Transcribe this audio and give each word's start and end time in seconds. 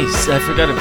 oui, 0.00 0.32
I 0.32 0.38
forgot 0.40 0.70
about 0.70 0.80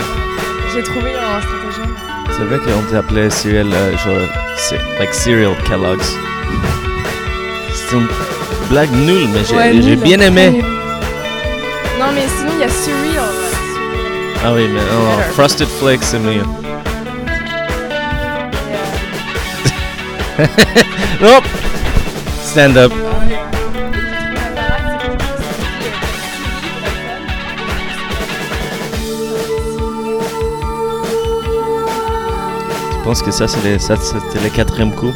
J'ai 0.73 0.83
trouvé 0.83 1.11
un 1.13 1.41
stratagème. 1.41 1.95
C'est 2.31 2.43
vrai 2.43 2.59
qu'on 2.59 2.81
t'appelait 2.91 3.29
cereal, 3.29 3.67
euh, 3.73 3.97
genre, 3.97 4.27
c'est 4.55 4.79
like 4.99 5.13
cereal 5.13 5.53
Kellogg's. 5.65 6.15
C'est 7.73 7.95
une 7.97 8.07
blague 8.69 8.91
nulle, 8.91 9.27
mais 9.33 9.43
j'ai 9.43 9.55
Ouais, 9.55 9.71
j'ai 9.73 9.95
nul. 9.95 9.99
bien 9.99 10.19
aimé. 10.19 10.63
Non, 11.99 12.05
mais 12.13 12.27
sinon, 12.37 12.51
il 12.55 12.61
y 12.61 12.63
a 12.63 12.69
Surreal. 12.69 13.29
Ah 14.45 14.53
oui, 14.53 14.69
mais 14.73 14.79
oh. 14.93 15.33
Frosted 15.33 15.67
Flakes, 15.67 16.03
c'est 16.03 16.19
mieux. 16.19 16.43
Hop! 21.21 21.43
Stand 22.43 22.77
up. 22.77 22.93
Pense 33.09 33.23
que 33.23 33.31
ça, 33.31 33.47
c'était 33.47 34.39
le 34.43 34.49
quatrième 34.55 34.93
coup. 34.93 35.11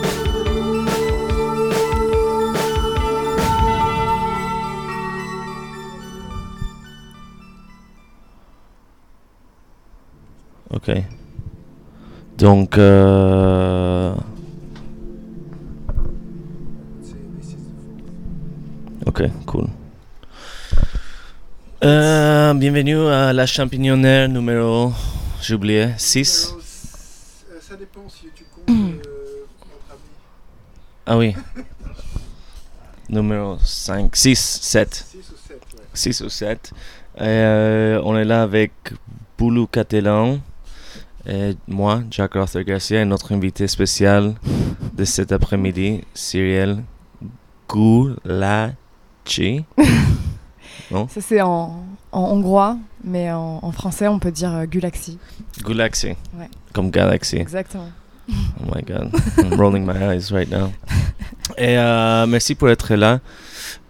Ok. 10.71 10.89
Donc, 12.39 12.79
euh... 12.79 14.15
Ok, 19.05 19.21
cool. 19.45 19.67
Euh, 21.83 22.55
bienvenue 22.55 23.05
à 23.05 23.33
la 23.33 23.45
champignonnaire 23.45 24.29
numéro, 24.29 24.93
j'ai 25.43 25.53
oublié, 25.53 25.89
6. 25.97 26.55
Ça 27.73 27.79
dépend 27.79 28.07
si 28.07 28.27
tu 28.35 28.43
comptes 28.43 28.67
notre 28.67 29.89
ami. 29.89 29.99
Ah 31.05 31.17
oui. 31.17 31.35
numéro 33.09 33.57
5, 33.59 34.15
6, 34.15 34.39
7. 34.61 34.93
6 34.93 35.17
ou 35.17 35.35
7, 35.47 35.57
ouais. 35.75 35.83
6 35.93 36.21
ou 36.21 36.29
7. 36.29 36.71
Euh, 37.21 38.01
on 38.03 38.17
est 38.17 38.25
là 38.25 38.43
avec 38.43 38.71
Boulou 39.37 39.67
Catelan, 39.67 40.39
et 41.27 41.55
moi, 41.67 42.01
Jack 42.09 42.35
Arthur 42.35 42.63
Garcia, 42.63 43.01
et 43.01 43.05
notre 43.05 43.33
invité 43.33 43.67
spécial 43.67 44.33
de 44.93 45.03
cet 45.05 45.31
après-midi, 45.31 46.03
Cyril 46.13 46.83
Goulachi. 47.67 48.75
Ça, 50.91 51.21
c'est 51.21 51.41
en, 51.41 51.83
en 52.11 52.21
hongrois, 52.21 52.77
mais 53.03 53.31
en, 53.31 53.59
en 53.63 53.71
français, 53.71 54.07
on 54.07 54.19
peut 54.19 54.31
dire 54.31 54.53
euh, 54.53 54.65
Gulaxi. 54.65 55.17
Goulaxi. 55.63 56.09
Ouais. 56.37 56.49
Comme 56.71 56.91
Galaxy. 56.91 57.37
Exactement. 57.37 57.89
Oh 58.59 58.73
my 58.75 58.81
god, 58.83 59.11
I'm 59.37 59.53
rolling 59.59 59.85
my 59.85 59.97
eyes 60.15 60.31
right 60.31 60.49
now. 60.49 60.71
Et 61.57 61.77
euh, 61.77 62.25
merci 62.27 62.55
pour 62.55 62.69
être 62.69 62.95
là. 62.95 63.19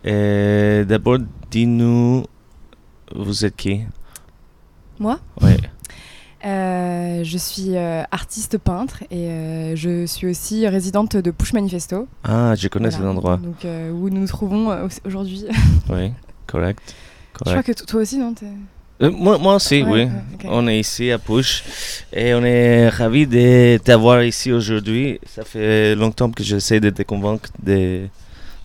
Et 0.04 0.84
d'abord, 0.88 1.20
dis-nous, 1.52 2.26
vous 3.16 3.46
êtes 3.46 3.56
qui? 3.56 3.82
Moi? 5.00 5.20
Oui. 5.42 5.52
Euh, 6.46 7.24
je 7.24 7.38
suis 7.38 7.78
euh, 7.78 8.04
artiste 8.12 8.58
peintre 8.58 9.04
et 9.10 9.28
euh, 9.30 9.76
je 9.78 10.06
suis 10.06 10.28
aussi 10.28 10.68
résidente 10.68 11.16
de 11.16 11.32
Push 11.32 11.54
Manifesto. 11.54 12.08
Ah, 12.24 12.54
je 12.56 12.68
connais 12.68 12.90
Voilà. 12.90 12.98
cet 13.04 13.08
endroit. 13.08 13.38
Donc, 13.38 13.64
où 13.64 14.10
nous 14.10 14.20
nous 14.20 14.28
trouvons 14.28 14.70
au- 14.70 14.90
aujourd'hui. 15.06 15.46
Oui, 15.90 16.12
correct. 16.48 16.96
Je 17.46 17.52
crois 17.52 17.64
que 17.64 17.72
toi 17.72 18.02
aussi, 18.02 18.18
non 18.18 18.34
moi, 19.10 19.38
moi 19.38 19.56
aussi, 19.56 19.84
Ouais, 19.84 20.06
oui. 20.06 20.46
On 20.46 20.68
est 20.68 20.80
ici 20.80 21.12
à 21.12 21.18
Push 21.20 21.64
et 22.12 22.34
on 22.34 22.44
est 22.44 22.90
ravis 22.90 23.28
de 23.28 23.78
t'avoir 23.78 24.24
ici 24.24 24.52
aujourd'hui. 24.52 25.20
Ça 25.26 25.44
fait 25.44 25.96
longtemps 25.96 26.30
que 26.32 26.44
j'essaie 26.44 26.80
de 26.80 26.90
te 26.90 27.02
convaincre 27.04 27.50
de. 27.62 28.08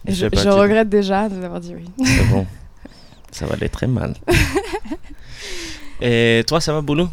je, 0.07 0.27
je 0.33 0.49
regrette 0.49 0.89
déjà 0.89 1.29
de 1.29 1.35
vous 1.35 1.45
avoir 1.45 1.61
dit 1.61 1.75
oui. 1.75 1.85
C'est 2.05 2.29
bon. 2.29 2.47
ça 3.31 3.47
va 3.47 3.55
aller 3.55 3.69
très 3.69 3.87
mal. 3.87 4.15
et 6.01 6.43
toi, 6.47 6.61
ça 6.61 6.73
va, 6.73 6.81
Boulou? 6.81 7.09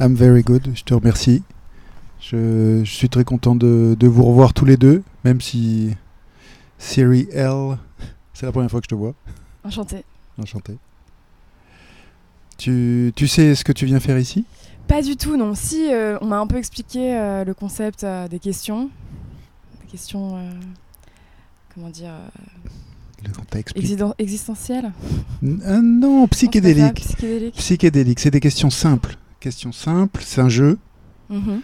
I'm 0.00 0.14
very 0.14 0.42
good, 0.42 0.70
je 0.74 0.84
te 0.84 0.94
remercie. 0.94 1.42
Je, 2.20 2.82
je 2.84 2.90
suis 2.90 3.08
très 3.08 3.24
content 3.24 3.56
de, 3.56 3.96
de 3.98 4.06
vous 4.06 4.24
revoir 4.24 4.52
tous 4.54 4.64
les 4.64 4.76
deux, 4.76 5.02
même 5.24 5.40
si 5.40 5.94
Siri 6.78 7.28
L, 7.32 7.76
c'est 8.32 8.46
la 8.46 8.52
première 8.52 8.70
fois 8.70 8.80
que 8.80 8.84
je 8.84 8.90
te 8.90 8.94
vois. 8.94 9.14
Enchantée. 9.64 10.04
Enchanté. 10.40 10.78
Tu, 12.58 13.12
tu 13.16 13.26
sais 13.28 13.54
ce 13.54 13.64
que 13.64 13.72
tu 13.72 13.86
viens 13.86 14.00
faire 14.00 14.18
ici? 14.18 14.44
Pas 14.88 15.00
du 15.02 15.16
tout, 15.16 15.36
non. 15.36 15.54
Si, 15.54 15.92
euh, 15.92 16.18
on 16.20 16.26
m'a 16.26 16.38
un 16.38 16.46
peu 16.46 16.56
expliqué 16.56 17.14
euh, 17.16 17.44
le 17.44 17.54
concept 17.54 18.04
euh, 18.04 18.26
des 18.28 18.38
questions. 18.38 18.90
Des 19.82 19.90
questions. 19.90 20.36
euh, 20.36 20.50
comment 21.74 21.88
dire 21.90 22.10
euh, 22.10 22.68
Le- 23.24 23.30
On 23.40 23.44
t'a 23.44 23.58
expliqué. 23.60 23.86
existen- 23.94 24.14
Existentielles 24.18 24.92
N- 25.42 25.60
ah 25.64 25.80
non, 25.80 26.26
psychédélique. 26.26 26.94
Psychédélique. 26.94 27.54
Psychédélique, 27.54 28.20
c'est 28.20 28.30
des 28.30 28.40
questions 28.40 28.70
simples. 28.70 29.16
Questions 29.40 29.72
simples, 29.72 30.22
c'est 30.24 30.40
un 30.40 30.48
jeu. 30.48 30.78
Mhm. 31.30 31.60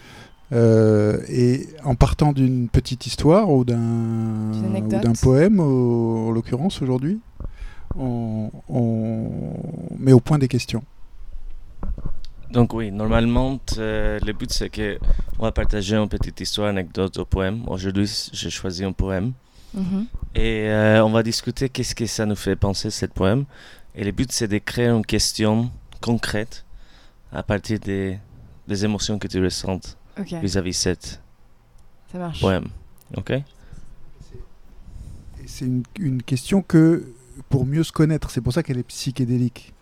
Euh, 0.52 1.18
et 1.28 1.66
en 1.84 1.94
partant 1.96 2.32
d'une 2.32 2.68
petite 2.68 3.06
histoire 3.06 3.50
ou 3.50 3.64
d'un 3.64 4.52
poème, 5.20 5.58
au- 5.58 6.28
en 6.28 6.30
l'occurrence 6.30 6.82
aujourd'hui, 6.82 7.18
on, 7.96 8.50
on 8.68 9.30
met 9.98 10.12
au 10.12 10.20
point 10.20 10.38
des 10.38 10.48
questions. 10.48 10.82
Donc 12.50 12.72
oui, 12.72 12.90
normalement, 12.92 13.58
euh, 13.78 14.20
le 14.24 14.32
but 14.32 14.52
c'est 14.52 14.68
que 14.70 14.98
on 15.38 15.42
va 15.42 15.52
partager 15.52 15.96
une 15.96 16.08
petite 16.08 16.40
histoire, 16.40 16.68
anecdote 16.68 17.16
au 17.18 17.24
poème. 17.24 17.64
Aujourd'hui, 17.66 18.08
j'ai 18.32 18.50
choisi 18.50 18.84
un 18.84 18.92
poème 18.92 19.32
Mhm. 19.76 20.06
et 20.36 20.68
euh, 20.70 21.04
on 21.04 21.10
va 21.10 21.24
discuter 21.24 21.68
qu'est-ce 21.68 21.96
que 21.96 22.06
ça 22.06 22.24
nous 22.26 22.36
fait 22.36 22.54
penser 22.54 22.90
ce 22.90 23.06
poème. 23.06 23.44
Et 23.96 24.04
le 24.04 24.12
but 24.12 24.30
c'est 24.30 24.46
de 24.46 24.58
créer 24.58 24.86
une 24.86 25.04
question 25.04 25.68
concrète 26.00 26.64
à 27.32 27.42
partir 27.42 27.80
des, 27.80 28.18
des 28.68 28.84
émotions 28.84 29.18
que 29.18 29.26
tu 29.26 29.42
ressens 29.42 29.80
Ok, 30.16 30.32
vis-à-vis 30.40 30.70
de 30.70 30.76
cet 30.76 31.20
ça 32.12 32.18
marche. 32.18 32.40
poème. 32.40 32.66
Ok? 33.16 33.32
C'est 35.46 35.64
une, 35.66 35.82
une 35.98 36.22
question 36.22 36.62
que 36.62 37.04
pour 37.48 37.66
mieux 37.66 37.82
se 37.82 37.92
connaître, 37.92 38.30
c'est 38.30 38.40
pour 38.40 38.52
ça 38.52 38.62
qu'elle 38.62 38.78
est 38.78 38.84
psychédélique. 38.84 39.72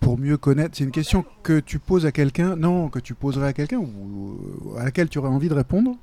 Pour 0.00 0.18
mieux 0.18 0.36
connaître, 0.36 0.76
c'est 0.76 0.84
une 0.84 0.90
question 0.90 1.24
que 1.42 1.60
tu 1.60 1.78
poses 1.78 2.04
à 2.04 2.12
quelqu'un, 2.12 2.56
non, 2.56 2.88
que 2.88 2.98
tu 2.98 3.14
poserais 3.14 3.48
à 3.48 3.52
quelqu'un 3.52 3.78
ou 3.78 4.38
ou 4.64 4.76
à 4.76 4.84
laquelle 4.84 5.08
tu 5.08 5.18
aurais 5.18 5.28
envie 5.28 5.48
de 5.48 5.54
répondre, 5.54 5.96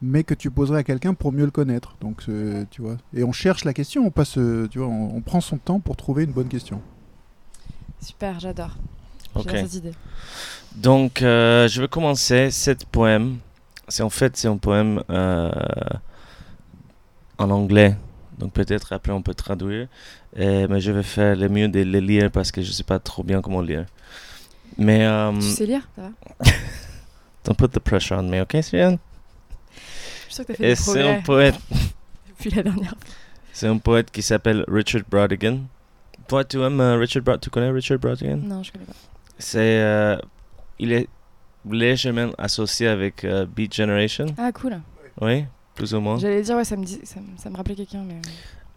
mais 0.00 0.22
que 0.22 0.34
tu 0.34 0.50
poserais 0.50 0.80
à 0.80 0.84
quelqu'un 0.84 1.14
pour 1.14 1.32
mieux 1.32 1.44
le 1.44 1.50
connaître. 1.50 1.96
Donc, 2.00 2.22
euh, 2.28 2.64
tu 2.70 2.82
vois. 2.82 2.96
Et 3.14 3.24
on 3.24 3.32
cherche 3.32 3.64
la 3.64 3.72
question, 3.72 4.06
on 4.06 4.10
passe, 4.10 4.38
euh, 4.38 4.68
tu 4.70 4.78
vois, 4.78 4.88
on, 4.88 5.16
on 5.16 5.20
prend 5.20 5.40
son 5.40 5.58
temps 5.58 5.80
pour 5.80 5.96
trouver 5.96 6.24
une 6.24 6.32
bonne 6.32 6.48
question. 6.48 6.80
Super, 8.00 8.38
j'adore. 8.40 8.76
Donc, 10.76 11.22
euh, 11.22 11.68
je 11.68 11.80
vais 11.80 11.88
commencer 11.88 12.50
cet 12.50 12.84
poème. 12.86 13.38
C'est 13.88 14.02
en 14.02 14.10
fait 14.10 14.36
c'est 14.36 14.48
un 14.48 14.56
poème 14.56 15.02
euh, 15.10 15.50
en 17.38 17.50
anglais. 17.50 17.96
Donc 18.42 18.52
peut-être 18.52 18.92
après 18.92 19.12
on 19.12 19.22
peut 19.22 19.34
traduire. 19.34 19.86
Euh, 20.36 20.66
mais 20.68 20.80
je 20.80 20.90
vais 20.90 21.04
faire 21.04 21.36
le 21.36 21.48
mieux 21.48 21.68
de 21.68 21.80
le 21.82 22.00
lire 22.00 22.28
parce 22.30 22.50
que 22.50 22.60
je 22.60 22.72
sais 22.72 22.82
pas 22.82 22.98
trop 22.98 23.22
bien 23.22 23.40
comment 23.40 23.60
lire. 23.62 23.86
Mais 24.76 25.06
euh, 25.06 25.32
Tu 25.34 25.42
sais 25.42 25.66
lire, 25.66 25.86
ça 25.94 26.02
va? 26.02 26.50
Don't 27.44 27.54
put 27.56 27.68
the 27.68 27.78
pressure 27.78 28.16
on 28.18 28.24
me, 28.24 28.40
ok, 28.42 28.56
Cyril? 28.62 28.98
Je 29.70 30.24
suis 30.24 30.34
sûre 30.34 30.46
que 30.46 30.52
t'as 30.52 30.58
fait 30.58 30.70
Et 30.70 30.74
c'est 30.74 31.02
un 31.08 31.22
poète. 31.22 31.54
depuis 32.28 32.50
la 32.50 32.62
dernière 32.64 32.90
fois. 32.90 32.98
C'est 33.52 33.68
un 33.68 33.78
poète 33.78 34.10
qui 34.10 34.22
s'appelle 34.22 34.64
Richard 34.66 35.02
Brodigan. 35.08 35.58
Toi, 36.26 36.44
tu 36.44 36.60
aimes 36.62 36.80
euh, 36.80 36.96
Richard 36.96 37.22
Brod- 37.22 37.40
Tu 37.40 37.50
connais 37.50 37.70
Richard 37.70 37.98
Brodigan? 37.98 38.38
Non, 38.38 38.62
je 38.64 38.72
connais 38.72 38.84
pas. 38.86 38.92
C'est 39.38 39.80
euh, 39.80 40.16
il 40.80 40.92
est 40.92 41.08
légèrement 41.70 42.30
associé 42.38 42.88
avec 42.88 43.24
euh, 43.24 43.46
Beat 43.46 43.72
Generation. 43.74 44.26
Ah, 44.36 44.50
cool. 44.52 44.80
Oui, 45.20 45.44
plus 45.74 45.94
ou 45.94 46.00
moins. 46.00 46.18
J'allais 46.18 46.42
dire, 46.42 46.56
ouais, 46.56 46.64
ça 46.64 46.76
me, 46.76 46.84
dit, 46.84 47.00
ça, 47.04 47.20
me- 47.20 47.36
ça 47.36 47.50
me 47.50 47.56
rappelait 47.56 47.74
quelqu'un, 47.74 48.04
mais. 48.04 48.20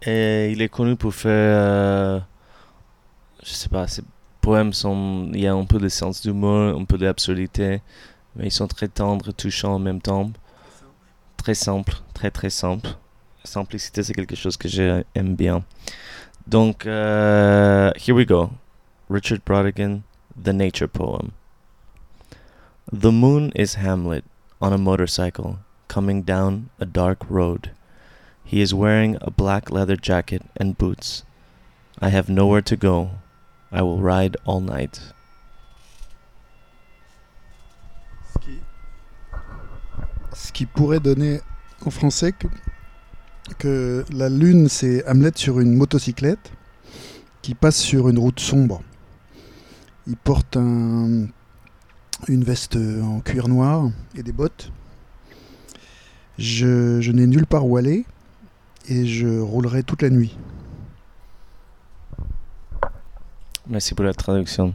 Et 0.02 0.52
il 0.52 0.60
est 0.62 0.68
connu 0.68 0.96
pour 0.96 1.14
faire. 1.14 1.30
euh, 1.58 2.20
je 3.42 3.50
sais 3.50 3.68
pas, 3.68 3.86
ses 3.88 4.02
poèmes 4.40 4.72
sont. 4.72 5.30
Il 5.32 5.40
y 5.40 5.46
a 5.46 5.54
un 5.54 5.64
peu 5.64 5.78
de 5.78 5.88
sens 5.88 6.22
d'humour, 6.22 6.78
un 6.78 6.84
peu 6.84 6.98
d'absurdité, 6.98 7.80
mais 8.34 8.46
ils 8.46 8.50
sont 8.52 8.66
très 8.68 8.88
tendres, 8.88 9.32
touchants 9.32 9.74
en 9.74 9.78
même 9.78 10.00
temps. 10.00 10.30
Très 11.36 11.54
simple, 11.54 11.94
très 12.14 12.30
très 12.30 12.50
simple. 12.50 12.88
Simplicité, 13.44 14.02
c'est 14.02 14.12
quelque 14.14 14.34
chose 14.34 14.56
que 14.56 14.66
j'aime 14.68 15.04
bien. 15.36 15.62
Donc, 16.48 16.84
euh, 16.86 17.92
here 17.96 18.12
we 18.16 18.26
go. 18.26 18.50
Richard 19.08 19.38
Brodigan, 19.46 20.00
The 20.42 20.48
Nature 20.48 20.88
Poem. 20.88 21.30
The 22.92 23.06
moon 23.06 23.50
is 23.54 23.76
Hamlet 23.76 24.24
on 24.60 24.72
a 24.72 24.76
motorcycle 24.78 25.54
coming 25.88 26.22
down 26.22 26.70
a 26.78 26.86
dark 26.86 27.28
road. 27.28 27.70
He 28.44 28.60
is 28.60 28.72
wearing 28.72 29.16
a 29.20 29.30
black 29.30 29.70
leather 29.70 29.96
jacket 29.96 30.42
and 30.56 30.78
boots. 30.78 31.24
I 32.00 32.10
have 32.10 32.28
nowhere 32.28 32.62
to 32.62 32.76
go. 32.76 33.10
I 33.72 33.82
will 33.82 33.98
ride 33.98 34.36
all 34.44 34.60
night. 34.60 35.00
Ce 38.32 38.38
qui, 38.38 38.60
ce 40.32 40.52
qui 40.52 40.66
pourrait 40.66 41.00
donner 41.00 41.40
en 41.84 41.90
français 41.90 42.32
que, 43.58 44.04
la 44.10 44.28
lune, 44.28 44.68
c'est 44.68 45.04
Hamlet 45.06 45.32
sur 45.34 45.60
une 45.60 45.74
motocyclette 45.74 46.52
qui 47.42 47.54
passe 47.54 47.76
sur 47.76 48.08
une 48.08 48.18
route 48.18 48.40
sombre. 48.40 48.82
Il 50.06 50.16
porte 50.16 50.56
un, 50.56 51.26
une 52.28 52.44
veste 52.44 52.76
en 52.76 53.20
cuir 53.20 53.48
noir 53.48 53.90
et 54.14 54.22
des 54.22 54.32
bottes. 54.32 54.70
Je, 56.38 57.00
je 57.00 57.12
n'ai 57.12 57.26
nulle 57.26 57.46
part 57.46 57.66
où 57.66 57.76
aller 57.76 58.04
et 58.88 59.06
je 59.06 59.40
roulerai 59.40 59.82
toute 59.82 60.02
la 60.02 60.10
nuit. 60.10 60.36
Merci 63.66 63.94
pour 63.94 64.04
la 64.04 64.14
traduction. 64.14 64.74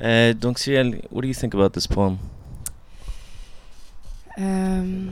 Euh, 0.00 0.32
donc, 0.32 0.58
Cyril, 0.58 1.02
what 1.10 1.22
do 1.22 1.28
you 1.28 1.34
think 1.34 1.54
about 1.54 1.70
this 1.70 1.86
poem? 1.86 2.16
Euh, 4.38 5.10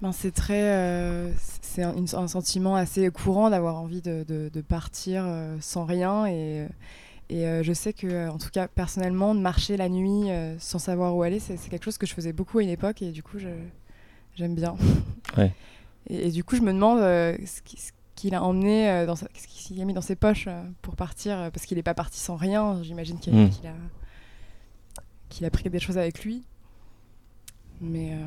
ben 0.00 0.12
c'est 0.12 0.30
très, 0.32 0.60
euh, 0.62 1.32
c'est 1.62 1.82
un, 1.82 2.28
sentiment 2.28 2.76
assez 2.76 3.10
courant 3.10 3.48
d'avoir 3.48 3.76
envie 3.76 4.02
de, 4.02 4.24
de- 4.28 4.50
de 4.52 4.60
partir 4.60 5.24
euh, 5.26 5.56
sans 5.60 5.86
rien 5.86 6.26
et, 6.26 6.66
et 7.30 7.46
euh, 7.46 7.62
je 7.62 7.72
sais 7.72 7.92
que, 7.92 8.06
euh, 8.06 8.30
en 8.30 8.38
tout 8.38 8.50
cas 8.50 8.68
personnellement, 8.68 9.34
de 9.34 9.40
marcher 9.40 9.76
la 9.76 9.88
nuit 9.88 10.30
euh, 10.30 10.56
sans 10.58 10.78
savoir 10.78 11.16
où 11.16 11.22
aller, 11.22 11.38
c'est 11.40 11.56
quelque 11.70 11.84
chose 11.84 11.98
que 11.98 12.06
je 12.06 12.14
faisais 12.14 12.32
beaucoup 12.32 12.58
à 12.58 12.62
une 12.62 12.68
époque 12.68 13.02
et 13.02 13.10
du 13.12 13.22
coup 13.22 13.38
j'aime 14.36 14.54
bien. 14.54 14.76
Ouais. 15.36 15.52
Et, 16.08 16.28
et 16.28 16.30
du 16.30 16.44
coup 16.44 16.54
je 16.56 16.60
me 16.62 16.72
demande 16.72 17.00
euh, 17.00 17.36
ce 17.46 17.60
qui- 17.62 17.78
ce 17.80 17.90
qu'il 18.14 18.34
a 18.36 18.42
emmené 18.44 18.88
euh, 18.88 19.06
dans 19.06 19.16
sa, 19.16 19.26
ce 19.34 19.46
qu'il 19.48 19.80
a 19.80 19.84
mis 19.84 19.94
dans 19.94 20.00
ses 20.00 20.14
poches 20.14 20.44
euh, 20.46 20.62
pour 20.82 20.94
partir 20.94 21.36
euh, 21.38 21.50
parce 21.50 21.66
qu'il 21.66 21.76
n'est 21.76 21.82
pas 21.82 21.94
parti 21.94 22.20
sans 22.20 22.36
rien. 22.36 22.80
J'imagine 22.82 23.18
qu'il 23.18 23.34
Mm. 23.34 23.50
qu'il 25.30 25.44
a 25.46 25.50
pris 25.50 25.68
des 25.70 25.80
choses 25.80 25.98
avec 25.98 26.24
lui. 26.24 26.44
Mais, 27.80 28.12
euh, 28.12 28.18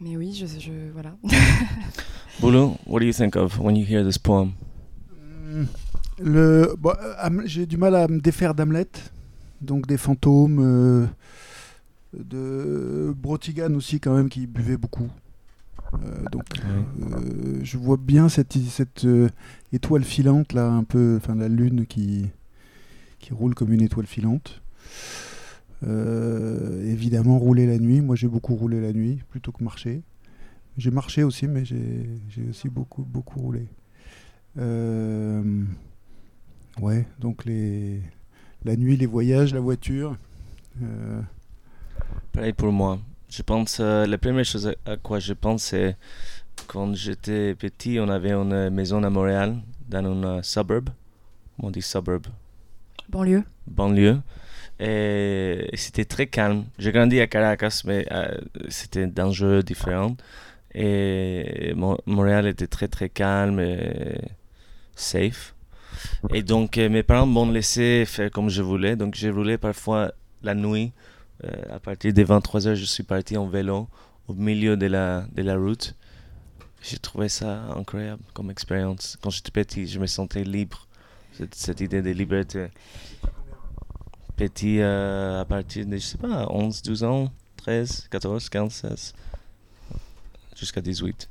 mais 0.00 0.16
oui, 0.18 0.34
je, 0.34 0.44
je 0.46 0.72
voilà. 0.92 1.14
Bulu, 2.40 2.72
what 2.86 3.00
do 3.00 3.06
you 3.06 3.12
think 3.12 3.34
of 3.36 3.58
when 3.58 3.76
you 3.76 3.86
hear 3.86 4.04
this 4.04 4.18
poem? 4.18 4.52
Hmm. 5.46 5.64
Le, 6.24 6.74
bon, 6.78 6.92
euh, 7.00 7.42
j'ai 7.46 7.66
du 7.66 7.76
mal 7.76 7.94
à 7.96 8.06
me 8.06 8.20
défaire 8.20 8.54
d'Hamlet, 8.54 8.86
donc 9.60 9.86
des 9.86 9.96
fantômes, 9.96 10.60
euh, 10.60 11.06
de 12.16 13.12
Brotigan 13.16 13.74
aussi 13.74 13.98
quand 13.98 14.14
même 14.14 14.28
qui 14.28 14.46
buvait 14.46 14.76
beaucoup. 14.76 15.10
Euh, 15.94 16.24
donc 16.30 16.44
euh, 16.64 17.60
je 17.62 17.76
vois 17.76 17.96
bien 17.96 18.28
cette, 18.28 18.52
cette 18.52 19.06
étoile 19.72 20.04
filante 20.04 20.52
là, 20.52 20.68
un 20.68 20.84
peu, 20.84 21.16
enfin 21.16 21.34
la 21.34 21.48
lune 21.48 21.86
qui, 21.86 22.30
qui 23.18 23.34
roule 23.34 23.54
comme 23.54 23.72
une 23.72 23.82
étoile 23.82 24.06
filante. 24.06 24.62
Évidemment 25.84 27.38
rouler 27.38 27.66
la 27.66 27.78
nuit, 27.78 28.00
moi 28.00 28.14
j'ai 28.14 28.28
beaucoup 28.28 28.54
roulé 28.54 28.80
la 28.80 28.92
nuit 28.92 29.20
plutôt 29.30 29.50
que 29.50 29.64
marcher. 29.64 30.02
J'ai 30.78 30.92
marché 30.92 31.24
aussi, 31.24 31.48
mais 31.48 31.64
j'ai 31.64 32.08
j'ai 32.28 32.48
aussi 32.48 32.68
beaucoup 32.68 33.02
beaucoup 33.02 33.40
roulé. 33.40 33.66
Euh, 34.58 35.64
ouais, 36.80 37.06
donc 37.18 37.44
les, 37.44 38.00
la 38.64 38.76
nuit, 38.76 38.96
les 38.96 39.06
voyages, 39.06 39.52
la 39.54 39.60
voiture. 39.60 40.16
euh, 40.82 41.20
Pareil 42.32 42.52
pour 42.52 42.72
moi. 42.72 42.98
Je 43.28 43.42
pense, 43.42 43.78
euh, 43.80 44.06
la 44.06 44.18
première 44.18 44.44
chose 44.44 44.72
à, 44.86 44.96
quoi 44.96 45.18
je 45.18 45.32
pense, 45.32 45.64
c'est 45.64 45.96
quand 46.66 46.94
j'étais 46.94 47.54
petit, 47.54 47.98
on 48.00 48.08
avait 48.08 48.32
une 48.32 48.70
maison 48.70 49.02
à 49.02 49.10
Montréal, 49.10 49.56
dans 49.88 50.04
un 50.04 50.24
euh, 50.24 50.42
suburb. 50.42 50.90
Comment 51.56 51.68
on 51.68 51.70
dit 51.70 51.82
suburb? 51.82 52.26
Banlieue. 53.08 53.44
banlieue. 53.66 54.20
Et 54.80 55.68
c'était 55.74 56.04
très 56.04 56.26
calme. 56.26 56.64
J'ai 56.78 56.92
grandi 56.92 57.20
à 57.20 57.26
Caracas, 57.26 57.82
mais 57.86 58.06
euh, 58.10 58.36
c'était 58.68 59.06
dangereux, 59.06 59.62
différent. 59.62 60.16
Et 60.74 61.72
Mon- 61.76 61.98
Montréal 62.06 62.46
était 62.46 62.66
très 62.66 62.88
très 62.88 63.08
calme 63.08 63.60
et 63.60 64.18
safe. 64.94 65.54
Et 66.30 66.42
donc 66.42 66.78
euh, 66.78 66.88
mes 66.88 67.02
parents 67.02 67.26
m'ont 67.26 67.50
laissé 67.50 68.04
faire 68.06 68.30
comme 68.30 68.48
je 68.48 68.62
voulais. 68.62 68.96
Donc 68.96 69.14
j'ai 69.14 69.30
roulé 69.30 69.58
parfois 69.58 70.12
la 70.42 70.54
nuit. 70.54 70.92
Euh, 71.44 71.50
à 71.70 71.80
partir 71.80 72.12
des 72.12 72.24
23h, 72.24 72.74
je 72.74 72.84
suis 72.84 73.02
parti 73.02 73.36
en 73.36 73.46
vélo 73.46 73.88
au 74.28 74.34
milieu 74.34 74.76
de 74.76 74.86
la, 74.86 75.26
de 75.32 75.42
la 75.42 75.56
route. 75.56 75.94
J'ai 76.82 76.98
trouvé 76.98 77.28
ça 77.28 77.62
incroyable 77.76 78.22
comme 78.34 78.50
expérience. 78.50 79.16
Quand 79.22 79.30
j'étais 79.30 79.50
petit, 79.50 79.86
je 79.86 79.98
me 79.98 80.06
sentais 80.06 80.44
libre. 80.44 80.86
Cette, 81.32 81.54
cette 81.54 81.80
idée 81.80 82.02
de 82.02 82.10
liberté 82.10 82.68
petit 84.36 84.80
euh, 84.80 85.40
à 85.40 85.44
partir 85.44 85.86
de, 85.86 85.96
je 85.96 86.02
sais 86.02 86.18
pas, 86.18 86.46
11, 86.50 86.82
12 86.82 87.04
ans, 87.04 87.32
13, 87.58 88.08
14, 88.10 88.48
15, 88.48 88.72
16, 88.72 89.14
jusqu'à 90.56 90.80
18. 90.80 91.28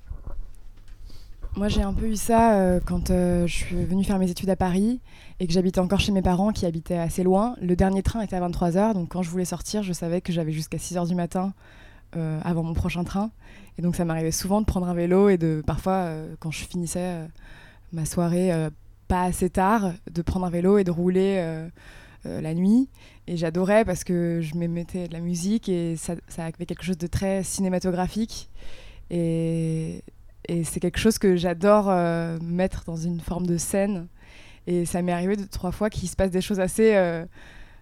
Moi, 1.57 1.67
j'ai 1.67 1.81
un 1.81 1.93
peu 1.93 2.07
eu 2.07 2.15
ça 2.15 2.55
euh, 2.55 2.79
quand 2.83 3.11
euh, 3.11 3.45
je 3.45 3.53
suis 3.53 3.83
venue 3.83 4.05
faire 4.05 4.17
mes 4.17 4.31
études 4.31 4.49
à 4.49 4.55
Paris 4.55 5.01
et 5.41 5.47
que 5.47 5.53
j'habitais 5.53 5.79
encore 5.79 5.99
chez 5.99 6.13
mes 6.13 6.21
parents 6.21 6.53
qui 6.53 6.65
habitaient 6.65 6.97
assez 6.97 7.23
loin. 7.23 7.57
Le 7.61 7.75
dernier 7.75 8.01
train 8.03 8.21
était 8.21 8.37
à 8.37 8.47
23h, 8.47 8.93
donc 8.93 9.09
quand 9.09 9.21
je 9.21 9.29
voulais 9.29 9.45
sortir, 9.45 9.83
je 9.83 9.91
savais 9.91 10.21
que 10.21 10.31
j'avais 10.31 10.53
jusqu'à 10.53 10.77
6h 10.77 11.05
du 11.09 11.13
matin 11.13 11.53
euh, 12.15 12.39
avant 12.45 12.63
mon 12.63 12.73
prochain 12.73 13.03
train. 13.03 13.31
Et 13.77 13.81
donc, 13.81 13.97
ça 13.97 14.05
m'arrivait 14.05 14.31
souvent 14.31 14.61
de 14.61 14.65
prendre 14.65 14.87
un 14.87 14.93
vélo 14.93 15.27
et 15.27 15.37
de 15.37 15.61
parfois, 15.65 16.09
quand 16.39 16.51
je 16.51 16.63
finissais 16.63 17.27
ma 17.91 18.05
soirée 18.05 18.69
pas 19.07 19.23
assez 19.23 19.49
tard, 19.49 19.91
de 20.09 20.21
prendre 20.21 20.45
un 20.45 20.49
vélo 20.49 20.77
et 20.77 20.83
de 20.83 20.91
rouler 20.91 21.43
la 22.25 22.53
nuit. 22.53 22.89
Et 23.27 23.37
j'adorais 23.37 23.85
parce 23.85 24.03
que 24.03 24.39
je 24.41 24.55
me 24.55 24.67
mettais 24.67 25.07
de 25.07 25.13
la 25.13 25.19
musique 25.19 25.67
et 25.69 25.95
ça, 25.95 26.15
ça 26.27 26.45
avait 26.45 26.65
quelque 26.65 26.83
chose 26.83 26.97
de 26.97 27.07
très 27.07 27.43
cinématographique. 27.43 28.49
Et, 29.09 30.03
et 30.51 30.65
c'est 30.65 30.81
quelque 30.81 30.99
chose 30.99 31.17
que 31.17 31.37
j'adore 31.37 31.85
euh, 31.89 32.37
mettre 32.41 32.83
dans 32.83 32.97
une 32.97 33.21
forme 33.21 33.47
de 33.47 33.55
scène. 33.55 34.07
Et 34.67 34.83
ça 34.83 35.01
m'est 35.01 35.13
arrivé 35.13 35.37
deux, 35.37 35.47
trois 35.47 35.71
fois 35.71 35.89
qu'il 35.89 36.09
se 36.09 36.17
passe 36.17 36.29
des 36.29 36.41
choses 36.41 36.59
assez, 36.59 36.93
euh, 36.93 37.25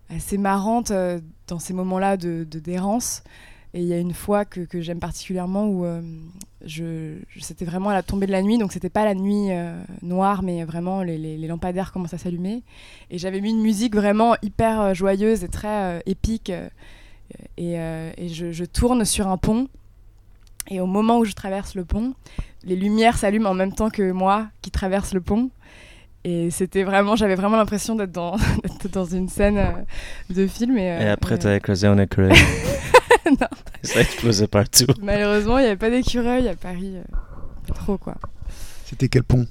assez 0.10 0.38
marrantes 0.38 0.92
euh, 0.92 1.19
dans 1.48 1.57
ces 1.57 1.74
moments-là 1.74 2.16
de, 2.16 2.45
de 2.48 2.60
d'errance. 2.60 3.24
Et 3.74 3.81
il 3.81 3.88
y 3.88 3.94
a 3.94 3.98
une 3.98 4.13
fois 4.13 4.45
que, 4.45 4.62
que 4.62 4.81
j'aime 4.81 5.00
particulièrement 5.00 5.68
où 5.68 5.83
c'était 6.68 7.66
vraiment 7.66 7.89
à 7.89 7.94
la 7.95 8.04
tombée 8.04 8.27
de 8.27 8.31
la 8.31 8.44
nuit, 8.44 8.60
donc 8.60 8.71
c'était 8.71 8.89
pas 8.89 9.04
la 9.06 9.16
nuit 9.16 9.50
noire, 10.01 10.42
mais 10.42 10.64
vraiment 10.64 11.04
les, 11.04 11.18
les- 11.19 11.47
lampadaires 11.47 11.92
commencent 11.92 12.16
à 12.16 12.18
s'allumer. 12.19 12.64
Et 13.11 13.18
j'avais 13.19 13.42
mis 13.42 13.49
une 13.52 13.61
musique 13.61 13.95
vraiment 13.95 14.35
hyper 14.42 14.95
joyeuse 14.95 15.44
et 15.44 15.49
très 15.49 16.02
épique. 16.07 16.52
et 17.57 17.76
je 18.28 18.66
tourne 18.66 19.06
sur 19.06 19.28
un 19.28 19.38
pont. 19.38 19.68
Et 20.69 20.80
au 20.80 20.85
moment 20.85 21.18
où 21.19 21.26
je 21.26 21.33
traverse 21.33 21.76
le 21.76 21.83
pont, 21.85 22.14
les 22.63 22.75
lumières 22.75 23.18
s'allument 23.18 23.49
en 23.49 23.54
même 23.54 23.73
temps 23.73 23.89
que 23.89 24.11
moi 24.11 24.47
qui 24.61 24.71
traverse 24.71 25.13
le 25.13 25.21
pont. 25.21 25.49
Et 26.25 26.51
c'était 26.51 26.83
vraiment, 26.83 27.16
j'avais 27.16 27.35
vraiment 27.35 27.56
l'impression 27.57 27.95
d'être 27.95 28.11
dans, 28.11 28.35
une 29.11 29.30
scène 29.30 29.57
euh, 29.57 29.71
de 30.33 30.47
film. 30.47 30.78
Et, 30.78 30.92
euh, 30.92 30.99
Et 31.01 31.07
après, 31.09 31.35
euh, 31.35 31.37
t'as 31.37 31.56
écrasé 31.56 31.87
un 31.87 31.97
écureuil. 31.97 32.33
Non. 33.39 33.47
Ça 33.83 34.01
explosait 34.01 34.47
partout. 34.47 34.87
malheureusement, 35.04 35.59
il 35.59 35.61
n'y 35.61 35.68
avait 35.68 35.75
pas 35.78 35.92
d'écureuil 35.92 36.47
à 36.47 36.56
Paris. 36.56 36.95
euh, 36.95 37.04
pas 37.68 37.73
trop 37.75 37.97
quoi. 37.97 38.16
C'était 38.85 39.07
quel 39.07 39.23
pont? 39.23 39.45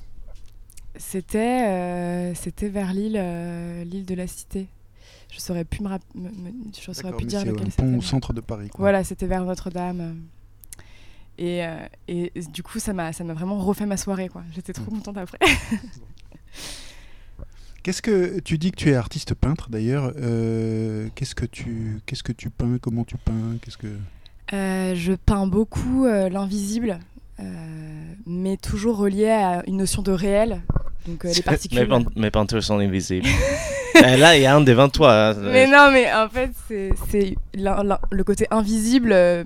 C'était, 0.97 1.65
euh, 1.69 2.35
c'était 2.35 2.69
vers 2.69 2.93
l'île, 2.93 3.17
euh, 3.17 3.85
l'île 3.85 4.05
de 4.05 4.15
la 4.17 4.27
Cité. 4.27 4.67
Je 5.33 5.39
saurais 5.39 5.65
plus 5.65 5.81
me, 5.81 5.91
je 6.77 6.93
saurais 6.93 7.13
plus 7.13 7.27
dire 7.27 7.41
c'est 7.41 7.47
lequel 7.47 7.69
un 7.69 7.71
pont 7.71 7.89
au 7.99 8.01
c'était. 8.01 8.07
centre 8.11 8.33
de 8.33 8.41
Paris. 8.41 8.69
quoi. 8.69 8.81
Voilà, 8.81 9.05
c'était 9.05 9.27
vers 9.27 9.45
Notre-Dame. 9.45 10.17
Et, 11.39 11.65
euh, 11.65 11.77
et 12.09 12.33
du 12.53 12.63
coup, 12.65 12.79
ça 12.81 12.93
m'a, 12.93 13.13
ça 13.13 13.23
m'a 13.25 13.33
vraiment 13.33 13.59
refait 13.59 13.87
ma 13.87 13.97
soirée. 13.97 14.29
Quoi. 14.29 14.43
J'étais 14.55 14.73
trop 14.73 14.91
Mm. 14.91 14.95
contente 15.03 15.17
après. 15.19 15.39
Qu'est-ce 17.83 18.03
que 18.03 18.41
tu 18.41 18.59
dis 18.59 18.71
que 18.73 18.77
tu 18.77 18.91
es 18.91 18.95
artiste 18.95 19.35
peintre 19.35 19.71
d'ailleurs 19.71 20.13
euh, 20.19 21.09
Qu'est-ce 21.15 21.35
que 21.35 21.47
tu 21.47 22.01
qu'est-ce 22.07 22.23
que 22.23 22.33
tu 22.33 22.51
peins 22.51 22.77
Comment 22.81 23.05
tu 23.05 23.17
peins 23.17 23.57
Qu'est-ce 23.63 23.79
que 23.79 23.87
Euh, 24.53 24.95
je 24.95 25.13
peins 25.13 25.47
beaucoup 25.47 26.05
euh, 26.05 26.29
l'invisible, 26.29 26.99
euh, 27.41 27.45
mais 28.27 28.57
toujours 28.57 28.97
relié 28.99 29.29
à 29.31 29.63
une 29.67 29.77
notion 29.79 30.03
de 30.03 30.11
réel. 30.13 30.61
Donc 31.07 31.25
euh, 31.25 31.29
les 31.29 31.37
mes, 31.37 31.43
particules. 31.43 31.89
peint- 31.89 32.05
mes 32.17 32.31
peintures 32.31 32.63
sont 32.65 32.79
invisibles. 32.79 33.29
Et 33.95 34.17
là, 34.17 34.37
il 34.37 34.43
y 34.43 34.47
a 34.47 34.55
un 34.55 34.61
devant 34.61 34.89
toi. 34.89 35.31
hein. 35.31 35.35
Mais 35.41 35.67
non, 35.67 35.91
mais 35.93 36.13
en 36.13 36.29
fait, 36.29 36.51
c'est 36.69 37.35
le 37.55 38.23
côté 38.23 38.47
invisible, 38.51 39.13
euh, 39.13 39.45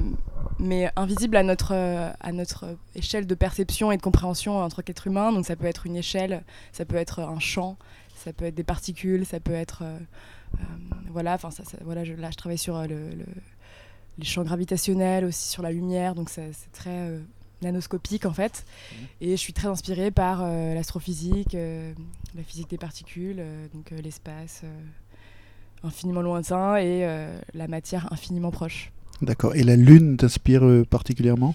mais 0.62 0.90
invisible 0.96 1.36
à 1.36 1.42
notre, 1.42 1.72
euh, 1.74 2.10
à 2.20 2.32
notre 2.32 2.76
échelle 2.94 3.26
de 3.26 3.34
perception 3.34 3.90
et 3.92 3.96
de 3.96 4.02
compréhension 4.02 4.58
en 4.58 4.68
tant 4.68 4.80
qu'être 4.82 5.06
humain. 5.08 5.32
Donc 5.32 5.44
ça 5.44 5.56
peut 5.56 5.66
être 5.66 5.86
une 5.86 5.96
échelle, 5.96 6.42
ça 6.72 6.84
peut 6.84 6.96
être 6.96 7.18
un 7.20 7.40
champ, 7.40 7.76
ça 8.14 8.32
peut 8.32 8.44
être 8.46 8.54
des 8.54 8.64
particules, 8.64 9.26
ça 9.26 9.40
peut 9.40 9.52
être... 9.52 9.82
euh, 9.82 9.98
euh, 10.54 10.62
voilà, 11.10 11.34
enfin, 11.34 11.50
ça, 11.50 11.64
ça- 11.64 11.78
voilà, 11.82 12.04
je, 12.04 12.12
là, 12.14 12.30
je 12.30 12.36
travaille 12.36 12.58
sur 12.58 12.80
le, 12.82 13.10
le- 13.10 13.26
les 14.18 14.24
champs 14.24 14.44
gravitationnels, 14.44 15.24
aussi 15.24 15.48
sur 15.48 15.62
la 15.62 15.72
lumière. 15.72 16.14
Donc 16.14 16.30
c'est 16.30 16.52
très 16.72 17.10
nanoscopique 17.62 18.24
en 18.26 18.32
fait. 18.32 18.64
Et 19.20 19.32
je 19.32 19.36
suis 19.36 19.52
très 19.52 19.68
inspirée 19.68 20.10
par 20.10 20.42
euh, 20.42 20.74
l'astrophysique, 20.74 21.54
euh, 21.54 21.92
la 22.34 22.42
physique 22.42 22.70
des 22.70 22.78
particules, 22.78 23.36
euh, 23.40 23.66
donc 23.74 23.90
l'espace 23.90 24.62
infiniment 25.82 26.22
lointain 26.22 26.76
et 26.76 27.04
la 27.54 27.66
matière 27.66 28.12
infiniment 28.12 28.52
proche. 28.52 28.92
D'accord. 29.22 29.54
Et 29.54 29.62
la 29.62 29.76
Lune 29.76 30.16
t'inspire 30.16 30.64
euh, 30.64 30.84
particulièrement? 30.84 31.54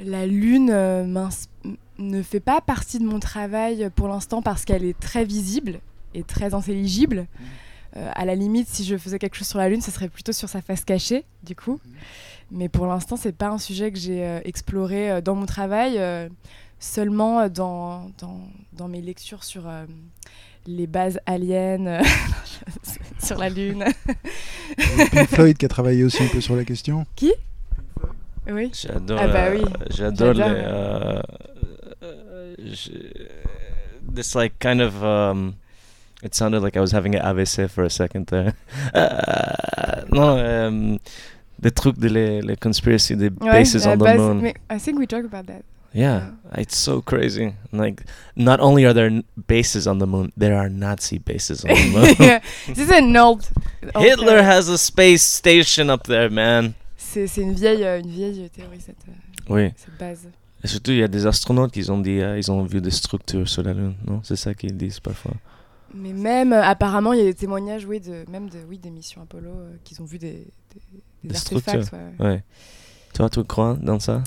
La 0.00 0.26
Lune 0.26 0.70
euh, 0.70 1.28
ne 1.98 2.22
fait 2.22 2.40
pas 2.40 2.60
partie 2.60 2.98
de 2.98 3.04
mon 3.04 3.20
travail 3.20 3.88
pour 3.94 4.08
l'instant 4.08 4.42
parce 4.42 4.64
qu'elle 4.64 4.84
est 4.84 4.98
très 4.98 5.24
visible 5.24 5.80
et 6.12 6.22
très 6.22 6.52
intelligible. 6.52 7.26
Euh, 7.96 8.10
à 8.14 8.24
la 8.24 8.34
limite, 8.34 8.68
si 8.68 8.84
je 8.84 8.98
faisais 8.98 9.18
quelque 9.18 9.36
chose 9.36 9.46
sur 9.46 9.58
la 9.58 9.68
Lune, 9.68 9.80
ce 9.80 9.90
serait 9.90 10.08
plutôt 10.08 10.32
sur 10.32 10.48
sa 10.48 10.60
face 10.60 10.84
cachée, 10.84 11.24
du 11.44 11.54
coup. 11.54 11.80
Mais 12.50 12.68
pour 12.68 12.86
l'instant, 12.86 13.16
c'est 13.16 13.32
pas 13.32 13.48
un 13.48 13.58
sujet 13.58 13.90
que 13.90 13.98
j'ai 13.98 14.22
euh, 14.22 14.40
exploré 14.44 15.10
euh, 15.10 15.20
dans 15.20 15.34
mon 15.34 15.46
travail, 15.46 15.94
euh, 15.98 16.28
seulement 16.78 17.40
euh, 17.40 17.48
dans, 17.48 18.10
dans, 18.18 18.40
dans 18.74 18.88
mes 18.88 19.00
lectures 19.00 19.44
sur 19.44 19.66
euh, 19.66 19.86
les 20.66 20.86
bases 20.86 21.18
aliens 21.26 21.86
euh, 21.86 22.02
sur 23.22 23.38
la 23.38 23.48
Lune. 23.48 23.84
Pink 25.12 25.28
Floyd 25.28 25.56
qui 25.56 25.64
a 25.64 25.68
travaillé 25.68 26.04
aussi 26.04 26.22
un 26.22 26.28
peu 26.28 26.40
sur 26.40 26.56
la 26.56 26.64
question. 26.64 27.06
oui. 28.48 28.70
J'adore. 28.74 29.18
Ah 29.20 29.26
bah 29.28 29.44
euh, 29.46 29.58
oui. 29.58 29.64
J'adore 29.90 30.32
les. 30.34 30.42
J'adore. 30.42 30.56
euh, 30.58 31.22
euh, 32.02 32.54
je- 32.58 34.12
this 34.14 34.34
like 34.34 34.58
kind 34.58 34.80
of. 34.80 35.02
Um, 35.02 35.54
it 36.22 36.34
sounded 36.34 36.62
like 36.62 36.76
I 36.76 36.80
was 36.80 36.92
having 36.92 37.14
an 37.16 37.22
AVC 37.24 37.68
for 37.68 37.84
a 37.84 37.90
second 37.90 38.26
there. 38.26 38.52
Euh, 38.94 40.02
non, 40.12 40.38
um, 40.38 40.98
des 41.58 41.70
trucs 41.70 41.98
de 41.98 42.08
les, 42.08 42.40
les 42.42 42.56
conspiracy, 42.56 43.16
des 43.16 43.28
Ouais, 43.40 43.50
bases 43.52 43.84
la 43.86 43.92
on 43.92 43.96
the 43.96 44.00
base- 44.00 44.18
moon. 44.18 44.52
I 44.70 44.78
think 44.78 44.98
we 44.98 45.06
talked 45.06 45.26
about 45.26 45.46
that. 45.46 45.62
Yeah, 45.96 46.32
it's 46.58 46.76
so 46.76 47.00
crazy. 47.00 47.54
Like, 47.72 48.02
not 48.36 48.60
only 48.60 48.84
are 48.84 48.92
there 48.92 49.06
n- 49.06 49.24
bases 49.48 49.86
on 49.86 49.98
the 49.98 50.06
moon, 50.06 50.30
there 50.36 50.54
are 50.54 50.68
Nazi 50.68 51.18
bases 51.18 51.64
on 51.64 51.74
the 51.74 51.88
moon. 51.92 52.40
This 52.74 52.78
is 52.86 52.90
an 52.90 53.16
old. 53.16 53.48
old 53.94 54.04
Hitler 54.04 54.42
has 54.42 54.68
a 54.68 54.76
space 54.76 55.22
station 55.22 55.88
up 55.90 56.02
there, 56.04 56.28
man. 56.30 56.74
C'est 56.98 57.26
c'est 57.26 57.40
une 57.40 57.54
vieille, 57.54 57.82
euh, 57.84 58.00
une 58.00 58.10
vieille 58.10 58.50
théorie, 58.50 58.80
cette, 58.80 58.96
euh, 59.08 59.12
Oui. 59.54 59.72
cette 59.76 59.96
base. 59.98 60.28
Et 60.62 60.66
surtout, 60.66 60.90
il 60.90 60.98
y 60.98 61.02
a 61.02 61.08
des 61.08 61.24
astronautes 61.26 61.72
qui 61.72 61.88
ont 61.90 62.00
dit, 62.00 62.20
euh, 62.20 62.36
ils 62.38 62.50
ont 62.50 62.62
vu 62.64 62.80
des 62.82 62.90
structures 62.90 63.48
sur 63.48 63.62
la 63.62 63.72
Lune, 63.72 63.94
non? 64.06 64.20
C'est 64.22 64.36
ça 64.36 64.52
qu'ils 64.52 64.76
disent 64.76 65.00
parfois. 65.00 65.32
Mais 65.94 66.12
même, 66.12 66.52
euh, 66.52 66.62
apparemment, 66.62 67.12
il 67.14 67.20
y 67.20 67.22
a 67.22 67.26
des 67.26 67.34
témoignages, 67.34 67.86
oui, 67.86 68.00
de, 68.00 68.24
même 68.30 68.50
de, 68.50 68.58
oui, 68.68 68.76
des 68.76 68.90
missions 68.90 69.22
Apollo, 69.22 69.48
euh, 69.50 69.76
qu'ils 69.84 70.02
ont 70.02 70.04
vu 70.04 70.18
des, 70.18 70.32
des, 70.32 70.80
des 71.24 71.28
Des 71.30 71.36
artefacts. 71.36 71.84
structures. 71.84 71.98
ouais. 72.20 72.26
Ouais. 72.26 72.42
Toi, 73.14 73.30
tu 73.30 73.42
crois 73.44 73.78
dans 73.80 73.98
ça? 74.00 74.22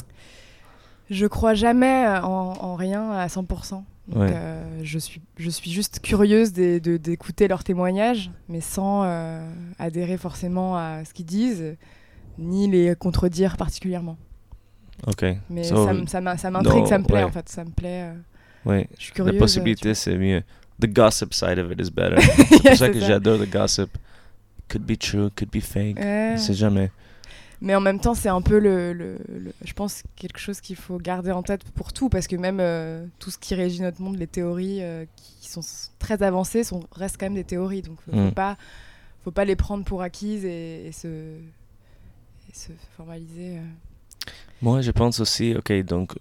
Je 1.10 1.26
crois 1.26 1.54
jamais 1.54 2.06
euh, 2.06 2.22
en, 2.22 2.54
en 2.60 2.76
rien 2.76 3.12
à 3.12 3.28
100%. 3.28 3.72
Donc, 3.72 3.84
Ouais. 4.16 4.28
euh, 4.34 4.80
je, 4.82 4.98
suis, 4.98 5.22
je 5.38 5.50
suis 5.52 5.70
juste 5.70 6.00
curieuse 6.00 6.52
d'écouter 6.52 7.48
leurs 7.48 7.64
témoignages, 7.64 8.32
mais 8.48 8.60
sans 8.62 9.04
euh, 9.04 9.48
adhérer 9.78 10.18
forcément 10.18 10.76
à 10.78 11.06
ce 11.06 11.14
qu'ils 11.14 11.28
disent, 11.28 11.76
ni 12.40 12.68
les 12.68 12.96
contredire 12.96 13.56
particulièrement. 13.58 14.18
Ok. 15.08 15.26
Mais 15.50 15.64
So, 15.64 15.86
ça, 16.08 16.22
m'intrigue, 16.22 16.86
ça 16.88 16.98
me 16.98 17.04
plaît 17.04 17.18
ouais. 17.18 17.24
en 17.24 17.32
fait, 17.32 17.48
ça 17.50 17.64
me 17.64 17.70
plaît. 17.70 18.10
euh, 18.10 18.14
Oui. 18.66 18.88
je 18.98 19.04
suis 19.04 19.12
La 19.12 19.16
curieuse. 19.16 19.38
possibilité, 19.40 19.94
c'est 19.94 20.18
mieux. 20.18 20.42
The 20.82 20.88
gossip 20.88 21.34
side 21.34 21.60
of 21.60 21.72
it 21.72 21.80
is 21.80 21.92
better. 21.92 22.20
c'est 22.20 22.46
C'est 22.50 22.62
pour 22.70 22.76
ça 22.78 22.90
que 22.90 23.00
j'adore 23.00 23.38
le 23.38 23.46
gossip. 23.46 23.90
Could 24.70 24.84
be 24.86 24.98
true, 24.98 25.30
could 25.36 25.50
be 25.52 25.62
fake. 25.62 25.98
Ouais. 26.00 26.36
Sait 26.38 26.54
jamais. 26.54 26.90
Mais 27.62 27.76
en 27.76 27.82
même 27.82 28.00
temps, 28.00 28.14
c'est 28.16 28.30
un 28.30 28.42
peu 28.42 28.58
le, 28.60 28.94
le- 28.94 29.18
le- 29.28 29.54
je 29.66 29.74
pense, 29.74 30.04
quelque 30.16 30.40
chose 30.40 30.62
qu'il 30.62 30.78
faut 30.78 30.98
garder 30.98 31.32
en 31.32 31.44
tête 31.44 31.64
pour 31.72 31.92
tout, 31.92 32.08
parce 32.08 32.28
que 32.28 32.38
même 32.38 32.60
euh, 32.62 33.06
tout 33.20 33.32
ce 33.32 33.38
qui 33.38 33.54
régit 33.54 33.82
notre 33.82 34.02
monde, 34.02 34.18
les 34.18 34.28
théories 34.28 34.82
euh, 34.82 35.06
qui 35.18 35.50
sont 35.50 35.62
très 36.00 36.24
avancées, 36.24 36.64
sont, 36.64 36.82
restent 36.94 37.18
quand 37.20 37.26
même 37.26 37.36
des 37.36 37.44
théories. 37.44 37.82
Donc, 37.82 37.98
faut, 38.02 38.16
Mm. 38.16 38.28
faut 38.30 38.34
pas, 38.36 38.58
faut 39.26 39.32
pas 39.32 39.44
les 39.46 39.58
prendre 39.58 39.84
pour 39.84 40.02
acquises 40.02 40.46
et, 40.46 40.88
et 40.88 40.92
se, 40.94 41.08
et 41.08 42.54
se 42.54 42.72
formaliser. 42.96 43.58
euh. 43.58 43.62
Moi, 44.62 44.82
je 44.82 44.92
pense 44.92 45.20
aussi, 45.20 45.56
ok, 45.58 45.72
donc, 45.84 46.14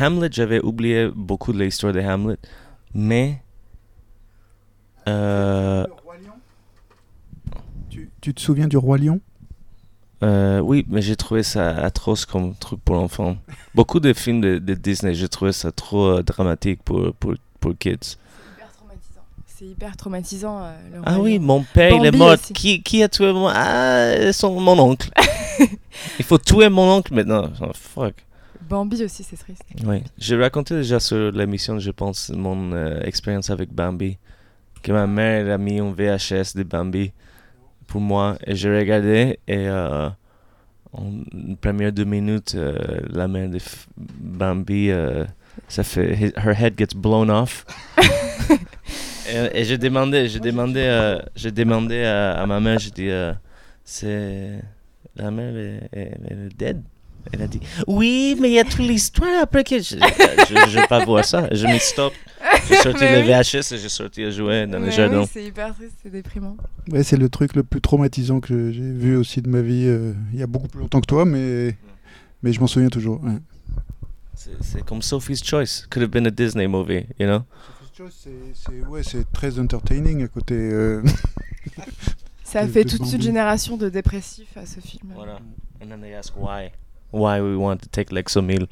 Hamlet, 0.00 0.28
j'avais 0.30 0.60
oublié 0.60 1.08
beaucoup 1.14 1.52
de 1.52 1.58
l'histoire 1.62 1.92
de 1.92 2.00
Hamlet, 2.00 2.36
mais. 2.94 3.42
Euh, 5.08 5.86
Tu, 7.90 8.10
tu 8.20 8.34
te 8.34 8.40
souviens 8.40 8.68
du 8.68 8.76
Roi 8.76 8.98
Lion? 8.98 9.20
Euh, 10.22 10.58
oui, 10.60 10.84
mais 10.88 11.00
j'ai 11.02 11.16
trouvé 11.16 11.42
ça 11.42 11.68
atroce 11.76 12.26
comme 12.26 12.54
truc 12.54 12.80
pour 12.84 12.96
l'enfant. 12.96 13.36
Beaucoup 13.74 14.00
de 14.00 14.12
films 14.12 14.40
de, 14.40 14.58
de 14.58 14.74
Disney, 14.74 15.14
j'ai 15.14 15.28
trouvé 15.28 15.52
ça 15.52 15.70
trop 15.70 16.06
euh, 16.18 16.22
dramatique 16.22 16.82
pour, 16.82 17.14
pour, 17.14 17.34
pour 17.60 17.76
kids. 17.78 18.16
C'est 19.46 19.64
hyper 19.66 19.96
traumatisant. 19.96 20.60
Euh, 20.62 20.72
le 20.94 21.00
Ah 21.04 21.18
oui, 21.18 21.38
mon 21.40 21.62
père, 21.64 21.92
il 21.92 22.06
est 22.06 22.16
mort. 22.16 22.32
aussi. 22.34 22.52
Qui, 22.52 22.80
qui 22.82 23.02
a 23.02 23.08
tué 23.08 23.32
mon... 23.32 23.48
Ah, 23.52 24.32
son, 24.32 24.60
mon 24.60 24.78
oncle? 24.78 25.10
il 26.18 26.24
faut 26.24 26.38
tuer 26.38 26.68
mon 26.68 26.88
oncle 26.98 27.12
maintenant. 27.14 27.50
Oh, 27.60 27.70
fuck. 27.74 28.14
Bambi 28.68 29.02
aussi, 29.04 29.24
c'est 29.24 29.36
triste. 29.36 29.62
Oui, 29.84 30.02
j'ai 30.18 30.36
raconté 30.36 30.74
déjà 30.76 31.00
sur 31.00 31.32
l'émission, 31.32 31.78
je 31.80 31.90
pense, 31.90 32.30
mon 32.30 32.72
euh, 32.72 33.00
expérience 33.02 33.50
avec 33.50 33.72
Bambi. 33.72 34.18
Que 34.82 34.92
ma 34.92 35.06
mère 35.08 35.40
elle 35.46 35.50
a 35.50 35.58
mis 35.58 35.80
un 35.80 35.90
VHS 35.90 36.54
de 36.54 36.62
Bambi 36.62 37.10
pour 37.88 38.00
moi 38.00 38.36
et 38.46 38.54
j'ai 38.54 38.70
regardé 38.78 39.40
et 39.48 39.66
euh, 39.68 40.08
en 40.92 41.10
une 41.32 41.56
première 41.56 41.92
deux 41.92 42.04
minutes, 42.04 42.54
euh, 42.54 42.76
la 43.10 43.26
mère 43.28 43.48
de 43.48 43.58
Bambi, 43.96 44.90
euh, 44.90 45.24
ça 45.68 45.82
fait 45.82 46.14
his- 46.14 46.32
her 46.36 46.54
head 46.58 46.74
gets 46.78 46.94
blown 46.96 47.28
off. 47.30 47.66
et, 49.30 49.60
et 49.60 49.64
j'ai 49.64 49.78
demandé, 49.78 50.28
j'ai 50.28 50.40
demandé, 50.40 50.80
euh, 50.80 51.18
j'ai 51.36 51.50
demandé 51.50 52.04
à, 52.04 52.40
à 52.40 52.46
ma 52.46 52.60
mère, 52.60 52.78
j'ai 52.78 52.90
dit, 52.90 53.10
euh, 53.10 53.32
c'est 53.84 54.60
la 55.16 55.30
mère 55.30 55.56
est, 55.56 55.88
est- 55.92 56.18
est 56.30 56.56
dead. 56.56 56.82
Elle 57.32 57.42
a 57.42 57.46
dit 57.46 57.60
oui, 57.86 58.36
mais 58.40 58.48
il 58.48 58.54
y 58.54 58.58
a 58.60 58.64
toute 58.64 58.78
l'histoire 58.78 59.42
après 59.42 59.62
que 59.64 59.76
je, 59.80 59.96
je, 59.96 60.86
pas 60.88 61.04
voir 61.04 61.24
ça. 61.24 61.46
Je 61.52 61.66
me 61.66 61.76
stop. 61.78 62.12
J'ai 62.68 62.76
sorti 62.76 63.04
le. 63.04 63.22
VHS 63.22 63.72
et 63.74 63.78
j'ai 63.78 63.88
sorti 63.88 64.24
à 64.24 64.30
jouer 64.30 64.66
dans 64.66 64.78
le 64.78 64.86
Mais 64.86 64.90
jardin. 64.92 65.20
oui, 65.20 65.26
c'est 65.32 65.44
hyper 65.44 65.74
triste, 65.74 65.94
c'est 66.02 66.10
déprimant. 66.10 66.56
Ouais, 66.90 67.02
c'est 67.02 67.16
le 67.16 67.28
truc 67.28 67.54
le 67.56 67.62
plus 67.62 67.80
traumatisant 67.80 68.40
que 68.40 68.70
j'ai 68.72 68.92
vu 68.92 69.16
aussi 69.16 69.40
de 69.42 69.48
ma 69.48 69.60
vie. 69.62 69.84
euh, 69.86 70.12
il 70.32 70.38
y 70.38 70.42
a 70.42 70.46
beaucoup 70.46 70.68
plus 70.68 70.80
longtemps 70.80 71.00
que 71.00 71.06
toi, 71.06 71.24
mais, 71.24 71.76
mais 72.42 72.52
je 72.52 72.60
m'en 72.60 72.66
souviens 72.66 72.88
toujours. 72.90 73.22
ouais. 73.24 73.38
C'est 74.60 74.84
comme 74.84 75.02
Sophie's 75.02 75.42
Choice. 75.44 75.86
Could 75.90 76.02
have 76.04 76.10
been 76.10 76.26
a 76.26 76.30
Disney 76.30 76.68
movie, 76.68 77.06
you 77.18 77.26
know? 77.26 77.40
C'est 78.10 78.30
c'est- 78.54 78.86
ouais, 78.86 79.02
c'est 79.02 79.30
très 79.32 79.58
entertaining 79.58 80.22
à 80.22 80.28
côté. 80.28 80.54
euh, 80.54 81.02
Ça 82.44 82.66
fait 82.68 82.84
toute 82.84 83.12
une 83.12 83.20
génération 83.20 83.76
de 83.76 83.88
dépressifs 83.88 84.56
à 84.56 84.64
ce 84.64 84.78
film. 84.80 85.12
Voilà. 85.14 85.40
And 85.82 85.88
then 85.88 86.00
they 86.00 86.14
ask 86.14 86.32
why. 86.36 86.70
Why 87.12 87.40
we 87.40 87.56
want 87.56 87.78
to 87.78 87.88
take 87.90 88.12
Lexomil. 88.14 88.66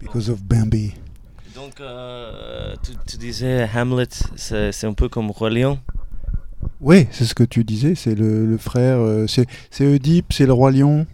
because 0.00 0.28
of 0.28 0.42
Bambi. 0.42 0.94
Donc, 1.60 1.80
euh, 1.80 2.74
tu, 2.82 2.92
tu 3.06 3.16
disais 3.18 3.68
Hamlet, 3.74 4.06
c'est 4.36 4.84
un 4.84 4.92
peu 4.94 5.08
comme 5.08 5.30
Roi 5.30 5.50
Lion. 5.50 5.78
Oui, 6.80 7.06
c'est 7.10 7.24
ce 7.26 7.34
que 7.34 7.44
tu 7.44 7.64
disais. 7.64 7.94
C'est 7.94 8.14
le, 8.14 8.46
le 8.46 8.56
frère. 8.56 8.98
euh, 8.98 9.26
c'est 9.26 9.46
Oedipe, 9.86 10.32
c'est 10.32 10.46
le 10.46 10.54
roi 10.54 10.70
lion. 10.70 11.06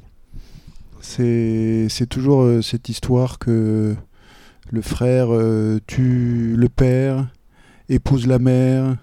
C'est 1.01 1.89
toujours 2.09 2.43
euh, 2.43 2.63
cette 2.63 2.89
histoire 2.89 3.39
que 3.41 3.97
le 4.71 4.83
frère 4.83 5.29
tue 5.89 6.55
le 6.57 6.69
père, 6.69 7.27
épouse 7.89 8.27
la 8.29 8.39
mère, 8.39 8.97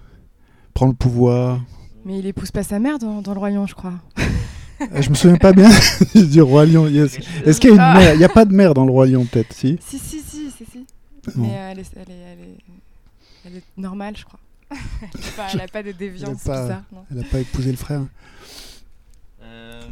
prend 0.72 0.86
le 0.86 0.94
pouvoir. 0.94 1.60
Mais 2.06 2.18
il 2.20 2.26
épouse 2.26 2.50
pas 2.50 2.62
sa 2.62 2.78
mère 2.78 2.98
dans, 2.98 3.20
dans 3.20 3.32
le 3.34 3.38
royaume, 3.38 3.68
je 3.68 3.74
crois. 3.74 3.94
Je 4.98 5.08
me 5.10 5.14
souviens 5.14 5.36
pas 5.36 5.52
bien 5.52 5.70
du 6.14 6.40
roi 6.42 6.64
lion. 6.66 6.86
Yes. 6.88 7.18
Est-ce 7.44 7.60
qu'il 7.60 7.70
y 7.70 7.72
a 7.72 7.76
une 7.76 7.80
Ah. 7.82 7.98
mère? 7.98 8.14
Il 8.14 8.18
n'y 8.18 8.24
a 8.24 8.28
pas 8.30 8.44
de 8.46 8.52
mère 8.54 8.72
dans 8.74 8.84
le 8.86 8.90
roi 8.90 9.06
lion, 9.06 9.24
peut-être, 9.26 9.52
si? 9.52 9.78
Si, 9.86 9.98
si, 9.98 10.20
si, 10.20 10.50
si, 10.50 10.64
si. 10.70 10.86
Non. 11.36 11.46
Mais 11.46 11.56
euh, 11.58 11.70
elle, 11.72 11.78
est, 11.80 11.90
elle, 11.96 12.10
est, 12.10 12.14
elle, 12.14 12.38
est, 12.40 12.56
elle 13.46 13.56
est 13.56 13.62
normale, 13.76 14.16
je 14.16 14.24
crois. 14.24 14.40
elle, 14.70 15.20
est 15.20 15.36
pas, 15.36 15.46
elle 15.52 15.60
a 15.60 15.68
pas 15.68 15.82
de 15.82 15.92
déviance 15.92 16.42
pas- 16.44 16.62
bizarre. 16.62 16.82
Non. 16.92 17.04
Elle 17.10 17.18
n'a 17.18 17.24
pas 17.24 17.40
épousé 17.40 17.70
le 17.70 17.76
frère. 17.76 18.02
Euh, 19.42 19.82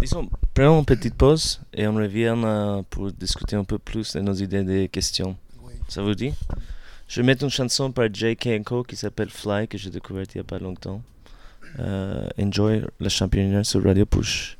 disons, 0.00 0.28
prenons 0.54 0.78
une 0.80 0.84
petite 0.84 1.14
pause 1.14 1.60
et 1.74 1.86
on 1.86 1.94
revient 1.94 2.34
euh, 2.36 2.82
pour 2.88 3.10
discuter 3.12 3.56
un 3.56 3.64
peu 3.64 3.78
plus 3.78 4.12
de 4.14 4.20
nos 4.20 4.34
idées 4.34 4.62
des 4.64 4.88
questions. 4.88 5.36
Ça 5.88 6.02
vous 6.02 6.14
dit? 6.14 6.32
Je 7.08 7.20
vais 7.20 7.26
mettre 7.26 7.42
une 7.44 7.50
chanson 7.50 7.92
par 7.92 8.06
J.K. 8.12 8.62
Co 8.64 8.82
qui 8.84 8.96
s'appelle 8.96 9.28
Fly, 9.28 9.68
que 9.68 9.76
j'ai 9.76 9.90
découverte 9.90 10.34
il 10.34 10.38
n'y 10.38 10.42
a 10.42 10.44
pas 10.44 10.58
longtemps. 10.58 11.02
Euh, 11.78 12.26
enjoy 12.40 12.82
le 13.00 13.08
championnat 13.08 13.64
sur 13.64 13.82
Radio 13.84 14.06
Push. 14.06 14.56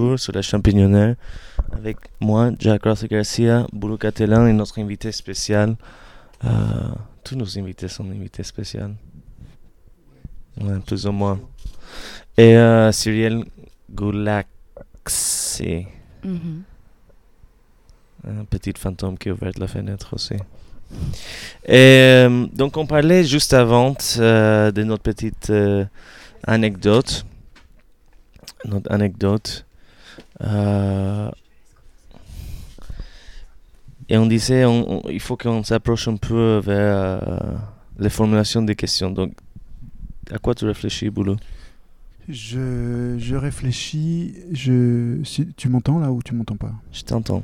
Retour 0.00 0.18
sur 0.18 0.32
la 0.32 0.42
champignonnaire 0.42 1.16
avec 1.72 1.96
moi, 2.20 2.50
Jack 2.58 2.84
Rossi 2.84 3.06
Garcia, 3.06 3.66
Boulou 3.72 3.96
Catelan 3.96 4.46
et 4.46 4.52
notre 4.52 4.78
invité 4.80 5.12
spécial. 5.12 5.76
Euh, 6.44 6.48
tous 7.24 7.36
nos 7.36 7.58
invités 7.58 7.88
sont 7.88 8.08
invités 8.10 8.42
spéciaux. 8.42 8.80
Ouais, 10.60 10.78
plus 10.86 11.06
ou 11.06 11.12
moins. 11.12 11.38
Et 12.36 12.56
euh, 12.56 12.92
Cyrielle 12.92 13.44
Goulaxi. 13.90 15.86
Mhm. 16.24 16.62
Un 18.26 18.44
petit 18.44 18.72
fantôme 18.76 19.16
qui 19.16 19.30
a 19.30 19.32
ouvert 19.32 19.52
la 19.58 19.66
fenêtre 19.66 20.14
aussi. 20.14 20.34
Et 21.66 22.26
euh, 22.26 22.46
donc 22.52 22.76
on 22.76 22.86
parlait 22.86 23.24
juste 23.24 23.54
avant 23.54 23.94
euh, 24.18 24.70
de 24.70 24.82
notre 24.82 25.02
petite 25.02 25.52
anecdote. 26.46 27.24
Notre 28.64 28.92
anecdote. 28.92 29.64
Euh, 30.42 31.30
et 34.08 34.16
on 34.16 34.26
disait 34.26 34.64
on- 34.64 34.98
on- 35.06 35.08
il 35.10 35.20
faut 35.20 35.36
qu'on 35.36 35.62
s'approche 35.62 36.08
un 36.08 36.16
peu 36.16 36.60
vers 36.64 37.20
euh, 37.22 37.38
les 37.98 38.10
formulations 38.10 38.62
des 38.62 38.74
questions. 38.74 39.10
Donc 39.10 39.32
à 40.30 40.38
quoi 40.38 40.54
tu 40.54 40.64
réfléchis, 40.64 41.10
Boulot? 41.10 41.36
Je, 42.28 43.16
je 43.18 43.34
réfléchis. 43.36 44.34
Je, 44.52 45.20
si, 45.24 45.46
tu 45.56 45.68
m'entends 45.68 45.98
là 45.98 46.12
ou 46.12 46.22
tu 46.22 46.34
m'entends 46.34 46.56
pas? 46.56 46.72
Je 46.92 47.02
t'entends. 47.02 47.42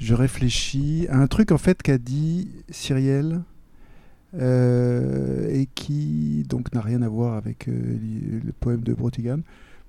Je 0.00 0.12
réfléchis 0.14 1.06
à 1.08 1.18
un 1.18 1.26
truc 1.28 1.52
en 1.52 1.58
fait 1.58 1.80
qu'a 1.82 1.98
dit 1.98 2.48
Cyrielle 2.68 3.42
euh, 4.36 5.48
et 5.52 5.68
qui 5.74 6.44
donc 6.48 6.74
n'a 6.74 6.80
rien 6.80 7.02
à 7.02 7.08
voir 7.08 7.34
avec 7.34 7.68
euh, 7.68 7.72
le 8.44 8.52
poème 8.52 8.80
de 8.82 8.92
Brotigan, 8.92 9.38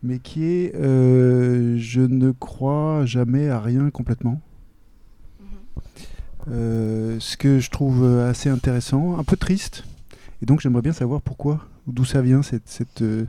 mais 0.06 0.20
qui 0.20 0.46
est 0.46 0.76
euh, 0.76 1.78
je 1.78 2.02
ne 2.02 2.32
crois 2.32 3.06
jamais 3.06 3.50
à 3.50 3.60
rien 3.60 3.90
complètement. 3.90 4.40
Euh, 6.52 7.18
ce 7.20 7.38
que 7.38 7.60
je 7.60 7.72
trouve 7.72 8.06
assez 8.20 8.50
intéressant, 8.50 9.18
un 9.18 9.24
peu 9.24 9.36
triste, 9.36 9.84
et 10.42 10.46
donc 10.46 10.62
j'aimerais 10.62 10.84
bien 10.84 10.94
savoir 10.94 11.22
pourquoi, 11.22 11.66
ou 11.88 11.92
d'où 11.92 12.06
ça 12.06 12.22
vient 12.22 12.44
cette, 12.44 12.68
cette, 12.68 13.02
euh, 13.02 13.26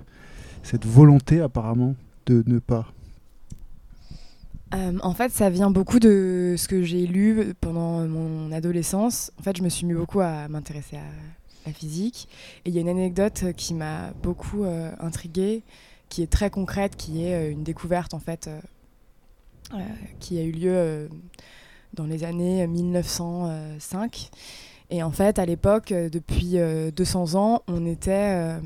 cette 0.63 0.85
volonté 0.85 1.41
apparemment 1.41 1.95
de 2.27 2.43
ne 2.47 2.59
pas. 2.59 2.93
Euh, 4.75 4.99
en 5.03 5.15
fait, 5.15 5.31
ça 5.33 5.49
vient 5.49 5.71
beaucoup 5.71 6.01
de 6.01 6.57
ce 6.59 6.67
que 6.69 6.83
j'ai 6.83 7.07
lu 7.07 7.55
pendant 7.61 8.07
mon 8.07 8.51
adolescence. 8.53 9.33
En 9.39 9.43
fait, 9.43 9.57
je 9.57 9.63
me 9.63 9.69
suis 9.69 9.87
mis 9.87 9.95
beaucoup 9.95 10.21
à 10.21 10.49
m'intéresser 10.49 10.97
à 10.97 11.05
la 11.67 11.73
physique. 11.73 12.29
Et 12.65 12.71
il 12.71 12.75
y 12.75 12.79
a 12.79 12.81
une 12.81 12.89
anecdote 12.89 13.45
qui 13.57 13.75
m'a 13.75 14.11
beaucoup 14.23 14.65
euh, 14.65 14.91
intriguée, 14.99 15.63
qui 16.09 16.23
est 16.23 16.31
très 16.31 16.51
concrète, 16.51 16.97
qui 16.97 17.25
est 17.25 17.35
euh, 17.35 17.51
une 17.53 17.63
découverte 17.65 18.15
en 18.15 18.19
fait, 18.21 18.47
euh, 18.49 18.61
euh, 19.75 19.79
qui 20.21 20.39
a 20.39 20.43
eu 20.43 20.53
lieu 20.53 21.09
dans 21.95 22.05
les 22.07 22.25
années 22.25 22.67
1905. 22.67 24.31
Et 24.91 25.03
en 25.03 25.11
fait, 25.11 25.39
à 25.41 25.47
l'époque, 25.47 25.93
depuis 25.93 26.59
euh, 26.59 26.91
200 26.93 27.35
ans, 27.35 27.63
on 27.67 27.85
était, 27.87 28.57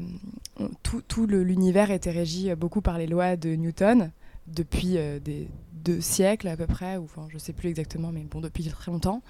tout, 0.83 1.01
tout 1.09 1.27
l'univers 1.27 1.91
était 1.91 2.11
régi 2.11 2.55
beaucoup 2.55 2.83
par 2.83 2.99
les 2.99 3.07
lois 3.07 3.37
de 3.37 3.55
Newton 3.55 4.11
depuis 4.47 4.99
des 5.25 5.49
deux 5.73 6.01
siècles 6.03 6.49
à 6.49 6.57
peu 6.57 6.67
près, 6.67 6.99
ou 6.99 7.05
enfin 7.05 7.27
je 7.31 7.39
sais 7.39 7.53
plus 7.55 7.71
exactement, 7.71 8.11
mais 8.13 8.21
bon 8.31 8.41
depuis 8.43 8.65
très 8.65 8.91
longtemps. 8.93 9.23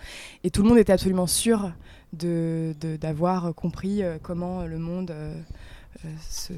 Et 0.43 0.51
tout 0.51 0.63
le 0.65 0.69
monde 0.69 0.79
était 0.79 0.93
absolument 0.93 1.29
sûr 1.29 1.71
de 2.13 2.75
de- 2.81 2.97
d'avoir 2.97 3.55
compris 3.55 4.03
comment 4.23 4.65
le 4.65 4.79
monde 4.79 5.15
se- 6.29 6.53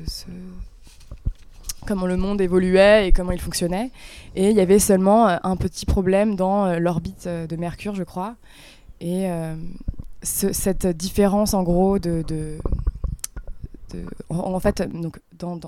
comment 1.87 2.07
le 2.07 2.17
monde 2.17 2.41
évoluait 2.41 3.09
et 3.09 3.13
comment 3.13 3.33
il 3.33 3.41
fonctionnait. 3.41 3.91
Et 4.35 4.51
il 4.51 4.57
y 4.57 4.61
avait 4.61 4.79
seulement 4.79 5.29
euh, 5.29 5.37
un 5.43 5.57
petit 5.57 5.87
problème 5.87 6.37
dans 6.37 6.67
euh, 6.67 6.79
l'orbite 6.79 7.27
euh, 7.27 7.47
de 7.47 7.57
Mercure, 7.57 7.95
je 7.95 8.05
crois. 8.05 8.37
Et 9.01 9.27
ce- 10.23 10.53
cette 10.53 10.87
différence 10.87 11.55
en 11.55 11.65
gros 11.65 11.99
de, 11.99 12.23
en, 14.29 14.61
fait 14.61 14.81
donc 14.83 15.19
dans, 15.37 15.59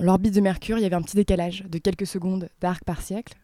l'orbite 0.00 0.34
de 0.34 0.40
Mercure, 0.40 0.78
il 0.78 0.82
y 0.82 0.84
avait 0.84 0.96
un 0.96 1.02
petit 1.02 1.14
décalage 1.14 1.62
de 1.70 1.78
quelques 1.78 2.08
secondes 2.08 2.48
d'arc 2.60 2.82
par 2.82 3.02
siècle 3.02 3.34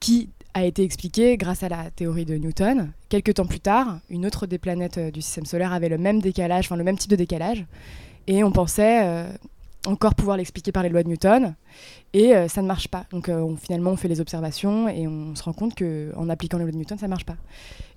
qui 0.00 0.28
a 0.52 0.66
été 0.66 0.82
expliqué 0.82 1.38
grâce 1.38 1.62
à 1.62 1.70
la 1.70 1.90
théorie 1.90 2.26
de 2.26 2.34
Newton. 2.34 2.92
Quelques 3.08 3.32
temps 3.34 3.46
plus 3.46 3.60
tard, 3.60 4.00
une 4.10 4.26
autre 4.26 4.46
des 4.46 4.58
planètes 4.58 4.98
du 4.98 5.22
système 5.22 5.46
solaire 5.46 5.72
avait 5.72 5.88
le 5.88 5.96
même 5.96 6.20
décalage, 6.20 6.66
enfin 6.66 6.76
le 6.76 6.84
même 6.84 6.98
type 6.98 7.10
de 7.10 7.16
décalage, 7.16 7.64
et 8.26 8.44
on 8.44 8.52
pensait 8.52 9.24
encore 9.86 10.14
pouvoir 10.14 10.36
l'expliquer 10.36 10.72
par 10.72 10.82
les 10.82 10.88
lois 10.88 11.02
de 11.02 11.08
Newton, 11.08 11.54
et 12.12 12.34
euh, 12.34 12.48
ça 12.48 12.62
ne 12.62 12.66
marche 12.66 12.88
pas. 12.88 13.06
Donc 13.10 13.28
euh, 13.28 13.40
on- 13.40 13.56
finalement, 13.56 13.90
on 13.92 13.96
fait 13.96 14.08
les 14.08 14.20
observations 14.20 14.88
et 14.88 15.06
on 15.06 15.34
se 15.36 15.42
rend 15.42 15.52
compte 15.52 15.74
que 15.74 16.12
en 16.16 16.28
appliquant 16.28 16.58
les 16.58 16.64
lois 16.64 16.72
de 16.72 16.76
Newton, 16.76 16.98
ça 16.98 17.06
ne 17.06 17.10
marche 17.10 17.24
pas. 17.24 17.36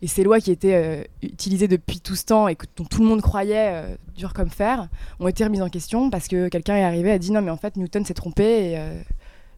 Et 0.02 0.08
ces 0.08 0.24
lois 0.24 0.40
qui 0.40 0.52
étaient 0.52 0.76
euh, 0.76 1.04
utilisées 1.24 1.68
depuis 1.68 2.00
tout 2.00 2.16
ce 2.16 2.26
temps 2.26 2.48
et 2.48 2.56
que, 2.56 2.66
dont 2.78 2.86
tout 2.86 3.02
le 3.02 3.08
monde 3.08 3.22
croyait 3.22 3.98
dur 4.16 4.34
comme 4.34 4.50
fer, 4.50 4.90
ont 5.20 5.28
été 5.28 5.44
remises 5.44 5.62
en 5.62 5.70
question 5.70 6.10
parce 6.10 6.28
que 6.28 6.50
quelqu'un 6.50 6.76
est 6.78 6.84
arrivé 6.84 7.10
et 7.10 7.14
a 7.14 7.20
dit 7.20 7.32
non 7.32 7.42
mais 7.42 7.52
en 7.52 7.58
fait 7.58 7.76
Newton 7.78 8.06
s'est 8.06 8.14
trompé 8.14 8.78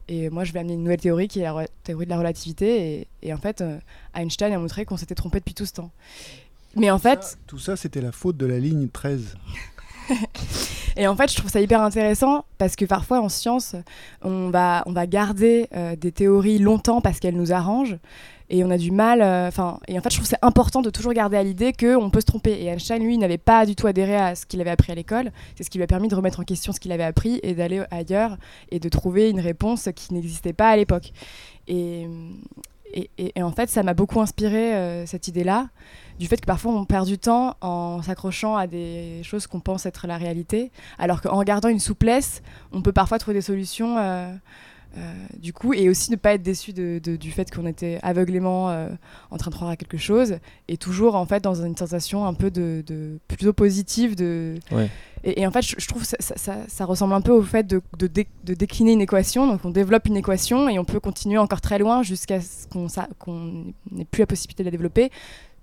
et, 0.08 0.16
et 0.26 0.30
moi 0.30 0.44
je 0.44 0.54
vais 0.54 0.60
amener 0.60 0.74
une 0.74 0.84
nouvelle 0.84 1.00
théorie 1.02 1.28
qui 1.28 1.40
est 1.42 1.44
la 1.44 1.68
théorie 1.84 2.06
de 2.06 2.10
la 2.12 2.18
relativité 2.18 3.00
et, 3.02 3.08
et 3.22 3.34
en 3.34 3.38
fait 3.38 3.64
Einstein 4.16 4.54
a 4.54 4.58
montré 4.58 4.86
qu'on 4.86 4.98
s'était 4.98 5.16
trompé 5.16 5.40
depuis 5.40 5.54
tout 5.54 5.66
ce 5.66 5.74
temps. 5.74 5.92
Mais 6.76 6.90
en 6.90 6.98
fait, 6.98 7.38
Tout 7.46 7.60
ça, 7.60 7.76
c'était 7.76 8.02
la 8.02 8.12
faute 8.12 8.36
de 8.36 8.48
la 8.48 8.58
ligne 8.58 8.88
13. 8.88 9.36
et 10.98 11.08
en 11.08 11.16
fait, 11.16 11.32
je 11.32 11.38
trouve 11.38 11.50
ça 11.50 11.62
hyper 11.62 11.82
intéressant 11.82 12.46
parce 12.58 12.76
que 12.76 12.86
parfois 12.86 13.22
en 13.22 13.30
science, 13.30 13.76
on 14.22 14.50
va, 14.50 14.84
on 14.86 14.94
va 14.94 15.08
garder 15.08 15.68
euh, 15.76 15.96
des 15.96 16.12
théories 16.12 16.60
longtemps 16.60 17.02
parce 17.02 17.20
qu'elles 17.20 17.36
nous 17.38 17.52
arrangent. 17.52 17.98
Et 18.50 18.64
on 18.64 18.70
a 18.70 18.78
du 18.78 18.92
mal. 18.92 19.22
euh, 19.22 19.48
Enfin, 19.48 19.80
et 19.88 19.98
en 19.98 20.02
fait, 20.02 20.12
je 20.12 20.18
trouve 20.18 20.28
c'est 20.28 20.36
important 20.44 20.82
de 20.82 20.90
toujours 20.90 21.14
garder 21.14 21.38
à 21.38 21.44
l'idée 21.44 21.74
qu'on 21.74 22.10
peut 22.10 22.20
se 22.22 22.26
tromper. 22.26 22.52
Et 22.52 22.66
Einstein, 22.68 23.02
lui, 23.02 23.18
n'avait 23.18 23.38
pas 23.38 23.66
du 23.66 23.76
tout 23.76 23.88
adhéré 23.88 24.16
à 24.16 24.36
ce 24.36 24.46
qu'il 24.46 24.62
avait 24.62 24.70
appris 24.70 24.92
à 24.92 24.96
l'école. 24.96 25.32
C'est 25.56 25.64
ce 25.64 25.70
qui 25.70 25.78
lui 25.80 25.84
a 25.84 25.88
permis 25.88 26.08
de 26.08 26.16
remettre 26.16 26.40
en 26.40 26.44
question 26.44 26.72
ce 26.72 26.80
qu'il 26.80 26.92
avait 26.92 27.04
appris 27.04 27.40
et 27.42 27.56
d'aller 27.56 27.84
ailleurs 27.90 28.38
et 28.70 28.80
de 28.80 28.90
trouver 28.90 29.30
une 29.30 29.40
réponse 29.40 29.90
qui 29.96 30.14
n'existait 30.14 30.54
pas 30.54 30.70
à 30.70 30.76
l'époque. 30.76 31.14
Et, 31.68 32.08
et, 33.18 33.44
en 33.44 33.52
fait, 33.52 33.70
ça 33.70 33.84
m'a 33.84 33.94
beaucoup 33.94 34.22
inspiré 34.22 34.76
euh, 34.76 35.06
cette 35.06 35.28
idée-là, 35.28 35.70
du 36.20 36.28
fait 36.28 36.40
que 36.40 36.46
parfois 36.46 36.74
on 36.74 36.86
perd 36.86 37.08
du 37.08 37.18
temps 37.18 37.56
en 37.62 38.02
s'accrochant 38.02 38.56
à 38.56 38.68
des 38.68 39.22
choses 39.24 39.48
qu'on 39.48 39.60
pense 39.60 39.86
être 39.86 40.08
la 40.08 40.18
réalité, 40.18 40.72
alors 41.00 41.22
qu'en 41.22 41.44
gardant 41.44 41.70
une 41.70 41.80
souplesse, 41.80 42.42
on 42.72 42.82
peut 42.82 42.94
parfois 42.94 43.20
trouver 43.20 43.36
des 43.36 43.42
solutions. 43.42 43.98
euh, 43.98 44.34
du 45.38 45.54
coup, 45.54 45.74
et 45.74 45.90
aussi 45.90 46.12
ne 46.12 46.16
pas 46.16 46.34
être 46.36 46.44
déçu 46.44 46.72
de- 46.74 47.00
de- 47.04 47.16
du 47.16 47.32
fait 47.32 47.50
qu'on 47.54 47.66
était 47.66 48.00
aveuglément 48.04 48.70
euh, 48.70 48.90
en 49.32 49.38
train 49.38 49.50
de 49.50 49.56
croire 49.56 49.72
à 49.72 49.76
quelque 49.76 49.98
chose, 49.98 50.38
et 50.68 50.78
toujours 50.78 51.16
en 51.16 51.26
fait 51.26 51.42
dans 51.44 51.64
une 51.66 51.76
sensation 51.76 52.26
un 52.26 52.34
peu 52.34 52.52
de, 52.52 52.84
de- 52.86 53.20
plutôt 53.28 53.54
positive 53.54 54.16
de, 54.16 54.56
Ouais. 54.72 54.90
et, 55.24 55.42
et 55.42 55.48
en 55.48 55.52
fait, 55.52 55.62
je, 55.64 55.76
je 55.78 55.88
trouve 55.88 56.04
que 56.04 56.08
ça, 56.08 56.18
ça- 56.20 56.38
ça- 56.38 56.66
ça 56.68 56.86
ressemble 56.86 57.14
un 57.14 57.22
peu 57.22 57.32
au 57.32 57.42
fait 57.42 57.66
de, 57.66 57.82
de 57.98 58.08
dé- 58.08 58.28
de 58.44 58.54
décliner 58.54 58.94
une 58.94 59.02
équation. 59.02 59.48
Donc, 59.48 59.66
on 59.66 59.70
développe 59.72 60.06
une 60.08 60.18
équation 60.18 60.70
et 60.70 60.78
on 60.80 60.86
peut 60.86 61.00
continuer 61.00 61.38
encore 61.40 61.62
très 61.62 61.80
loin 61.80 62.04
jusqu'à 62.04 62.40
ce 62.42 62.68
qu'on 62.68 63.64
n'ait 63.92 64.06
plus 64.06 64.20
la 64.22 64.28
possibilité 64.28 64.64
de 64.64 64.68
la 64.68 64.72
développer. 64.72 65.10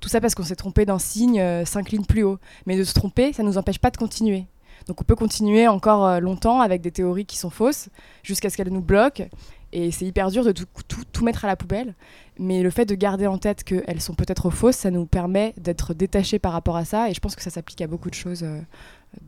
Tout 0.00 0.08
ça 0.08 0.20
parce 0.20 0.34
qu'on 0.34 0.44
s'est 0.44 0.56
trompé 0.56 0.86
d'un 0.86 0.98
signe 0.98 1.38
euh, 1.40 1.64
cinq 1.66 1.90
lignes 1.90 2.04
plus 2.06 2.22
haut. 2.22 2.38
Mais 2.66 2.76
de 2.76 2.84
se 2.84 2.94
tromper, 2.94 3.32
ça 3.34 3.42
ne 3.42 3.48
nous 3.48 3.58
empêche 3.58 3.78
pas 3.78 3.90
de 3.90 3.96
continuer. 3.98 4.46
Donc, 4.90 5.00
on 5.00 5.05
peut 5.05 5.14
continuer 5.14 5.68
encore 5.68 6.05
euh, 6.05 6.18
longtemps 6.18 6.61
avec 6.61 6.81
des 6.81 6.90
théories 6.90 7.24
qui 7.24 7.37
sont 7.38 7.48
fausses 7.48 7.88
jusqu'à 8.24 8.50
ce 8.50 8.57
qu'elles 8.57 8.70
nous 8.72 8.81
bloquent. 8.81 9.29
Et 9.72 9.92
c'est 9.92 10.05
hyper 10.05 10.33
dur 10.33 10.44
de 10.44 10.50
tout, 10.50 10.64
tout- 10.88 11.05
tout 11.12 11.22
mettre 11.24 11.44
à 11.44 11.46
la 11.48 11.55
poubelle. 11.55 11.94
Mais 12.40 12.61
le 12.61 12.70
fait 12.70 12.87
de 12.87 12.96
garder 12.96 13.29
en 13.29 13.38
tête 13.38 13.62
qu'elles 13.62 14.00
sont 14.00 14.14
peut-être 14.14 14.50
fausses, 14.50 14.74
ça 14.79 14.90
nous 14.90 15.07
permet 15.07 15.55
d'être 15.59 15.94
détachés 15.94 16.40
par 16.40 16.50
rapport 16.50 16.76
à 16.76 16.85
ça. 16.85 17.09
Et 17.09 17.14
je 17.14 17.20
pense 17.20 17.37
que 17.37 17.42
ça 17.42 17.50
s'applique 17.50 17.81
à 17.83 17.87
beaucoup 17.87 18.11
de 18.11 18.16
choses 18.16 18.42
euh, 18.42 18.61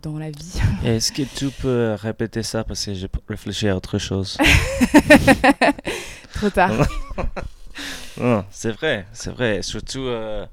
dans 0.02 0.18
la 0.18 0.32
vie. 0.32 0.60
Est-ce 0.84 1.12
que 1.12 1.22
tu 1.22 1.48
peux 1.50 1.94
répéter 1.96 2.42
ça? 2.42 2.64
Parce 2.64 2.84
que 2.84 2.92
j'ai 2.94 3.06
réfléchi 3.28 3.68
à 3.68 3.76
autre 3.76 3.98
chose 3.98 4.36
Trop 6.34 6.50
tard. 6.50 6.72
C'est 8.50 8.72
vrai, 8.72 9.06
c'est 9.12 9.30
vrai. 9.30 9.62
Surtout, 9.62 10.00
euh, 10.00 10.44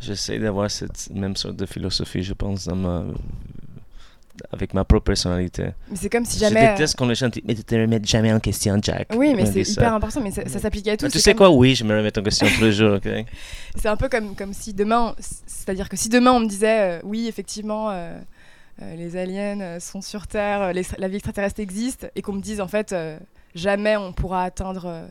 j'essaie 0.00 0.38
d'avoir 0.38 0.70
cette 0.70 1.10
même 1.10 1.36
sorte 1.36 1.56
de 1.56 1.64
philosophie, 1.66 2.22
je 2.22 2.34
pense, 2.34 2.66
dans 2.66 2.76
ma... 2.76 3.04
avec 4.52 4.72
ma 4.74 4.84
propre 4.84 5.04
personnalité. 5.04 5.68
Mais 5.90 5.96
c'est 5.96 6.08
comme 6.08 6.24
si 6.24 6.36
Je 6.38 6.40
jamais. 6.44 6.68
euh, 6.68 6.72
déteste 6.72 6.96
quand 6.96 7.06
les 7.06 7.14
gens 7.14 7.28
disent 7.28 7.42
Mais 7.46 7.54
tu 7.54 7.64
te 7.64 7.74
remets 7.74 8.00
jamais 8.04 8.32
en 8.32 8.40
question, 8.40 8.78
Jack. 8.82 9.08
Oui, 9.14 9.34
mais 9.34 9.46
c'est 9.46 9.64
ça. 9.64 9.72
hyper 9.82 9.94
important, 9.94 10.20
mais 10.22 10.30
ça, 10.30 10.48
ça 10.48 10.58
s'applique 10.58 10.88
à 10.88 10.96
tout. 10.96 11.06
Ah, 11.06 11.10
tu 11.10 11.18
sais 11.18 11.32
comme- 11.34 11.48
quoi? 11.48 11.50
Oui, 11.56 11.74
je 11.74 11.84
me 11.84 11.96
remets 11.96 12.16
en 12.18 12.22
question 12.22 12.46
tous 12.56 12.64
les 12.64 12.72
jours, 12.72 12.94
ok? 12.96 13.08
C'est 13.76 13.88
un 13.88 13.96
peu 13.96 14.08
comme, 14.08 14.34
comme 14.34 14.52
si 14.52 14.72
demain, 14.74 15.14
c'est-à-dire 15.18 15.88
que 15.88 15.96
si 15.96 16.08
demain 16.08 16.32
on 16.32 16.40
me 16.40 16.46
disait, 16.48 16.98
euh, 16.98 17.00
oui, 17.04 17.26
effectivement, 17.28 17.90
euh, 17.90 18.18
euh, 18.80 18.96
les 18.96 19.16
aliens 19.16 19.78
sont 19.80 20.00
sur 20.00 20.26
Terre, 20.26 20.72
les- 20.72 20.86
la 20.98 21.08
vie 21.08 21.16
extraterrestre 21.16 21.60
existe, 21.60 22.10
et 22.16 22.22
qu'on 22.22 22.32
me 22.32 22.40
dise 22.42 22.60
en 22.60 22.68
fait, 22.68 22.94
jamais 23.54 23.96
on 23.96 24.12
pourra 24.12 24.44
atteindre 24.44 25.06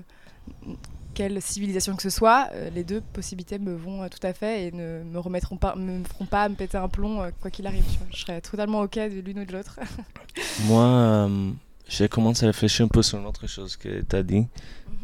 quelle 1.13 1.41
civilisation 1.41 1.95
que 1.95 2.01
ce 2.01 2.09
soit, 2.09 2.49
euh, 2.53 2.69
les 2.69 2.83
deux 2.83 3.01
possibilités 3.01 3.59
me 3.59 3.73
vont 3.75 4.03
euh, 4.03 4.07
tout 4.07 4.25
à 4.25 4.33
fait 4.33 4.67
et 4.67 4.71
ne 4.71 5.03
me 5.03 5.19
remettront 5.19 5.57
pas, 5.57 5.75
me 5.75 6.03
feront 6.03 6.25
pas 6.25 6.47
me 6.49 6.55
péter 6.55 6.77
un 6.77 6.87
plomb 6.87 7.21
euh, 7.21 7.31
quoi 7.41 7.51
qu'il 7.51 7.67
arrive. 7.67 7.83
tu 7.91 7.97
vois. 7.97 8.07
Je 8.11 8.17
serais 8.19 8.41
totalement 8.41 8.81
ok 8.81 8.95
de 8.95 9.19
l'une 9.19 9.39
ou 9.39 9.45
de 9.45 9.51
l'autre. 9.51 9.79
Moi, 10.65 10.83
euh, 10.83 11.51
j'ai 11.87 12.07
commencé 12.07 12.45
à 12.45 12.47
réfléchir 12.47 12.85
un 12.85 12.89
peu 12.89 13.01
sur 13.01 13.19
une 13.19 13.25
autre 13.25 13.47
chose 13.47 13.75
que 13.75 14.01
tu 14.01 14.15
as 14.15 14.23
dit. 14.23 14.47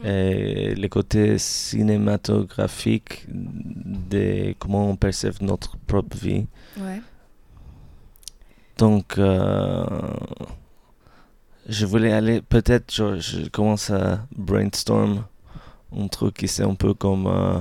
Et 0.04 0.76
le 0.76 0.88
côté 0.90 1.38
cinématographique 1.40 3.26
de 3.30 4.54
comment 4.60 4.92
on 4.92 4.96
perçoit 4.96 5.32
notre 5.42 5.76
propre 5.78 6.16
vie. 6.18 6.46
ouais. 6.78 7.02
Donc, 8.78 9.18
euh, 9.18 9.86
je 11.68 11.86
voulais 11.88 12.12
aller, 12.14 12.42
peut-être, 12.42 12.94
je, 12.94 13.20
je 13.20 13.50
commence 13.50 13.90
à 13.90 14.28
brainstorm 14.36 15.24
un 15.96 16.08
truc 16.08 16.36
qui 16.36 16.48
c'est 16.48 16.64
un 16.64 16.76
peu 16.76 16.94
comme, 16.94 17.28
euh, 17.28 17.60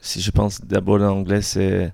si 0.00 0.20
je 0.20 0.30
pense 0.30 0.60
d'abord 0.60 1.00
en 1.00 1.18
anglais, 1.20 1.42
c'est 1.42 1.92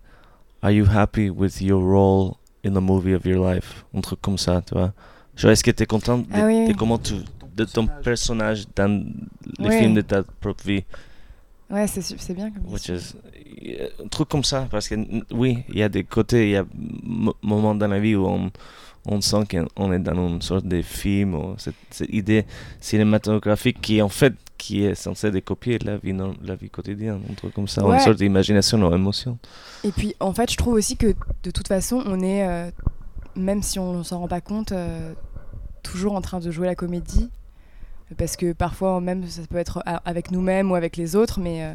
Are 0.62 0.70
you 0.72 0.86
happy 0.90 1.30
with 1.30 1.60
your 1.60 1.80
role 1.82 2.32
in 2.64 2.72
the 2.72 2.80
movie 2.80 3.14
of 3.14 3.24
your 3.24 3.46
life? 3.48 3.84
Un 3.94 4.00
truc 4.00 4.20
comme 4.20 4.38
ça, 4.38 4.60
tu 4.66 4.74
vois. 4.74 4.92
Genre, 5.36 5.52
est-ce 5.52 5.62
que 5.62 5.70
tu 5.70 5.84
es 5.84 5.86
content 5.86 6.18
de, 6.18 6.26
Ah 6.32 6.46
oui, 6.46 6.64
de 6.64 6.70
oui. 6.70 6.74
comment 6.76 6.98
tu, 6.98 7.14
de 7.54 7.64
ton 7.64 7.86
personnage 8.02 8.64
dans 8.74 9.04
les 9.60 9.70
films 9.70 9.94
de 9.94 10.00
ta 10.00 10.22
propre 10.24 10.64
vie? 10.66 10.84
Ouais, 11.70 11.86
c'est 11.86 12.00
c'est 12.02 12.34
bien 12.34 12.50
comme 12.50 12.72
Which 12.72 12.88
is- 12.88 13.14
un 14.02 14.08
truc 14.08 14.28
comme 14.28 14.42
ça, 14.42 14.66
parce 14.70 14.88
que 14.88 14.94
oui, 15.32 15.58
il 15.68 15.78
y 15.78 15.82
a 15.82 15.88
des 15.88 16.02
côtés, 16.02 16.44
il 16.48 16.50
y 16.52 16.56
a 16.56 16.64
moments 17.42 17.74
dans 17.74 17.86
la 17.88 18.00
vie 18.00 18.16
où 18.16 18.26
on, 18.26 18.50
on 19.08 19.20
sent 19.20 19.44
qu'on 19.50 19.92
est 19.92 19.98
dans 19.98 20.28
une 20.28 20.42
sorte 20.42 20.66
de 20.66 20.82
film, 20.82 21.34
ou 21.34 21.54
cette, 21.58 21.74
cette 21.90 22.12
idée 22.12 22.44
cinématographique 22.80 23.80
qui 23.80 24.00
en 24.02 24.08
fait 24.08 24.34
qui 24.56 24.84
est 24.84 24.94
censée 24.96 25.30
de 25.30 25.38
copier 25.38 25.78
la 25.78 25.98
vie, 25.98 26.12
non- 26.12 26.34
la 26.42 26.56
vie 26.56 26.68
quotidienne, 26.68 27.20
un 27.30 27.34
truc 27.34 27.54
comme 27.54 27.68
ça, 27.68 27.84
Ouais. 27.86 27.94
une 27.96 28.02
sorte 28.02 28.18
d'imagination 28.18 28.82
ou 28.82 28.92
émotion. 28.92 29.38
Et 29.84 29.92
puis, 29.92 30.14
en 30.18 30.32
fait, 30.34 30.50
je 30.50 30.56
trouve 30.56 30.74
aussi 30.74 30.96
que 30.96 31.14
de 31.44 31.50
toute 31.52 31.68
façon, 31.68 32.02
on 32.06 32.20
est, 32.20 32.46
euh, 32.46 32.70
même 33.36 33.62
si 33.62 33.78
on 33.78 34.02
s'en 34.02 34.18
rend 34.18 34.26
pas 34.28 34.40
compte, 34.40 34.72
euh, 34.72 35.14
toujours 35.84 36.14
en 36.16 36.20
train 36.20 36.40
de 36.40 36.50
jouer 36.50 36.66
la 36.66 36.74
comédie. 36.74 37.30
Parce 38.16 38.36
que 38.36 38.52
parfois, 38.52 39.00
même, 39.00 39.24
ça 39.28 39.42
peut 39.48 39.58
être 39.58 39.82
avec 40.04 40.32
nous-mêmes 40.32 40.72
ou 40.72 40.74
avec 40.74 40.96
les 40.96 41.14
autres, 41.14 41.38
mais 41.40 41.62
euh, 41.62 41.74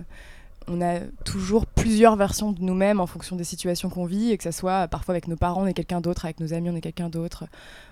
on 0.68 0.82
a 0.82 1.00
toujours 1.26 1.66
plusieurs 1.66 2.16
versions 2.16 2.52
de 2.52 2.62
nous-mêmes 2.62 3.00
en 3.00 3.08
fonction 3.08 3.36
des 3.36 3.44
situations 3.44 3.90
qu'on 3.90 4.06
vit, 4.06 4.32
et 4.32 4.38
que 4.38 4.44
ça 4.44 4.52
soit 4.52 4.88
parfois 4.88 5.14
avec 5.14 5.28
nos 5.28 5.36
parents, 5.36 5.64
on 5.64 5.66
est 5.66 5.74
quelqu'un 5.74 6.02
d'autre, 6.02 6.26
avec 6.26 6.40
nos 6.40 6.54
amis, 6.54 6.70
on 6.70 6.76
est 6.76 6.82
quelqu'un 6.82 7.10
d'autre. 7.10 7.46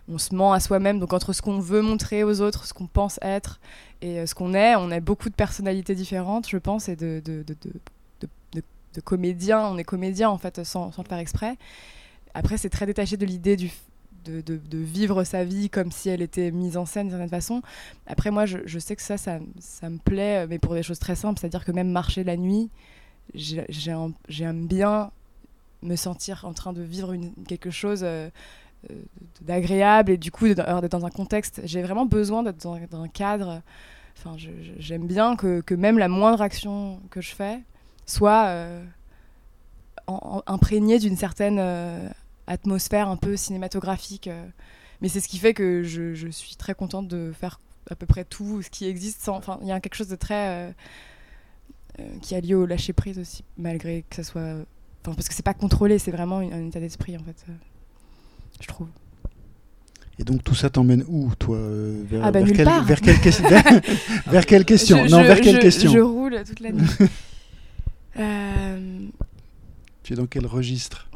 On 0.09 0.17
se 0.17 0.33
ment 0.35 0.53
à 0.53 0.59
soi-même, 0.59 0.99
donc 0.99 1.13
entre 1.13 1.33
ce 1.33 1.41
qu'on 1.41 1.59
veut 1.59 1.81
montrer 1.81 2.23
aux 2.23 2.41
autres, 2.41 2.65
ce 2.65 2.73
qu'on 2.73 2.87
pense 2.87 3.19
être 3.21 3.59
et 4.01 4.19
euh, 4.19 4.25
ce 4.25 4.35
qu'on 4.35 4.53
est, 4.53 4.75
on 4.75 4.91
a 4.91 4.99
beaucoup 4.99 5.29
de 5.29 5.35
personnalités 5.35 5.95
différentes, 5.95 6.47
je 6.49 6.57
pense, 6.57 6.89
et 6.89 6.95
de, 6.95 7.21
de, 7.23 7.43
de, 7.43 7.55
de, 8.93 9.01
comédiens. 9.01 9.65
On 9.67 9.77
est 9.77 9.83
comédien, 9.83 10.29
en 10.29 10.37
fait, 10.37 10.63
sans, 10.65 10.91
sans 10.91 11.03
le 11.03 11.07
faire 11.07 11.17
exprès. 11.17 11.57
Après, 12.33 12.57
c'est 12.57 12.69
très 12.69 12.85
détaché 12.85 13.15
de 13.15 13.25
l'idée 13.25 13.55
du, 13.55 13.71
de, 14.25 14.77
vivre 14.77 15.23
sa 15.23 15.43
vie 15.43 15.69
comme 15.69 15.91
si 15.91 16.09
elle 16.09 16.21
était 16.21 16.51
mise 16.51 16.77
en 16.77 16.85
scène 16.85 17.07
d'une 17.07 17.11
certaine 17.11 17.29
façon. 17.29 17.61
Après, 18.07 18.31
moi, 18.31 18.45
je, 18.45 18.79
sais 18.79 18.95
que 18.95 19.01
ça, 19.01 19.17
ça, 19.17 19.39
me 19.39 19.97
plaît, 19.97 20.47
mais 20.47 20.59
pour 20.59 20.73
des 20.73 20.83
choses 20.83 20.99
très 20.99 21.15
simples, 21.15 21.39
c'est-à-dire 21.39 21.65
que 21.65 21.71
même 21.71 21.89
marcher 21.89 22.23
la 22.23 22.37
nuit, 22.37 22.69
j'aime 23.33 24.67
bien 24.67 25.11
me 25.81 25.95
sentir 25.95 26.45
en 26.45 26.53
train 26.53 26.73
de 26.73 26.81
vivre 26.81 27.15
quelque 27.47 27.71
chose 27.71 28.01
euh, 28.03 28.29
euh, 28.91 28.95
d'agréable 29.41 30.11
et 30.11 30.17
du 30.17 30.31
coup 30.31 30.47
d'être 30.47 30.89
dans 30.89 31.05
un 31.05 31.09
contexte. 31.09 31.61
J'ai 31.63 31.81
vraiment 31.81 32.05
besoin 32.05 32.43
d'être 32.43 32.61
dans, 32.61 32.75
un 32.75 33.07
cadre. 33.07 33.61
Enfin, 34.17 34.35
j'aime 34.77 35.07
bien 35.07 35.35
que, 35.35 35.73
même 35.73 35.97
la 35.97 36.07
moindre 36.07 36.41
action 36.41 36.99
que 37.09 37.21
je 37.21 37.33
fais 37.33 37.59
soit 38.05 38.45
euh, 38.47 38.83
imprégnée 40.45 40.99
d'une 40.99 41.15
certaine 41.15 41.59
atmosphère 42.47 43.07
un 43.09 43.17
peu 43.17 43.35
cinématographique. 43.37 44.27
euh. 44.27 44.45
Mais 45.01 45.07
c'est 45.09 45.19
ce 45.19 45.27
qui 45.27 45.37
fait 45.39 45.53
que 45.53 45.83
je, 45.83 46.13
je 46.13 46.27
suis 46.27 46.55
très 46.55 46.73
contente 46.75 47.07
de 47.07 47.31
faire 47.39 47.59
à 47.89 47.95
peu 47.95 48.05
près 48.05 48.23
tout 48.23 48.61
ce 48.61 48.69
qui 48.69 48.85
existe. 48.85 49.27
Enfin, 49.29 49.57
il 49.61 49.67
y 49.67 49.71
a 49.71 49.79
quelque 49.79 49.95
chose 49.95 50.07
de 50.09 50.15
très 50.15 50.67
euh, 50.67 50.71
euh, 51.99 52.03
qui 52.21 52.35
est 52.35 52.41
lié 52.41 52.53
au 52.53 52.65
lâcher 52.65 52.93
prise 52.93 53.17
aussi, 53.19 53.43
malgré 53.57 54.03
que 54.09 54.15
ça 54.17 54.23
soit. 54.23 54.41
Enfin, 55.03 55.15
parce 55.15 55.27
que 55.27 55.33
c'est 55.33 55.41
pas 55.43 55.55
contrôlé, 55.55 55.97
c'est 55.97 56.11
vraiment 56.11 56.37
un 56.39 56.67
état 56.67 56.79
d'esprit 56.79 57.17
en 57.17 57.23
fait. 57.23 57.43
je 58.61 58.67
trouve. 58.67 58.87
Et 60.19 60.23
donc 60.23 60.43
tout 60.43 60.53
ça 60.53 60.69
t'emmène 60.69 61.03
où, 61.07 61.33
toi 61.39 61.57
euh, 61.57 62.03
vers, 62.05 62.23
Ah 62.25 62.31
bah, 62.31 62.43
quelle, 62.43 62.63
part. 62.65 62.83
vers, 62.83 63.01
quelle 63.01 63.19
ques- 63.19 63.39
vers, 63.41 63.63
vers 64.27 64.45
quelle 64.45 64.65
question? 64.65 65.03
Je- 65.07 65.09
Non, 65.11 65.21
je- 65.21 65.27
vers 65.27 65.41
quelle 65.41 65.55
je- 65.55 65.61
question? 65.61 65.91
Je 65.91 65.99
roule 65.99 66.43
toute 66.45 66.59
la 66.59 66.71
nuit. 66.71 66.87
Euh, 68.17 69.07
Tu 70.03 70.13
es 70.13 70.15
dans 70.15 70.25
quel 70.25 70.45
registre? 70.45 71.07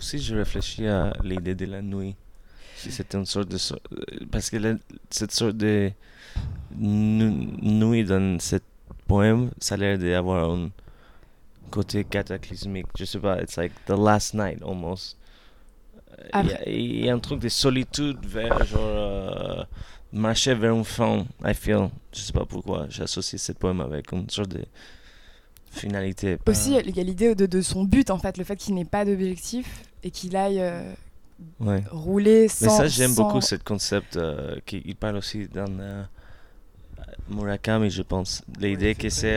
Aussi, 0.00 0.18
je 0.18 0.34
réfléchis 0.34 0.86
à 0.86 1.12
l'idée 1.22 1.54
de 1.54 1.66
la 1.66 1.82
nuit. 1.82 2.16
Si 2.76 2.90
c'est 2.90 3.14
une 3.14 3.26
sorte 3.26 3.48
de. 3.50 3.58
Parce 4.32 4.48
que 4.48 4.56
la- 4.56 4.76
cette 5.10 5.30
sorte 5.32 5.58
de 5.58 5.90
nu- 6.74 7.48
nuit 7.60 8.04
dans 8.04 8.38
ce 8.40 8.56
poème, 9.06 9.50
ça 9.60 9.74
a 9.74 9.76
l'air 9.76 9.98
d'avoir 9.98 10.50
un 10.50 10.70
côté 11.70 12.04
cataclysmique. 12.04 12.86
Je 12.98 13.04
sais 13.04 13.18
pas, 13.18 13.42
it's 13.42 13.56
like 13.58 13.72
the 13.84 13.90
last 13.90 14.32
night 14.32 14.62
almost. 14.62 15.18
Il 16.18 16.24
y 16.24 16.30
a- 16.32 16.38
Après- 16.38 16.62
il 16.66 17.04
y, 17.04 17.10
a 17.10 17.14
un 17.14 17.18
truc 17.18 17.40
de 17.40 17.50
solitude 17.50 18.24
vers 18.24 18.64
genre. 18.64 18.80
euh, 18.82 19.64
marcher 20.14 20.54
vers 20.54 20.74
une 20.74 20.84
fin, 20.84 21.26
I 21.44 21.52
feel. 21.52 21.90
Je 22.14 22.20
sais 22.20 22.32
pas 22.32 22.46
pourquoi 22.46 22.86
j'associe 22.88 23.38
ce 23.40 23.52
poème 23.52 23.82
avec 23.82 24.10
une 24.12 24.30
sorte 24.30 24.52
de 24.52 24.64
finalité. 25.70 26.36
pas- 26.36 26.50
Aussi, 26.52 26.74
il 26.84 26.96
y 26.96 27.00
a 27.00 27.02
l'idée 27.04 27.34
de, 27.34 27.46
de 27.46 27.60
son 27.62 27.84
but 27.84 28.10
en 28.10 28.18
fait, 28.18 28.36
le 28.36 28.44
fait 28.44 28.56
qu'il 28.56 28.74
n'ait 28.74 28.84
pas 28.84 29.04
d'objectif 29.04 29.82
et 30.02 30.10
qu'il 30.10 30.36
aille 30.36 30.60
euh, 30.60 30.92
Ouais. 31.60 31.82
rouler 31.90 32.48
sans. 32.48 32.66
Mais 32.66 32.70
ça, 32.70 32.86
j'aime 32.88 33.12
sans- 33.12 33.22
beaucoup 33.24 33.40
ce 33.40 33.54
concept 33.54 34.16
euh, 34.16 34.56
qui 34.66 34.82
il 34.84 34.96
parle 34.96 35.16
aussi 35.16 35.48
dans 35.48 35.64
euh, 35.80 36.02
Murakami, 37.30 37.90
je 37.90 38.02
pense. 38.02 38.42
L'idée 38.58 38.94
que 38.94 39.08
c'est 39.08 39.36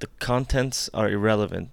the 0.00 0.06
contents 0.24 0.88
are 0.92 1.08
irrelevant, 1.08 1.68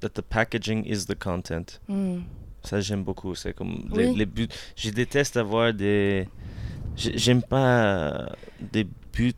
that 0.00 0.10
the 0.10 0.22
packaging 0.22 0.84
is 0.86 1.06
the 1.06 1.14
content. 1.18 1.80
Hmm. 1.88 2.20
Ça, 2.62 2.80
j'aime 2.80 3.04
beaucoup. 3.04 3.34
C'est 3.34 3.52
comme 3.54 3.88
les, 3.94 4.06
Oui. 4.08 4.16
les 4.16 4.26
buts. 4.26 4.48
Je 4.76 4.90
déteste 4.90 5.36
avoir 5.36 5.72
des. 5.72 6.28
j'ai- 6.96 7.16
J'aime 7.16 7.42
pas 7.42 8.32
des 8.60 8.84
buts. 9.12 9.34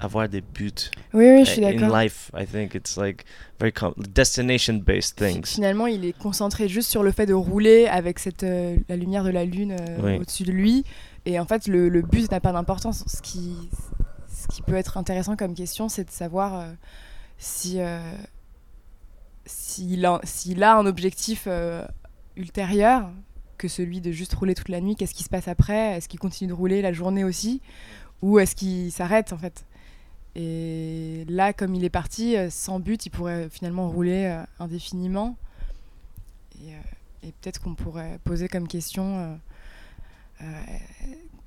Avoir 0.00 0.28
des 0.28 0.40
buts 0.40 0.72
Oui, 1.14 1.26
oui, 1.30 1.44
je 1.44 1.50
suis 1.50 1.64
in 1.64 1.70
d'accord. 1.72 1.96
life. 1.96 2.30
I 2.36 2.44
think 2.46 2.74
it's 2.74 2.96
like 2.96 3.24
very 3.60 3.72
destination-based 3.96 5.16
things. 5.16 5.46
Finalement, 5.46 5.86
il 5.86 6.04
est 6.04 6.16
concentré 6.18 6.68
juste 6.68 6.90
sur 6.90 7.02
le 7.02 7.12
fait 7.12 7.26
de 7.26 7.34
rouler 7.34 7.86
avec 7.86 8.18
cette, 8.18 8.42
euh, 8.42 8.76
la 8.88 8.96
lumière 8.96 9.22
de 9.22 9.30
la 9.30 9.44
lune 9.44 9.76
euh, 9.78 9.98
Oui. 10.02 10.16
au-dessus 10.16 10.42
de 10.44 10.52
lui. 10.52 10.84
Et 11.26 11.38
en 11.38 11.44
fait, 11.46 11.68
le, 11.68 11.88
le 11.88 12.02
but 12.02 12.30
n'a 12.30 12.40
pas 12.40 12.52
d'importance. 12.52 13.04
Ce 13.06 13.22
qui, 13.22 13.54
ce 14.28 14.48
qui 14.48 14.62
peut 14.62 14.74
être 14.74 14.96
intéressant 14.96 15.36
comme 15.36 15.54
question, 15.54 15.88
c'est 15.88 16.04
de 16.04 16.10
savoir 16.10 16.58
euh, 16.60 16.72
si, 17.38 17.76
euh, 17.78 18.00
s'il 19.46 20.04
a, 20.04 20.20
a 20.62 20.74
un 20.74 20.86
objectif 20.86 21.46
ultérieur 22.36 23.10
que 23.58 23.68
celui 23.68 24.00
de 24.00 24.10
juste 24.10 24.34
rouler 24.34 24.54
toute 24.54 24.68
la 24.70 24.80
nuit. 24.80 24.96
Qu'est-ce 24.96 25.14
qui 25.14 25.22
se 25.22 25.28
passe 25.28 25.46
après? 25.48 25.96
Est-ce 25.96 26.08
qu'il 26.08 26.18
continue 26.18 26.48
de 26.48 26.54
rouler 26.54 26.82
la 26.82 26.92
journée 26.92 27.22
aussi? 27.24 27.60
Ou 28.22 28.38
est-ce 28.38 28.56
qu'il 28.56 28.90
s'arrête 28.90 29.32
en 29.32 29.38
fait? 29.38 29.64
Et 30.34 31.24
là, 31.28 31.52
comme 31.52 31.74
il 31.74 31.84
est 31.84 31.90
parti, 31.90 32.36
euh, 32.36 32.48
sans 32.50 32.80
but, 32.80 33.04
il 33.06 33.10
pourrait 33.10 33.48
finalement 33.50 33.88
rouler 33.90 34.24
euh, 34.26 34.42
indéfiniment. 34.60 35.36
Et, 36.64 36.72
euh, 36.72 37.28
et 37.28 37.32
peut-être 37.40 37.60
qu'on 37.60 37.74
pourrait 37.74 38.18
poser 38.24 38.48
comme 38.48 38.66
question 38.68 39.36
euh, 40.40 40.44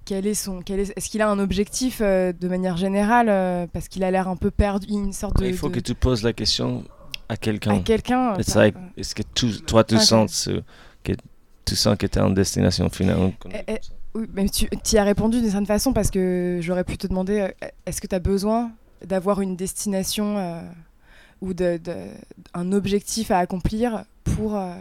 quel 0.05 0.27
est 0.27 0.33
son, 0.35 0.61
quel 0.61 0.79
est, 0.79 0.93
est-ce 0.97 1.09
qu'il 1.09 1.21
a 1.21 1.29
un 1.29 1.39
objectif 1.39 2.01
de 2.01 2.47
manière 2.47 2.77
générale 2.77 3.67
parce 3.73 3.87
qu'il 3.87 4.03
a 4.03 4.11
l'air 4.11 4.27
un 4.27 4.35
peu 4.37 4.51
perdu, 4.51 4.87
une 4.89 5.13
sorte 5.13 5.37
de, 5.39 5.47
Il 5.47 5.53
faut 5.57 5.69
de- 5.69 5.75
que 5.75 5.79
tu 5.79 5.95
poses 5.95 6.23
la 6.23 6.33
question 6.33 6.83
à 7.27 7.37
quelqu'un. 7.37 7.77
à 7.77 7.79
quelqu'un. 7.79 8.37
Like, 8.55 8.75
est-ce 8.97 9.15
que 9.15 9.23
tu, 9.33 9.51
toi, 9.61 9.83
tu 9.83 9.97
sens 9.99 10.49
que 11.03 11.11
tu 11.65 11.75
sens 11.75 11.97
que 11.97 12.05
tu 12.05 12.19
es 12.19 12.21
en 12.21 12.29
destination 12.29 12.87
finale? 12.89 13.33
Eh, 13.51 13.63
eh, 13.67 13.79
Oui, 14.15 14.27
mais 14.33 14.47
tu 14.47 14.67
y 14.93 14.97
as 14.97 15.03
répondu 15.03 15.41
d'une 15.41 15.49
certaine 15.49 15.65
façon 15.65 15.91
parce 15.91 16.09
que 16.09 16.59
j'aurais 16.61 16.85
pu 16.85 16.97
te 16.97 17.05
demander 17.05 17.41
euh, 17.41 17.67
est-ce 17.85 17.99
que 17.99 18.07
tu 18.07 18.15
as 18.15 18.19
besoin 18.19 18.71
d'avoir 19.05 19.41
une 19.41 19.57
destination 19.57 20.37
euh, 20.37 20.61
ou 21.41 21.53
de, 21.53 21.77
de- 21.83 22.07
un 22.53 22.71
objectif 22.71 23.29
à 23.29 23.39
accomplir 23.39 24.05
pour 24.23 24.55
euh, 24.55 24.73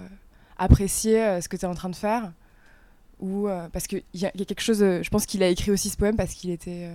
apprécier 0.57 1.41
ce 1.41 1.49
que 1.49 1.57
tu 1.57 1.65
es 1.65 1.69
en 1.69 1.75
train 1.75 1.91
de 1.91 1.97
faire? 1.97 2.33
Ou 3.21 3.49
parce 3.73 3.87
qu'il 3.87 4.03
y, 4.13 4.19
y 4.21 4.27
a 4.27 4.31
quelque 4.31 4.61
chose 4.61 4.79
je 4.81 5.09
pense 5.09 5.25
qu'il 5.27 5.43
a 5.43 5.49
écrit 5.49 5.71
aussi 5.71 5.89
ce 5.89 5.97
poème 5.97 6.17
parce 6.17 6.35
qu'il 6.35 6.51
était 6.51 6.91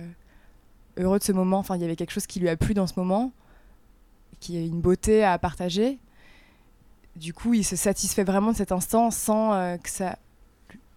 heureux 0.98 1.18
de 1.18 1.24
ce 1.24 1.32
moment. 1.32 1.58
Enfin 1.58 1.76
il 1.76 1.82
y 1.82 1.84
avait 1.84 1.96
quelque 1.96 2.12
chose 2.12 2.26
qui 2.26 2.40
lui 2.40 2.48
a 2.48 2.56
plu 2.56 2.72
dans 2.74 2.86
ce 2.86 2.94
moment 2.96 3.32
qui 4.38 4.56
est 4.56 4.66
une 4.66 4.80
beauté 4.80 5.24
à 5.24 5.38
partager. 5.38 5.98
Du 7.16 7.32
coup 7.34 7.54
il 7.54 7.64
se 7.64 7.74
satisfait 7.76 8.22
vraiment 8.24 8.52
de 8.52 8.56
cet 8.56 8.70
instant 8.70 9.10
sans 9.10 9.76
que 9.82 9.88
ça 9.90 10.18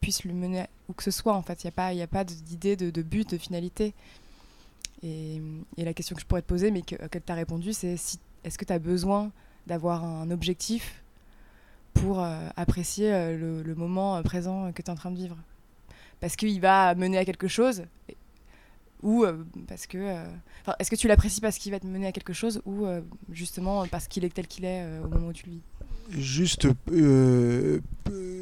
puisse 0.03 0.23
lui 0.23 0.33
mener 0.33 0.65
où 0.89 0.93
que 0.93 1.01
ce 1.01 1.11
soit 1.11 1.33
en 1.33 1.41
fait. 1.41 1.63
Il 1.63 1.67
n'y 1.67 1.69
a 1.69 1.71
pas 1.71 1.93
y 1.93 2.01
a 2.01 2.07
pas 2.07 2.23
d'idée 2.25 2.75
de, 2.75 3.01
but 3.01 3.29
de 3.29 3.37
finalité. 3.37 3.93
Et, 5.01 5.41
la 5.77 5.93
question 5.93 6.15
que 6.15 6.21
je 6.21 6.25
pourrais 6.25 6.41
te 6.41 6.47
poser, 6.47 6.71
mais 6.71 6.81
que, 6.81 6.95
auquel 7.03 7.21
tu 7.25 7.31
as 7.31 7.35
répondu, 7.35 7.73
c'est 7.73 7.97
si, 7.97 8.19
est-ce 8.43 8.57
que 8.57 8.65
tu 8.65 8.73
as 8.73 8.79
besoin 8.79 9.31
d'avoir 9.65 10.03
un 10.03 10.29
objectif 10.29 11.03
pour 11.93 12.21
euh, 12.21 12.49
apprécier 12.57 13.13
euh, 13.13 13.37
le, 13.37 13.63
le 13.63 13.75
moment 13.75 14.17
euh, 14.17 14.21
présent 14.21 14.71
que 14.73 14.81
tu 14.81 14.87
es 14.87 14.89
en 14.91 14.95
train 14.95 15.11
de 15.11 15.17
vivre? 15.17 15.37
Parce 16.19 16.35
qu'il 16.35 16.59
va 16.59 16.95
mener 16.95 17.17
à 17.17 17.25
quelque 17.25 17.47
chose 17.47 17.83
ou 19.01 19.25
parce 19.67 19.85
que. 19.85 19.97
est-ce 20.79 20.89
que 20.89 20.95
tu 20.95 21.09
l'apprécies 21.09 21.41
parce 21.41 21.57
qu'il 21.57 21.73
va 21.73 21.79
te 21.81 21.85
mener 21.87 22.07
à 22.07 22.13
quelque 22.13 22.31
chose 22.31 22.61
ou 22.65 22.85
justement 23.29 23.85
parce 23.87 24.07
qu'il 24.07 24.23
est 24.23 24.33
tel 24.33 24.47
qu'il 24.47 24.63
est 24.63 24.99
au 24.99 25.09
moment 25.09 25.27
où 25.27 25.33
tu 25.33 25.45
le 25.47 25.51
vis? 25.53 25.61
Juste 26.17 26.67
euh, 26.91 27.79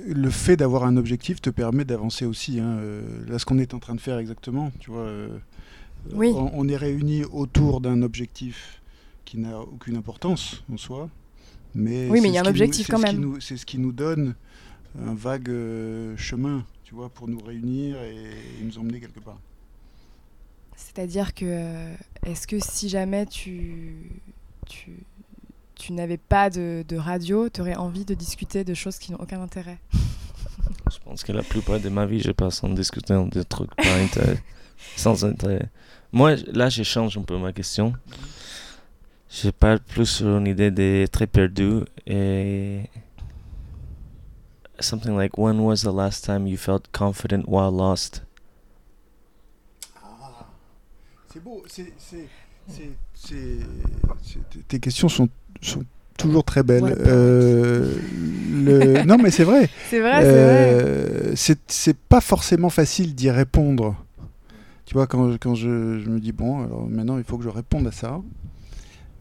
le 0.07 0.29
fait 0.29 0.57
d'avoir 0.57 0.84
un 0.84 0.97
objectif 0.97 1.41
te 1.41 1.49
permet 1.49 1.86
d'avancer 1.86 2.25
aussi. 2.25 2.60
hein. 2.60 2.77
Euh, 2.79 3.01
Là, 3.27 3.39
ce 3.39 3.45
qu'on 3.45 3.57
est 3.60 3.73
en 3.73 3.79
train 3.79 3.95
de 3.95 4.01
faire 4.01 4.17
exactement, 4.17 4.71
tu 4.79 4.91
vois. 4.91 5.01
euh, 5.01 5.38
Oui. 6.13 6.31
On, 6.36 6.51
on 6.53 6.67
est 6.67 6.75
réunis 6.77 7.23
autour 7.25 7.79
d'un 7.81 8.01
objectif 8.01 8.81
qui 9.25 9.38
n'a 9.38 9.60
aucune 9.60 9.95
importance 9.95 10.63
en 10.71 10.77
soi. 10.77 11.10
Mais 11.75 12.10
Oui, 12.10 12.19
mais 12.21 12.27
il 12.27 12.34
y 12.34 12.38
a 12.38 12.41
un 12.41 12.43
nous- 12.43 12.49
objectif 12.49 12.88
quand 12.89 12.99
même. 12.99 13.38
C'est 13.39 13.55
ce 13.55 13.65
qui 13.65 13.77
nous 13.77 13.93
donne 13.93 14.36
un 14.99 15.13
vague 15.13 15.49
chemin, 16.17 16.65
tu 16.84 16.93
vois, 16.95 17.07
pour 17.07 17.29
nous 17.29 17.39
réunir 17.39 17.95
et, 18.03 18.15
et 18.60 18.63
nous 18.65 18.77
emmener 18.77 18.99
quelque 18.99 19.21
part. 19.21 19.39
C'est-à-dire 20.75 21.34
que, 21.34 21.93
est-ce 22.25 22.47
que 22.47 22.57
si 22.60 22.89
jamais 22.89 23.25
tu, 23.25 24.12
tu, 24.67 24.91
tu 25.82 25.94
n'avais 25.94 26.17
pas 26.17 26.52
de, 26.52 26.86
de 26.88 26.96
radio, 26.96 27.50
tu 27.50 27.60
aurais 27.62 27.76
envie 27.76 28.06
de 28.06 28.13
discuter 28.13 28.63
de 28.63 28.76
choses 28.76 29.00
qui 29.00 29.12
n'ont 29.12 29.17
aucun 29.20 29.41
intérêt 29.41 29.80
Je 30.91 31.00
pense 31.04 31.24
que 31.24 31.32
la 31.32 31.41
plupart 31.41 31.80
de 31.80 31.89
ma 31.89 32.06
vie, 32.06 32.20
je 32.22 32.32
passe 32.32 32.63
en 32.63 32.70
discutant 32.70 33.26
des 33.26 33.44
trucs 33.44 33.74
pas 33.76 33.96
intérêt- 33.98 34.44
sans 34.96 35.26
intérêt. 35.26 35.70
Moi, 36.12 36.36
là, 36.54 36.70
je 36.70 36.84
change 36.84 37.17
un 37.17 37.24
peu 37.24 37.38
ma 37.39 37.52
question. 37.52 37.94
Je 39.30 39.50
parle 39.50 39.80
plus 39.80 40.06
sur 40.06 40.28
une 40.38 40.46
idée 40.46 40.70
de 40.70 41.08
très 41.12 41.26
perdu 41.26 41.80
et 42.06 42.82
something 44.80 45.15
like 45.15 45.36
when 45.38 45.60
was 45.62 45.78
the 45.78 45.91
last 45.94 46.24
time 46.26 46.46
you 46.46 46.58
felt 46.58 46.91
confident 46.91 47.44
while 47.48 47.72
lost? 47.76 48.24
C'est 51.34 51.41
beau, 51.41 51.63
c'est, 51.67 51.94
tes 54.67 54.79
questions 54.79 55.10
sont, 55.10 55.29
sont 55.62 55.84
toujours 56.17 56.43
très 56.43 56.63
belles. 56.63 56.84
Ouais. 56.84 56.95
Euh, 56.99 57.95
le, 58.63 59.03
non, 59.03 59.17
mais 59.17 59.31
c'est 59.31 59.43
vrai. 59.43 59.69
C'est 59.89 59.99
vrai, 59.99 60.21
c'est 60.21 60.31
vrai. 60.31 60.84
Euh, 60.84 61.34
c'est, 61.36 61.97
pas 61.97 62.21
forcément 62.21 62.69
facile 62.69 63.15
d'y 63.15 63.29
répondre. 63.29 63.95
Tu 64.86 64.93
vois, 64.93 65.07
quand, 65.07 65.38
quand 65.39 65.55
je, 65.55 65.99
je 65.99 66.10
me 66.10 66.19
dis, 66.19 66.31
bon, 66.31 66.63
alors 66.63 66.88
maintenant 66.88 67.17
il 67.17 67.23
faut 67.23 67.38
que 67.38 67.43
je 67.43 67.49
réponde 67.49 67.88
à 67.88 67.91
ça. 67.91 68.21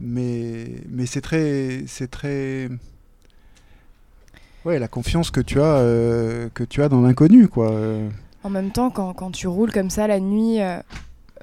Mais, 0.01 0.67
mais 0.89 1.07
c'est 1.07 1.21
très. 1.21 1.85
C'est 1.87 2.11
très. 2.11 2.69
Ouais, 4.65 4.79
la 4.79 4.89
confiance 4.89 5.31
que 5.31 5.41
tu 5.41 5.61
as, 5.61 5.77
euh, 5.77 6.49
que 6.53 6.65
tu 6.65 6.83
as 6.83 6.89
dans 6.89 7.01
l'inconnu, 7.01 7.49
quoi. 7.49 7.73
En 8.43 8.51
même 8.51 8.71
temps, 8.71 8.91
quand, 8.91 9.13
quand 9.13 9.31
tu 9.31 9.47
roules 9.47 9.73
comme 9.73 9.91
ça 9.91 10.07
la 10.07 10.21
nuit, 10.21 10.61
euh, 10.61 10.79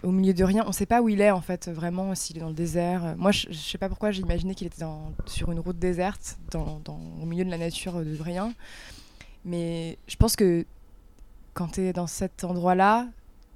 au 0.04 0.12
milieu 0.12 0.34
de 0.34 0.44
rien, 0.44 0.64
on 0.68 0.72
sait 0.72 0.86
pas 0.86 1.02
où 1.02 1.10
il 1.10 1.22
est 1.22 1.32
en 1.32 1.42
fait, 1.42 1.68
vraiment, 1.70 2.14
s'il 2.16 2.38
est 2.38 2.42
dans 2.42 2.50
le 2.50 2.54
désert. 2.54 3.16
Moi, 3.18 3.32
je, 3.32 3.48
je 3.50 3.58
sais 3.58 3.78
pas 3.78 3.90
pourquoi 3.90 4.12
j'ai 4.12 4.22
imaginé 4.22 4.54
qu'il 4.56 4.68
était 4.68 4.82
dans, 4.82 5.12
sur 5.26 5.52
une 5.52 5.60
route 5.60 5.80
déserte, 5.80 6.38
dans, 6.52 6.80
dans- 6.86 7.00
au 7.22 7.26
milieu 7.26 7.44
de 7.44 7.50
la 7.50 7.58
nature, 7.58 7.98
euh, 7.98 8.04
de 8.04 8.22
rien. 8.22 8.54
Mais 9.46 9.98
je 10.08 10.16
pense 10.16 10.36
que 10.36 10.66
quand 11.54 11.70
tu 11.70 11.82
es 11.82 11.94
dans 11.94 12.08
cet 12.08 12.44
endroit-là, 12.44 13.08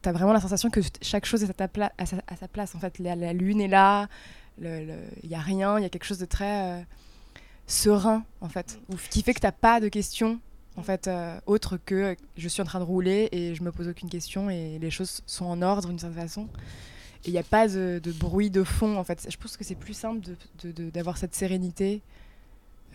tu 0.01 0.09
as 0.09 0.11
vraiment 0.11 0.33
la 0.33 0.41
sensation 0.41 0.69
que 0.71 0.79
chaque 1.01 1.25
chose 1.25 1.43
est 1.43 1.49
à, 1.49 1.53
ta 1.53 1.67
pla- 1.67 1.91
à, 1.97 2.05
sa, 2.07 2.17
à 2.27 2.35
sa 2.35 2.47
place. 2.47 2.73
En 2.75 2.79
fait, 2.79 2.97
la, 2.97 3.15
la 3.15 3.33
lune 3.33 3.61
est 3.61 3.67
là, 3.67 4.07
il 4.59 4.95
n'y 5.23 5.35
a 5.35 5.39
rien, 5.39 5.77
il 5.77 5.83
y 5.83 5.85
a 5.85 5.89
quelque 5.89 6.05
chose 6.05 6.17
de 6.19 6.25
très 6.25 6.79
euh, 6.79 6.81
serein, 7.67 8.23
en 8.41 8.49
fait, 8.49 8.79
ou 8.89 8.95
qui 9.09 9.21
fait 9.21 9.33
que 9.33 9.39
tu 9.45 9.51
pas 9.61 9.79
de 9.79 9.87
questions 9.89 10.39
en 10.77 10.83
fait, 10.83 11.07
euh, 11.07 11.39
autre 11.45 11.77
que 11.85 12.15
je 12.37 12.47
suis 12.47 12.61
en 12.61 12.65
train 12.65 12.79
de 12.79 12.85
rouler 12.85 13.27
et 13.31 13.55
je 13.55 13.63
me 13.63 13.71
pose 13.71 13.87
aucune 13.87 14.09
question 14.09 14.49
et 14.49 14.79
les 14.79 14.89
choses 14.91 15.21
sont 15.25 15.45
en 15.45 15.61
ordre 15.61 15.89
d'une 15.89 15.99
certaine 15.99 16.21
façon. 16.21 16.47
Et 17.25 17.27
il 17.27 17.31
n'y 17.33 17.37
a 17.39 17.43
pas 17.43 17.67
de, 17.67 17.99
de 18.01 18.11
bruit 18.11 18.49
de 18.49 18.63
fond, 18.63 18.97
en 18.97 19.03
fait. 19.03 19.27
Je 19.29 19.37
pense 19.37 19.57
que 19.57 19.63
c'est 19.63 19.75
plus 19.75 19.93
simple 19.93 20.27
d'avoir 20.63 21.17
cette 21.17 21.35
sérénité 21.35 22.01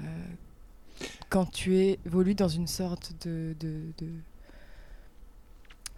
euh, 0.01 0.05
quand 1.29 1.47
tu 1.47 1.77
évolues 2.05 2.35
dans 2.35 2.49
une 2.49 2.67
sorte 2.67 3.13
de, 3.25 3.55
de, 3.61 3.83
de, 3.99 4.09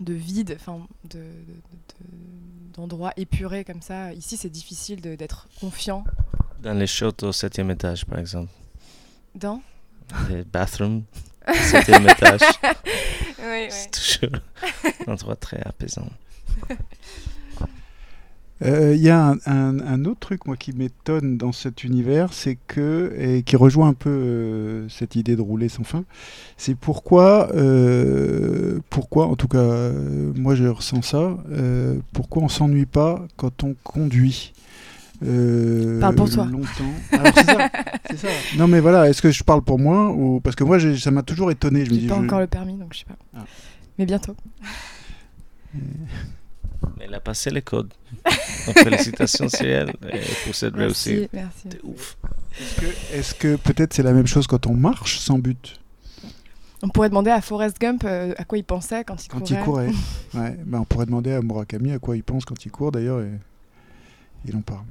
de 0.01 0.13
vide, 0.15 0.57
enfin, 0.61 0.87
de, 1.05 1.19
de- 1.19 1.23
de- 1.23 2.75
d'endroit 2.75 3.13
épuré 3.17 3.65
comme 3.65 3.83
ça. 3.83 4.13
Ici, 4.13 4.37
c'est 4.37 4.51
difficile 4.51 5.01
d'être 5.01 5.49
confiant 5.61 6.05
Dans 6.63 6.75
les 6.75 6.87
chiottes 6.87 7.23
au 7.23 7.33
septième 7.33 7.71
étage, 7.71 8.05
par 8.05 8.19
exemple. 8.19 8.51
dans? 9.35 9.63
Les 10.31 10.43
bathrooms, 10.45 11.03
septième 11.55 12.09
étage. 12.09 12.41
Oui, 13.41 13.67
C'est 13.71 13.91
toujours 13.91 14.41
un 15.07 15.13
endroit 15.13 15.37
très 15.37 15.61
apaisant. 15.65 16.09
Euh, 18.65 18.93
Il 18.97 19.01
y 19.01 19.09
a 19.09 19.25
un, 19.25 19.37
un- 19.47 19.79
un 19.79 20.05
autre 20.05 20.19
truc 20.19 20.45
moi 20.47 20.57
qui 20.57 20.73
m'étonne 20.73 21.37
dans 21.39 21.53
cet 21.53 21.85
univers, 21.85 22.33
c'est 22.33 22.59
que 22.67 23.15
et 23.17 23.45
qui 23.45 23.55
rejoint 23.55 23.87
un 23.91 23.95
peu 23.95 24.11
euh, 24.11 24.89
cette 24.89 25.15
idée 25.15 25.37
de 25.37 25.43
rouler 25.43 25.69
sans 25.69 25.85
fin, 25.85 26.03
c'est 26.57 26.75
pourquoi, 26.75 27.55
euh, 27.55 28.81
pourquoi 28.91 29.27
en 29.29 29.37
tout 29.37 29.47
cas 29.47 29.91
moi 30.35 30.57
je 30.57 30.65
ressens 30.67 31.03
ça, 31.03 31.39
euh, 31.53 31.99
pourquoi 32.13 32.43
on 32.43 32.49
s'ennuie 32.49 32.87
pas 32.87 33.25
quand 33.37 33.63
on 33.63 33.77
conduit? 33.85 34.53
Euh, 35.25 36.01
Parle 36.01 36.15
pour 36.15 36.31
toi. 36.31 36.45
Longtemps. 36.47 36.69
Alors, 37.13 37.33
c'est 38.11 38.17
ça. 38.19 38.29
Non 38.57 38.69
mais 38.69 38.81
voilà, 38.81 39.09
est-ce 39.09 39.21
que 39.23 39.31
je 39.31 39.43
parle 39.45 39.63
pour 39.63 39.79
moi 39.79 40.11
ou 40.11 40.41
parce 40.41 40.55
que 40.57 40.65
moi 40.65 40.79
ça 40.97 41.11
m'a 41.11 41.23
toujours 41.23 41.51
étonné. 41.51 41.85
Je 41.85 41.91
dis, 41.91 42.07
pas 42.07 42.15
je- 42.17 42.21
encore 42.25 42.41
le 42.41 42.47
permis, 42.47 42.77
donc 42.77 42.93
je 42.95 43.01
sais 43.01 43.05
pas. 43.05 43.17
Ah. 43.37 43.45
Mais 43.99 44.07
bientôt. 44.07 44.35
Elle 47.01 47.15
a 47.15 47.21
passé 47.21 47.51
les 47.51 47.63
codes. 47.63 47.93
Donc, 48.67 48.79
félicitations, 48.79 49.49
Cyril, 49.49 49.93
pour 50.45 50.55
cette 50.55 50.75
réussite. 50.75 51.29
Merci, 51.33 51.65
merci. 51.65 51.69
C'est 51.71 51.85
ouf. 51.85 52.17
Est-ce 53.13 53.35
que, 53.35 53.57
peut-être 53.57 53.95
c'est 53.95 54.03
la 54.03 54.13
même 54.13 54.27
chose 54.27 54.47
quand 54.47 54.67
on 54.67 54.75
marche 54.75 55.19
sans 55.19 55.39
but? 55.39 55.79
On 56.83 56.89
pourrait 56.89 57.09
demander 57.09 57.31
à 57.33 57.41
Forrest 57.41 57.81
Gump 57.81 58.05
euh, 58.05 58.33
à 58.37 58.45
quoi 58.45 58.57
il 58.59 58.63
pensait 58.65 59.03
quand 59.05 59.25
il 59.25 59.29
Quand 59.29 59.41
courait. 59.41 59.57
il 59.57 59.65
courait. 59.65 59.89
ouais. 60.35 60.57
ben, 60.65 60.79
on 60.81 60.85
pourrait 60.85 61.07
demander 61.07 61.33
à 61.33 61.41
Murakami 61.43 61.91
à 61.93 61.99
quoi 61.99 62.17
il 62.17 62.23
pense 62.23 62.45
quand 62.45 62.65
il 62.65 62.71
court 62.71 62.93
d'ailleurs 62.93 63.21
et 63.21 63.31
il 64.45 64.57
en 64.57 64.61
parle. 64.63 64.85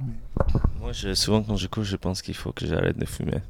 Moi, 0.80 0.92
je, 0.92 1.14
souvent, 1.14 1.42
quand 1.42 1.56
je 1.56 1.66
cours, 1.66 1.84
je 1.84 1.96
pense 1.96 2.22
qu'il 2.22 2.34
faut 2.34 2.52
que 2.52 2.66
j'arrête 2.66 2.98
de 2.98 3.04
fumer. 3.06 3.40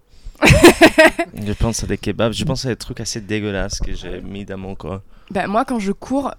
je 0.43 1.53
pense 1.53 1.83
à 1.83 1.87
des 1.87 1.99
kebabs, 1.99 2.33
je 2.33 2.45
pense 2.45 2.65
à 2.65 2.69
des 2.69 2.77
trucs 2.77 3.01
assez 3.01 3.21
dégueulasses 3.21 3.81
que 3.81 3.93
j'ai 3.93 4.21
mis 4.21 4.45
dans 4.45 4.57
mon 4.59 4.75
corps. 4.75 5.03
Bah, 5.31 5.47
moi, 5.49 5.65
quand 5.65 5.79
je 5.81 5.93
cours 5.93 6.33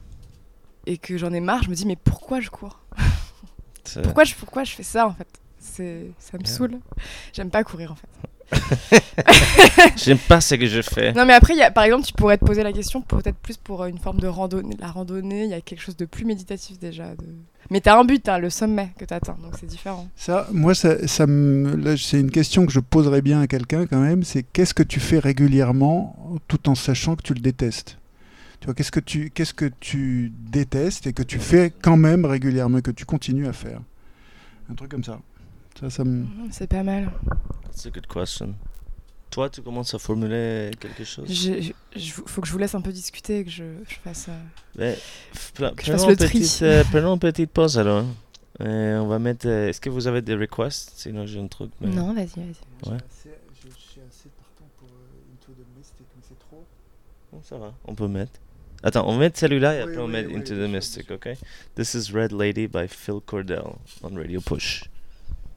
et 0.86 0.98
que 0.98 1.18
j'en 1.18 1.34
ai 1.34 1.40
marre, 1.42 1.64
je 1.64 1.70
me 1.70 1.76
dis 1.76 1.86
mais 1.86 1.98
pourquoi 1.98 2.40
je 2.40 2.50
cours? 2.50 2.80
Pourquoi 4.04 4.24
je, 4.24 4.36
pourquoi 4.36 4.64
je 4.64 4.72
fais 4.74 4.84
ça 4.84 5.08
en 5.08 5.14
fait? 5.14 5.28
C'est 5.58 6.12
Ça 6.20 6.38
me 6.38 6.44
Yeah. 6.44 6.52
saoule. 6.56 6.80
J'aime 7.34 7.50
pas 7.50 7.64
courir 7.64 7.92
en 7.92 7.96
fait. 7.96 8.08
J'aime 9.96 10.18
pas 10.18 10.42
ce 10.42 10.56
que 10.56 10.66
je 10.66 10.82
fais. 10.82 11.14
Non 11.14 11.26
mais 11.26 11.34
après, 11.34 11.56
y 11.56 11.62
a, 11.62 11.72
par 11.72 11.84
exemple, 11.84 12.06
tu 12.06 12.14
pourrais 12.14 12.38
te 12.38 12.46
poser 12.46 12.64
la 12.64 12.74
question 12.74 13.02
peut-être 13.02 13.38
plus 13.38 13.58
pour 13.58 13.84
euh, 13.84 13.88
une 13.88 13.98
forme 13.98 14.20
de 14.20 14.28
randonnée. 14.28 14.76
La 14.80 14.88
randonnée, 14.88 15.44
il 15.44 15.50
y 15.50 15.54
a 15.54 15.62
quelque 15.62 15.82
chose 15.82 15.98
de 15.98 16.06
plus 16.06 16.26
méditatif 16.26 16.80
déjà. 16.80 17.16
De... 17.16 17.26
Mais 17.70 17.82
t'as 17.82 18.00
un 18.00 18.04
but, 18.04 18.28
hein, 18.28 18.40
le 18.40 18.50
sommet 18.50 18.90
que 18.98 19.06
t'atteins, 19.06 19.38
donc 19.42 19.54
c'est 19.60 19.68
différent. 19.68 20.08
Ça, 20.16 20.48
moi, 20.52 20.74
ça, 20.74 21.08
ça 21.08 21.28
me, 21.28 21.96
c'est 21.98 22.20
une 22.20 22.32
question 22.32 22.66
que 22.66 22.72
je 22.72 22.80
poserais 22.80 23.22
bien 23.22 23.42
à 23.42 23.48
quelqu'un 23.48 23.86
quand 23.86 24.00
même. 24.00 24.24
C'est 24.24 24.44
qu'est-ce 24.44 24.74
que 24.74 24.84
tu 24.84 25.00
fais 25.00 25.20
régulièrement 25.20 26.40
tout 26.48 26.70
en 26.70 26.76
sachant 26.76 27.16
que 27.16 27.24
tu 27.24 27.34
le 27.34 27.42
détestes? 27.42 27.98
Tu 28.60 28.66
vois, 28.66 28.74
qu'est-ce 28.74 28.92
que 28.92 29.00
tu, 29.00 29.30
qu'est-ce 29.30 29.54
que 29.54 29.72
tu 29.80 30.34
détestes 30.38 31.08
et 31.08 31.14
que 31.14 31.24
tu 31.24 31.40
fais 31.40 31.72
quand 31.82 31.96
même 31.96 32.26
régulièrement, 32.26 32.82
que 32.82 32.92
tu 32.92 33.06
continues 33.06 33.48
à 33.48 33.54
faire? 33.54 33.80
Un 34.70 34.76
truc 34.76 34.92
comme 34.92 35.04
ça. 35.04 35.20
Ça, 35.80 35.90
ça 35.90 36.04
me. 36.04 36.24
Mhm, 36.24 36.50
C'est 36.52 36.68
pas 36.68 36.84
mal. 36.84 37.12
C'est 37.72 37.90
a 37.90 37.92
good 37.92 38.08
question. 38.08 38.56
Toi, 39.30 39.50
tu 39.50 39.62
commences 39.62 39.94
à 39.94 40.00
formuler 40.00 40.72
quelque 40.80 41.04
chose? 41.04 41.28
Je- 41.32 42.12
faut 42.26 42.42
que 42.42 42.48
je 42.48 42.52
vous 42.52 42.58
laisse 42.58 42.74
un 42.74 42.82
peu 42.82 42.92
discuter 42.92 43.40
et 43.40 43.44
que 43.46 43.52
je, 43.52 43.64
je 43.88 43.96
fasse. 44.04 44.28
euh, 44.28 44.34
Mais, 44.76 44.98
pre- 45.56 45.76
Que 45.76 45.86
je 45.86 45.92
fasse 45.92 46.02
prenons, 46.02 46.08
le 46.08 46.12
une 46.14 46.18
tri. 46.30 46.40
petite, 46.40 46.62
euh, 46.64 46.84
prenons 46.92 47.14
une 47.14 47.20
petite 47.20 47.52
pause 47.52 47.78
alors. 47.78 48.06
Et 48.60 48.64
on 48.66 49.08
va 49.08 49.20
mettre. 49.20 49.48
euh, 49.48 49.70
Est-ce 49.70 49.80
que 49.80 49.90
vous 49.90 50.08
avez 50.08 50.22
des 50.24 50.36
requests? 50.36 50.92
Sinon, 50.96 51.26
j'ai 51.28 51.40
un 51.40 51.48
truc. 51.48 51.72
mais- 51.80 51.90
Non, 51.90 52.14
vas-y, 52.14 52.26
vas-y. 52.26 52.92
Ouais. 52.92 52.98
Je, 53.64 53.70
suis 53.70 54.02
assez 54.02 54.30
partant 54.38 54.68
pour 54.80 54.90
Into 54.90 55.54
the 55.54 55.78
Mystic, 55.78 56.08
mais 56.16 56.24
c'est 56.28 56.40
trop. 56.40 56.66
Bon, 57.32 57.40
ça 57.44 57.58
va, 57.58 57.74
on 57.86 57.94
peut 57.94 58.08
mettre. 58.08 58.32
Attends, 58.82 59.08
on 59.08 59.16
met 59.18 59.32
celui-là 59.36 59.76
et 59.76 59.84
Oui, 59.84 59.90
après 59.92 59.98
on 60.02 60.06
oui, 60.06 60.12
met 60.12 60.26
oui, 60.26 60.36
Into 60.38 60.56
the 60.56 60.70
Mystic, 60.70 61.12
ok? 61.12 61.30
This 61.76 61.94
is 61.94 62.12
Red 62.14 62.32
Lady 62.32 62.68
by 62.68 62.88
Phil 62.88 63.20
Cordell 63.26 63.76
on 64.02 64.16
Radio 64.16 64.42
Push. 64.42 64.86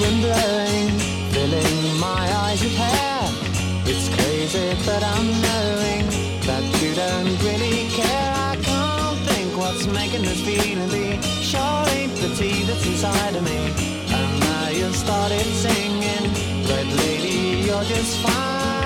Wind 0.00 0.22
blowing, 0.22 0.88
filling 1.30 2.00
my 2.00 2.24
eyes 2.42 2.60
with 2.62 2.74
hair. 2.74 3.30
It's 3.86 4.08
crazy, 4.16 4.74
but 4.84 5.02
I'm 5.04 5.26
knowing 5.46 6.04
that 6.48 6.64
you 6.82 6.94
don't 6.94 7.38
really 7.46 7.88
care. 7.90 8.32
I 8.50 8.56
can't 8.60 9.18
think 9.28 9.56
what's 9.56 9.86
making 9.86 10.22
this 10.22 10.40
feeling 10.40 10.90
be. 10.90 11.22
Sure 11.42 11.84
ain't 11.94 12.14
the 12.16 12.34
tea 12.34 12.64
that's 12.64 12.84
inside 12.86 13.36
of 13.36 13.44
me. 13.44 13.60
And 14.18 14.40
now 14.40 14.68
you've 14.70 14.96
started 14.96 15.46
singing, 15.64 16.24
Red 16.68 16.88
Lady, 17.02 17.66
you're 17.66 17.84
just 17.84 18.18
fine. 18.18 18.83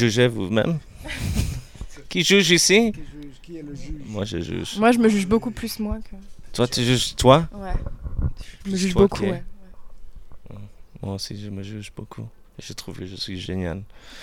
Juger 0.00 0.28
vous-même 0.28 0.78
Qui 2.08 2.22
juge 2.24 2.50
ici? 2.50 2.92
Qui, 2.92 3.00
juge- 3.00 3.40
qui 3.42 3.56
est 3.58 3.62
le 3.62 3.74
juge 3.74 4.02
Moi, 4.06 4.24
je 4.24 4.38
juge. 4.40 4.78
Moi, 4.78 4.92
je 4.92 4.98
me 4.98 5.08
juge 5.08 5.26
beaucoup 5.26 5.50
plus 5.50 5.78
moi 5.78 5.98
que. 5.98 6.16
Toi, 6.52 6.66
tu 6.66 6.82
juges 6.82 7.14
toi? 7.16 7.48
Ouais. 7.54 7.72
Je 8.64 8.70
me 8.70 8.76
juge 8.76 8.92
Toi, 8.92 9.02
beaucoup, 9.02 9.24
ouais. 9.24 9.42
Moi 11.02 11.14
aussi, 11.14 11.40
je 11.40 11.48
me 11.50 11.62
juge 11.62 11.92
beaucoup. 11.96 12.26
Je 12.58 12.72
trouve 12.72 12.98
que 12.98 13.06
je 13.06 13.16
suis 13.16 13.38
génial. 13.40 13.82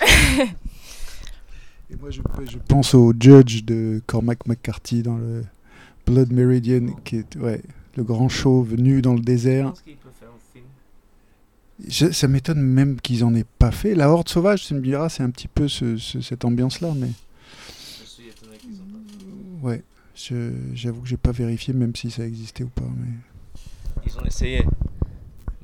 Et 1.90 1.96
moi, 1.96 2.10
je, 2.10 2.20
je 2.50 2.58
pense 2.58 2.94
au 2.94 3.12
judge 3.18 3.64
de 3.64 4.02
Cormac 4.06 4.46
McCarthy 4.46 5.02
dans 5.02 5.16
le 5.16 5.44
Blood 6.06 6.30
Meridian, 6.32 6.94
qui 7.04 7.16
est 7.16 7.36
ouais, 7.36 7.62
le 7.96 8.04
grand 8.04 8.28
show 8.28 8.62
venu 8.62 9.00
dans 9.02 9.14
le 9.14 9.20
désert. 9.20 9.72
Je- 9.86 9.92
ça 11.90 12.28
m'étonne 12.28 12.60
même 12.60 13.00
qu'ils 13.00 13.24
en 13.24 13.34
aient 13.34 13.46
pas 13.58 13.70
fait. 13.70 13.94
La 13.94 14.10
Horde 14.10 14.28
Sauvage, 14.28 14.66
tu 14.66 14.74
me 14.74 14.80
diras, 14.80 15.08
c'est 15.08 15.22
un 15.22 15.30
petit 15.30 15.48
peu 15.48 15.68
ce- 15.68 15.96
ce- 15.96 16.20
cette 16.20 16.44
ambiance-là, 16.44 16.92
mais 16.96 17.10
ouais, 19.62 19.82
je- 20.14 20.52
j'avoue 20.74 21.02
que 21.02 21.08
j'ai 21.08 21.16
pas 21.16 21.32
vérifié, 21.32 21.72
même 21.74 21.94
si 21.94 22.10
ça 22.10 22.24
existait 22.26 22.64
ou 22.64 22.68
pas. 22.68 22.84
Mais... 22.96 23.62
Ils 24.06 24.18
ont 24.18 24.24
essayé. 24.24 24.64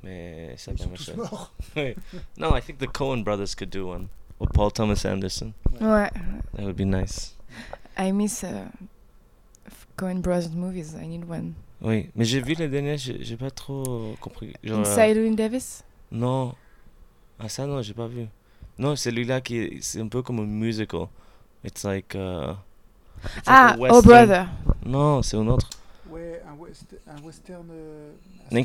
Mais 0.02 0.54
ça 0.56 0.70
a 0.70 0.74
Ils 0.74 0.78
pas 0.84 0.86
marché. 0.88 1.12
Oui. 1.76 1.94
No, 2.38 2.56
I 2.56 2.60
think 2.60 2.78
the 2.78 2.86
Coen 2.92 3.22
brothers 3.24 3.54
could 3.56 3.70
do 3.70 3.90
one. 3.90 4.08
Or 4.38 4.48
Paul 4.48 4.70
Thomas 4.72 5.04
Anderson. 5.06 5.52
Ouais. 5.80 6.10
That 6.56 6.62
would 6.64 6.76
be 6.76 6.80
nice. 6.84 7.36
I 7.98 8.12
miss 8.12 8.42
uh, 8.42 8.66
Coen 9.96 10.20
Brothers 10.20 10.50
movies. 10.54 10.94
I 11.00 11.06
need 11.06 11.24
one. 11.28 11.54
Oui, 11.80 12.10
mais 12.16 12.24
j'ai 12.24 12.40
vu 12.40 12.54
les 12.54 12.68
derniers, 12.68 12.96
j'ai 12.98 13.36
pas 13.36 13.50
trop 13.50 14.14
compris. 14.20 14.52
Genre, 14.64 14.80
Inside 14.80 15.16
Llewyn 15.16 15.34
Davis? 15.36 15.84
Non. 16.14 16.54
Ah, 17.38 17.48
ça, 17.48 17.66
non, 17.66 17.82
j'ai 17.82 17.92
pas 17.94 18.06
vu. 18.06 18.26
Non, 18.78 18.96
celui-là 18.96 19.40
qui 19.40 19.58
est, 19.58 19.78
c'est 19.82 20.00
un 20.00 20.08
peu 20.08 20.22
comme 20.22 20.38
un 20.40 20.46
musical. 20.46 21.06
It's 21.64 21.82
like. 21.84 22.14
Uh, 22.14 22.52
it's 23.24 23.34
like 23.36 23.42
Ah, 23.46 23.74
a 23.74 23.76
Oh. 23.90 24.02
Brother. 24.02 24.46
Non, 24.86 25.22
c'est 25.22 25.36
un 25.36 25.46
autre. 25.48 25.68
Ouais, 26.08 26.40
un, 26.48 26.54
west- 26.58 26.96
un 27.08 27.20
western. 27.22 27.66
euh, 27.70 28.12
un. 28.52 28.56
Oui, 28.56 28.64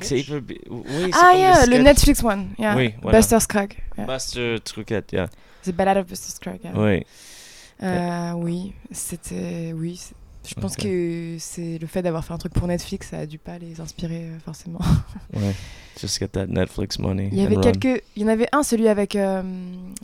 c'est 1.11 1.11
Ah, 1.13 1.29
comme 1.31 1.39
yeah, 1.39 1.65
le. 1.65 1.77
Netflix 1.83 2.23
one. 2.23 2.49
Yeah. 2.59 2.75
Oui, 2.75 2.93
voilà. 3.01 3.17
Buster 3.17 3.39
Scruggs. 3.39 3.77
Yeah. 3.97 4.05
Buster 4.05 4.59
Truquette, 4.63 5.11
yeah. 5.13 5.27
The 5.63 5.71
Ballad 5.71 5.97
of 5.97 6.07
Buster 6.07 6.31
Scruggs. 6.31 6.59
yeah. 6.63 6.73
Oui. 6.75 7.05
Euh, 7.81 8.31
oui, 8.33 8.73
c'était. 8.91 9.73
Oui. 9.75 9.99
Je 10.49 10.55
pense 10.55 10.73
Ok. 10.73 10.79
que 10.83 11.35
c'est 11.39 11.77
le 11.77 11.85
fait 11.85 12.01
d'avoir 12.01 12.25
fait 12.25 12.33
un 12.33 12.37
truc 12.39 12.53
pour 12.53 12.65
Netflix, 12.67 13.09
ça 13.09 13.19
a 13.19 13.25
dû 13.27 13.37
pas 13.37 13.59
les 13.59 13.79
inspirer 13.81 14.23
euh, 14.29 14.39
forcément. 14.43 14.79
Ouais. 15.33 15.53
Just 16.01 16.17
get 16.19 16.29
that 16.29 16.47
Netflix 16.47 16.97
money. 16.97 17.29
Il 17.31 17.37
y 17.37 17.45
avait 17.45 17.55
and 17.57 17.61
run. 17.61 17.71
quelques. 17.71 18.03
Il 18.15 18.23
y 18.23 18.25
en 18.25 18.29
avait 18.29 18.47
un, 18.51 18.63
celui 18.63 18.87
avec 18.87 19.15
euh, 19.15 19.43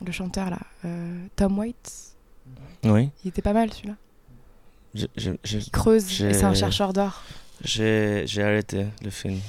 le 0.05 0.11
chanteur 0.11 0.49
là, 0.51 0.59
euh, 0.85 1.25
Tom 1.35 1.57
Waits. 1.57 2.13
Oui. 2.83 3.09
Il 3.23 3.29
était 3.29 3.41
pas 3.41 3.53
mal 3.53 3.71
celui-là. 3.73 3.95
Je- 4.93 5.07
je- 5.17 5.31
je- 5.43 5.57
Il 5.57 5.71
creuse 5.71 6.21
et 6.21 6.33
c'est 6.33 6.43
un 6.43 6.53
chercheur 6.53 6.93
d'or. 6.93 7.23
J'ai 7.63 8.23
j'ai 8.27 8.43
arrêté 8.43 8.85
le 9.03 9.09
film. 9.09 9.39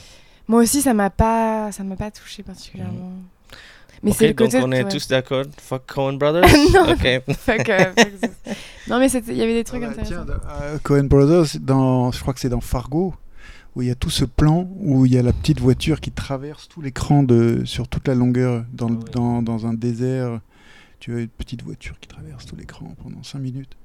Moi 0.49 0.63
aussi, 0.63 0.81
ça 0.81 0.95
m'a 0.95 1.11
pas, 1.11 1.71
ça 1.73 1.83
m'a 1.85 1.97
pas 1.97 2.11
touché 2.11 2.43
particulièrement. 2.43 3.13
Mais 4.03 4.11
Ok, 4.11 4.17
c'est 4.19 4.29
le 4.29 4.35
côté. 4.35 4.59
donc 4.59 4.69
on 4.69 4.73
est 4.73 4.85
ouais. 4.85 4.91
tous 4.91 5.09
d'accord. 5.09 5.45
Fuck 5.59 5.87
Coen 5.87 6.19
Brothers? 6.19 6.45
Non. 6.75 6.91
Ok. 6.93 7.23
Fuck, 7.39 7.69
euh, 7.69 7.93
non 8.89 8.99
mais 8.99 9.11
il 9.11 9.37
y 9.37 9.43
avait 9.43 9.55
des 9.55 9.65
trucs 9.65 9.83
Ah 9.83 9.87
bah, 9.89 9.93
intéressants. 10.03 10.25
tiens, 10.27 10.41
euh, 10.63 10.79
Coen 10.83 11.09
Brothers, 11.09 11.59
dans, 11.61 12.13
je 12.13 12.21
crois 12.21 12.35
que 12.35 12.41
c'est 12.41 12.49
dans 12.49 12.61
Fargo, 12.61 13.15
où 13.75 13.83
il 13.83 13.89
y 13.89 13.91
a 13.91 13.95
tout 13.95 14.11
ce 14.11 14.25
plan 14.25 14.69
où 14.79 15.07
il 15.07 15.13
y 15.13 15.19
a 15.19 15.23
la 15.23 15.33
petite 15.33 15.61
voiture 15.61 16.01
qui 16.01 16.11
traverse 16.11 16.69
tout 16.69 16.81
l'écran 16.83 17.23
de 17.23 17.63
sur 17.65 17.89
toute 17.89 18.07
la 18.09 18.15
longueur 18.15 18.65
dans, 18.73 18.89
Ah 18.89 18.93
ouais. 18.93 19.11
dans, 19.13 19.43
dans 19.43 19.67
un 19.67 19.75
désert. 19.75 20.41
Tu 20.99 21.15
as 21.15 21.21
une 21.21 21.29
petite 21.29 21.63
voiture 21.63 21.99
qui 22.01 22.09
traverse 22.09 22.47
tout 22.47 22.57
l'écran 22.57 22.95
pendant 23.03 23.23
5 23.23 23.39
minutes. 23.39 23.77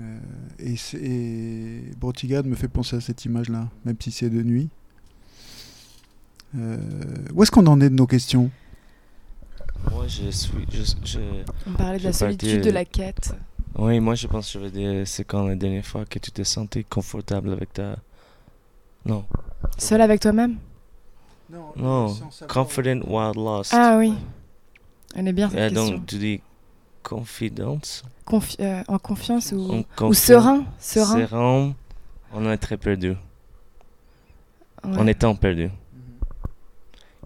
Euh, 0.00 0.18
et, 0.58 0.74
et 0.96 1.80
Brotigade 2.00 2.46
me 2.46 2.54
fait 2.56 2.68
penser 2.68 2.96
à 2.96 3.00
cette 3.00 3.24
image-là, 3.26 3.68
même 3.84 3.96
si 4.00 4.10
c'est 4.10 4.30
de 4.30 4.42
nuit. 4.42 4.68
Euh, 6.56 6.76
où 7.34 7.42
est-ce 7.42 7.50
qu'on 7.50 7.66
en 7.66 7.80
est 7.80 7.90
de 7.90 7.94
nos 7.94 8.06
questions? 8.06 8.50
Moi, 9.90 10.06
je 10.08 10.30
suis. 10.30 10.66
Je, 10.72 10.82
je- 11.04 11.18
On 11.66 11.72
parlait 11.74 11.98
de 11.98 12.04
la 12.04 12.12
solitude, 12.12 12.62
de 12.64 12.70
la 12.70 12.84
quête. 12.84 13.34
Oui, 13.76 13.98
moi, 14.00 14.14
je 14.14 14.26
pense 14.26 14.46
que 14.46 14.52
je 14.58 14.64
vais 14.64 14.70
dire 14.70 15.06
c'est 15.06 15.24
quand 15.24 15.46
la 15.46 15.56
dernière 15.56 15.84
fois 15.84 16.04
que 16.04 16.18
tu 16.18 16.30
t'es 16.30 16.44
senti 16.44 16.84
confortable 16.84 17.52
avec 17.52 17.72
ta. 17.72 17.96
Non. 19.04 19.24
Seul 19.78 20.00
avec 20.00 20.20
toi-même? 20.20 20.56
Non. 21.76 22.14
Confident 22.48 23.00
while 23.06 23.32
lost. 23.36 23.72
Ah 23.74 23.96
oui. 23.98 24.14
Elle 25.14 25.28
est 25.28 25.32
bien 25.32 25.48
cette 25.50 25.58
question. 25.74 25.96
donc, 25.96 26.06
tu 26.06 26.18
dis 26.18 26.40
confidence? 27.02 28.02
Confi- 28.26 28.56
euh, 28.60 28.82
en 28.88 28.98
confiance 28.98 29.52
ou, 29.52 29.84
En 30.00 30.06
ou 30.08 30.14
serein, 30.14 30.64
serein? 30.78 31.18
Serein. 31.26 31.74
On 32.32 32.50
est 32.50 32.56
très 32.56 32.76
perdu. 32.78 33.10
Ouais. 34.82 34.98
En 34.98 35.06
étant 35.06 35.34
perdu. 35.36 35.70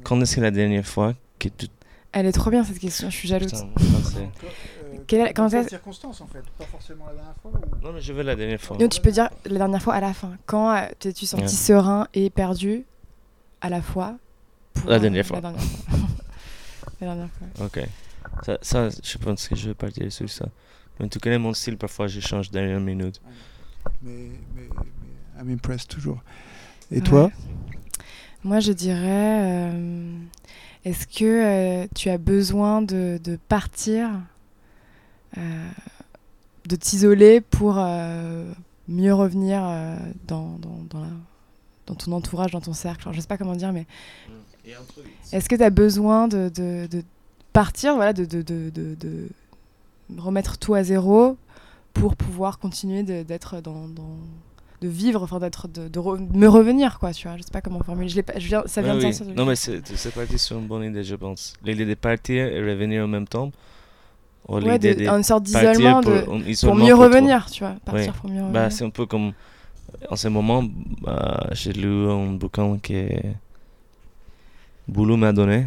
Quand 0.02 0.20
est-ce 0.20 0.36
que 0.36 0.40
la 0.40 0.50
dernière 0.50 0.86
fois 0.86 1.14
que 1.38 1.48
tu. 1.48 1.66
Elle 2.12 2.26
est 2.26 2.32
trop 2.32 2.50
bien 2.50 2.64
cette 2.64 2.78
question. 2.78 3.10
Je 3.10 3.16
suis 3.16 3.28
jalouse. 3.28 3.50
Putain, 3.52 3.68
français. 4.00 4.28
Quelle 5.06 5.26
est- 5.28 5.32
quand 5.32 5.48
circonstances 5.68 6.20
en 6.20 6.26
fait, 6.26 6.42
pas 6.58 6.64
forcément 6.64 7.06
la 7.06 7.14
dernière 7.14 7.34
fois. 7.40 7.50
Non, 7.82 7.92
mais 7.92 8.00
je 8.00 8.12
veux 8.12 8.22
la 8.22 8.36
dernière 8.36 8.60
fois. 8.60 8.76
Non, 8.78 8.88
tu 8.88 9.00
peux 9.00 9.10
dire 9.10 9.30
la 9.46 9.58
dernière 9.58 9.82
fois 9.82 9.94
à 9.94 10.00
la 10.00 10.12
fin. 10.12 10.36
Quand 10.46 10.74
euh, 10.74 10.86
t'es-tu 10.98 11.24
senti 11.26 11.42
Ouais. 11.44 11.48
serein 11.48 12.08
et 12.14 12.28
perdu 12.30 12.84
à 13.60 13.70
la 13.70 13.80
fois 13.80 14.16
pour, 14.74 14.90
La 14.90 14.96
euh, 14.96 14.98
dernière 14.98 15.24
fois. 15.26 15.36
La 15.40 15.42
dernière 15.50 15.62
fois. 15.62 15.98
La 17.00 17.06
dernière 17.06 17.28
fois. 17.30 17.66
Ok. 17.66 17.80
Ça, 18.44 18.58
ça, 18.60 18.88
je 19.02 19.18
pense 19.18 19.48
que 19.48 19.54
je 19.56 19.68
vais 19.68 19.74
partir 19.74 20.10
sur 20.12 20.28
ça. 20.28 20.46
Mais 21.00 21.08
tu 21.08 21.18
connais 21.20 21.38
mon 21.38 21.54
style, 21.54 21.76
parfois 21.78 22.06
je 22.08 22.20
change 22.20 22.50
dernière 22.50 22.80
minute. 22.80 23.20
Mais, 24.02 24.30
mais, 24.54 24.68
mais 25.36 25.40
I'm 25.40 25.50
impressed 25.54 25.88
toujours. 25.88 26.20
Et 26.90 27.00
toi? 27.00 27.30
Moi, 28.44 28.60
je 28.60 28.72
dirais 28.72 29.70
euh, 29.72 30.18
Est-ce 30.84 31.06
que 31.06 31.24
euh, 31.24 31.86
tu 31.94 32.08
as 32.08 32.18
besoin 32.18 32.82
de, 32.82 33.18
de 33.22 33.38
partir, 33.48 34.08
euh, 35.36 35.68
de 36.68 36.76
t'isoler 36.76 37.40
pour 37.40 37.74
euh, 37.78 38.50
mieux 38.88 39.12
revenir 39.14 39.60
dans, 40.26 40.56
dans, 40.58 40.78
dans, 40.90 41.00
la- 41.00 41.06
dans 41.86 41.94
ton 41.94 42.12
entourage, 42.12 42.52
dans 42.52 42.60
ton 42.60 42.72
cercle? 42.72 43.08
Je 43.12 43.20
sais 43.20 43.26
pas 43.26 43.36
comment 43.38 43.56
dire, 43.56 43.72
mais 43.72 43.86
est-ce 45.32 45.48
que 45.48 45.56
tu 45.56 45.62
as 45.62 45.70
besoin 45.70 46.28
de, 46.28 46.48
de- 46.48 46.86
de 46.90 47.02
partir, 47.52 47.96
voilà, 47.96 48.12
de, 48.12 48.24
de, 48.24 48.42
de, 48.42 48.70
de- 48.70 48.94
de 48.94 49.28
remettre 50.16 50.58
tout 50.58 50.74
à 50.74 50.82
zéro 50.84 51.36
pour 51.92 52.14
pouvoir 52.16 52.58
continuer 52.58 53.02
d'être 53.02 53.60
dans, 53.60 53.88
dans- 53.88 54.16
de 54.80 54.88
vivre, 54.88 55.22
enfin 55.22 55.38
d'être, 55.40 55.66
de, 55.68 55.88
de 55.88 55.98
re- 55.98 56.24
me 56.32 56.46
revenir, 56.46 56.98
quoi, 56.98 57.12
tu 57.12 57.26
vois. 57.26 57.36
Je 57.36 57.42
sais 57.42 57.50
pas 57.50 57.60
comment 57.60 57.80
formuler. 57.82 58.08
Je 58.08 58.16
l'ai 58.16 58.22
pas- 58.22 58.38
je 58.38 58.46
viens, 58.46 58.62
ça 58.66 58.80
vient 58.82 58.94
Ouais, 58.96 59.10
de 59.12 59.24
oui. 59.24 59.28
de- 59.32 59.34
Non, 59.34 59.44
mais 59.44 59.56
c'est 59.56 59.84
c'est 59.96 60.12
parti 60.14 60.38
sur 60.38 60.58
une 60.58 60.66
bonne 60.66 60.84
idée, 60.84 61.02
je 61.04 61.14
pense. 61.16 61.54
L'idée 61.64 61.84
de 61.84 61.94
partir 61.94 62.46
et 62.46 62.60
revenir 62.60 63.04
en 63.04 63.08
même 63.08 63.26
temps. 63.26 63.50
Ou 64.48 64.54
Ouais, 64.56 64.72
l'idée 64.72 64.94
de- 64.94 65.04
de 65.04 65.08
une 65.08 65.22
sorte 65.24 65.42
d'isolement 65.42 66.00
pour, 66.00 66.12
de, 66.12 66.18
un 66.18 66.24
pour 66.24 66.36
isolement 66.48 66.76
mieux 66.84 66.94
toi. 66.94 67.04
revenir, 67.06 67.46
tu 67.50 67.64
vois. 67.64 67.74
Partir 67.84 68.12
Oui. 68.14 68.18
pour 68.20 68.30
mieux 68.30 68.36
revenir. 68.40 68.52
Bah, 68.52 68.70
c'est 68.70 68.84
un 68.84 68.90
peu 68.90 69.04
comme. 69.06 69.32
En 70.10 70.16
ce 70.16 70.28
moment, 70.28 70.62
bah, 71.02 71.48
j'ai 71.52 71.72
lu 71.72 72.08
un 72.10 72.32
bouquin 72.34 72.78
que 72.78 73.08
Boulou 74.86 75.16
m'a 75.16 75.32
donné, 75.32 75.66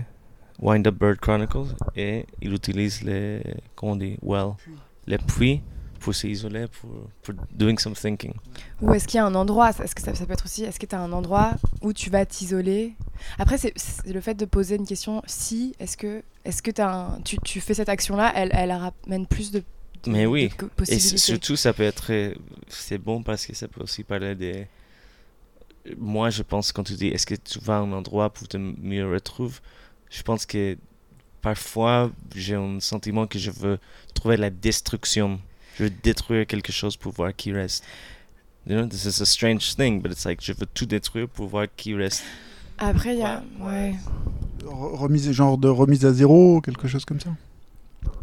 Wind 0.59 0.87
Up 0.87 0.95
Bird 0.99 1.17
Chronicles, 1.19 1.75
et 1.95 2.25
il 2.41 2.53
utilise 2.53 3.03
les. 3.03 3.41
Comment 3.75 3.93
on 3.93 3.95
dit 3.97 4.17
Well, 4.21 4.53
les 5.07 5.17
puits 5.17 5.61
pour 6.01 6.13
s'isoler, 6.15 6.65
pour, 6.67 6.89
pour 7.21 7.35
doing 7.51 7.77
some 7.77 7.93
thinking. 7.93 8.33
Ou 8.81 8.93
est-ce 8.93 9.07
qu'il 9.07 9.17
y 9.17 9.21
a 9.21 9.25
un 9.25 9.35
endroit, 9.35 9.69
est-ce 9.69 9.95
que 9.95 10.01
ça, 10.01 10.13
ça 10.15 10.25
peut 10.25 10.33
être 10.33 10.45
aussi, 10.45 10.63
est-ce 10.63 10.79
que 10.79 10.85
tu 10.85 10.95
as 10.95 10.99
un 10.99 11.11
endroit 11.13 11.53
où 11.81 11.93
tu 11.93 12.09
vas 12.09 12.25
t'isoler? 12.25 12.93
Après, 13.37 13.57
c'est 13.57 13.73
le 14.05 14.19
fait 14.19 14.33
de 14.33 14.45
poser 14.45 14.75
une 14.75 14.85
question, 14.87 15.21
si, 15.27 15.75
est-ce 15.79 15.95
que, 15.95 16.23
est 16.43 16.61
que 16.61 16.81
as 16.81 16.91
un, 16.91 17.21
tu, 17.21 17.37
tu 17.45 17.61
fais 17.61 17.75
cette 17.75 17.89
action-là, 17.89 18.33
elle, 18.35 18.49
elle 18.53 18.71
ramène 18.71 19.27
plus 19.27 19.51
de, 19.51 19.59
de- 19.59 20.11
Mais 20.11 20.25
oui. 20.25 20.49
de 20.59 20.91
Et 20.91 20.99
surtout, 20.99 21.55
ça 21.55 21.71
peut 21.71 21.83
être. 21.83 22.11
C'est 22.67 22.97
bon 22.97 23.21
parce 23.21 23.45
que 23.45 23.55
ça 23.55 23.67
peut 23.67 23.81
aussi 23.81 24.03
parler 24.03 24.33
des. 24.35 24.67
Moi, 25.97 26.29
je 26.31 26.43
pense, 26.43 26.71
quand 26.71 26.83
tu 26.83 26.93
dis 26.93 27.07
est-ce 27.07 27.25
que 27.25 27.35
tu 27.35 27.59
vas 27.59 27.77
à 27.77 27.79
un 27.81 27.91
endroit 27.91 28.31
pour 28.31 28.47
te 28.47 28.57
mieux 28.57 29.07
retrouver, 29.11 29.55
je 30.09 30.21
pense 30.23 30.45
que 30.45 30.77
parfois, 31.41 32.11
j'ai 32.35 32.55
un 32.55 32.79
sentiment 32.79 33.25
que 33.27 33.39
je 33.39 33.51
veux 33.51 33.79
trouver 34.13 34.37
la 34.37 34.49
destruction. 34.49 35.39
Je 35.81 35.85
veux 35.87 35.93
détruire 36.03 36.45
quelque 36.45 36.71
chose 36.71 36.95
pour 36.95 37.11
voir 37.11 37.35
qui 37.35 37.51
reste. 37.51 37.83
You 38.67 38.75
know, 38.77 38.85
this 38.85 39.05
is 39.05 39.19
a 39.19 39.25
strange 39.25 39.75
thing, 39.75 39.99
but 39.99 40.11
it's 40.11 40.25
like 40.25 40.39
je 40.39 40.53
veux 40.53 40.67
tout 40.71 40.85
détruire 40.85 41.27
pour 41.27 41.47
voir 41.47 41.65
qui 41.75 41.95
reste. 41.95 42.23
Après, 42.77 43.15
il 43.15 43.19
y 43.19 43.23
a, 43.23 43.41
ouais. 43.61 43.95
Re- 44.63 44.95
Remise, 44.95 45.31
genre 45.31 45.57
de 45.57 45.67
remise 45.67 46.05
à 46.05 46.13
zéro, 46.13 46.61
quelque 46.61 46.87
chose 46.87 47.03
comme 47.03 47.19
ça. 47.19 47.31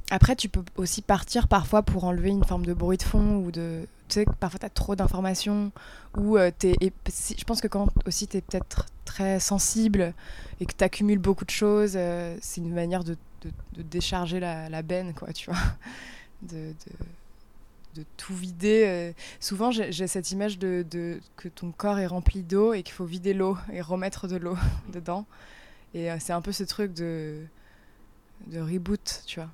Après, 0.09 0.37
tu 0.37 0.49
peux 0.49 0.63
aussi 0.77 1.03
partir 1.03 1.49
parfois 1.49 1.83
pour 1.83 2.05
enlever 2.05 2.29
une 2.29 2.45
forme 2.45 2.65
de 2.65 2.75
bruit 2.75 2.97
de 2.97 3.03
fond 3.03 3.39
ou 3.45 3.51
de. 3.51 3.89
Tu 4.07 4.21
sais, 4.21 4.27
parfois, 4.39 4.61
tu 4.61 4.67
as 4.67 4.71
trop 4.71 4.95
d'informations 4.95 5.73
ou 6.17 6.37
euh, 6.39 6.53
t'es- 6.57 6.77
et 6.81 6.93
si- 7.09 7.35
je 7.37 7.43
pense 7.45 7.61
que 7.61 7.67
quand 7.67 7.89
aussi 8.07 8.29
tu 8.29 8.37
es 8.37 8.41
peut-être 8.41 8.87
très 9.05 9.41
sensible 9.41 10.15
et 10.61 10.67
que 10.67 10.73
tu 10.79 10.85
accumules 10.85 11.19
beaucoup 11.19 11.45
de 11.45 11.51
choses, 11.51 11.95
euh, 11.97 12.37
c'est 12.41 12.61
une 12.61 12.73
manière 12.73 13.03
de, 13.03 13.17
de- 13.43 13.51
de 13.77 13.83
décharger 13.83 14.39
la, 14.39 14.69
la 14.69 14.83
benne, 14.83 15.13
quoi, 15.13 15.33
tu 15.33 15.51
vois. 15.51 15.59
De, 16.41 16.55
de, 16.57 16.93
de 17.99 18.05
tout 18.17 18.35
vider. 18.35 18.85
euh. 18.87 19.13
Souvent, 19.41 19.71
j'ai 19.71 20.07
cette 20.07 20.31
image 20.33 20.59
de, 20.59 20.85
de- 20.91 21.21
que 21.37 21.49
ton 21.49 21.73
corps 21.73 21.99
est 21.99 22.07
rempli 22.07 22.43
d'eau 22.43 22.73
et 22.73 22.83
qu'il 22.83 22.95
faut 22.95 23.05
vider 23.05 23.35
l'eau 23.35 23.57
et 23.73 23.81
remettre 23.81 24.29
de 24.29 24.37
l'eau 24.37 24.57
dedans. 24.93 25.27
Et 25.95 26.11
euh, 26.11 26.17
c'est 26.21 26.33
un 26.33 26.41
peu 26.43 26.53
ce 26.53 26.65
truc 26.65 26.93
de, 26.95 27.43
de 28.47 28.61
reboot, 28.61 29.23
tu 29.27 29.41
vois. 29.41 29.51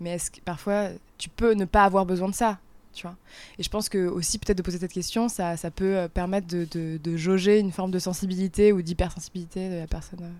Mais 0.00 0.10
est-ce 0.10 0.30
que 0.30 0.40
parfois 0.40 0.88
tu 1.18 1.28
peux 1.28 1.52
ne 1.54 1.64
pas 1.64 1.84
avoir 1.84 2.04
besoin 2.06 2.28
de 2.28 2.34
ça, 2.34 2.58
tu 2.92 3.02
vois 3.06 3.16
Et 3.58 3.62
je 3.62 3.68
pense 3.70 3.88
que 3.88 4.06
aussi 4.06 4.38
peut-être 4.38 4.58
de 4.58 4.62
poser 4.62 4.78
cette 4.78 4.92
question, 4.92 5.28
ça, 5.28 5.56
ça 5.56 5.70
peut 5.70 5.96
euh, 5.96 6.08
permettre 6.08 6.46
de, 6.46 6.66
de- 6.70 6.98
de 7.02 7.16
jauger 7.16 7.58
une 7.58 7.72
forme 7.72 7.90
de 7.90 7.98
sensibilité 7.98 8.72
ou 8.72 8.82
d'hypersensibilité 8.82 9.70
de 9.70 9.76
la 9.76 9.86
personne 9.86 10.32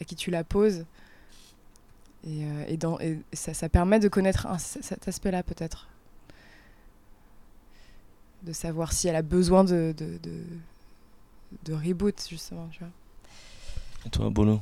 à 0.00 0.04
qui 0.04 0.16
tu 0.16 0.30
la 0.30 0.42
poses. 0.44 0.84
Et, 2.26 2.44
euh, 2.44 2.64
et 2.68 2.76
dans, 2.78 2.98
et 3.00 3.18
ça, 3.34 3.52
ça 3.52 3.68
permet 3.68 4.00
de 4.00 4.08
connaître 4.08 4.46
un- 4.46 4.56
cet 4.58 5.06
aspect-là 5.06 5.42
peut-être. 5.42 5.88
De 8.44 8.52
savoir 8.52 8.92
si 8.92 9.08
elle 9.08 9.16
a 9.16 9.22
besoin 9.22 9.64
de, 9.64 9.94
de, 9.96 10.18
de, 10.22 10.42
de 11.64 11.72
reboot, 11.72 12.14
justement, 12.28 12.68
tu 12.70 12.80
vois. 12.80 12.88
Et 14.06 14.10
toi, 14.10 14.28
Bono 14.30 14.60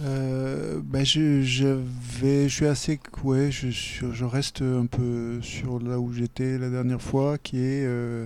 Euh, 0.00 0.80
bah, 0.84 1.02
je, 1.02 1.42
je 1.42 1.66
vais, 1.66 2.48
je 2.48 2.54
suis 2.54 2.66
assez, 2.66 3.00
ouais, 3.24 3.50
je, 3.50 3.70
je, 3.70 4.12
je 4.12 4.24
reste 4.24 4.62
un 4.62 4.86
peu 4.86 5.40
sur 5.42 5.80
là 5.80 5.98
où 5.98 6.12
j'étais 6.12 6.56
la 6.58 6.70
dernière 6.70 7.02
fois, 7.02 7.36
qui 7.38 7.56
est 7.58 7.84
euh, 7.84 8.24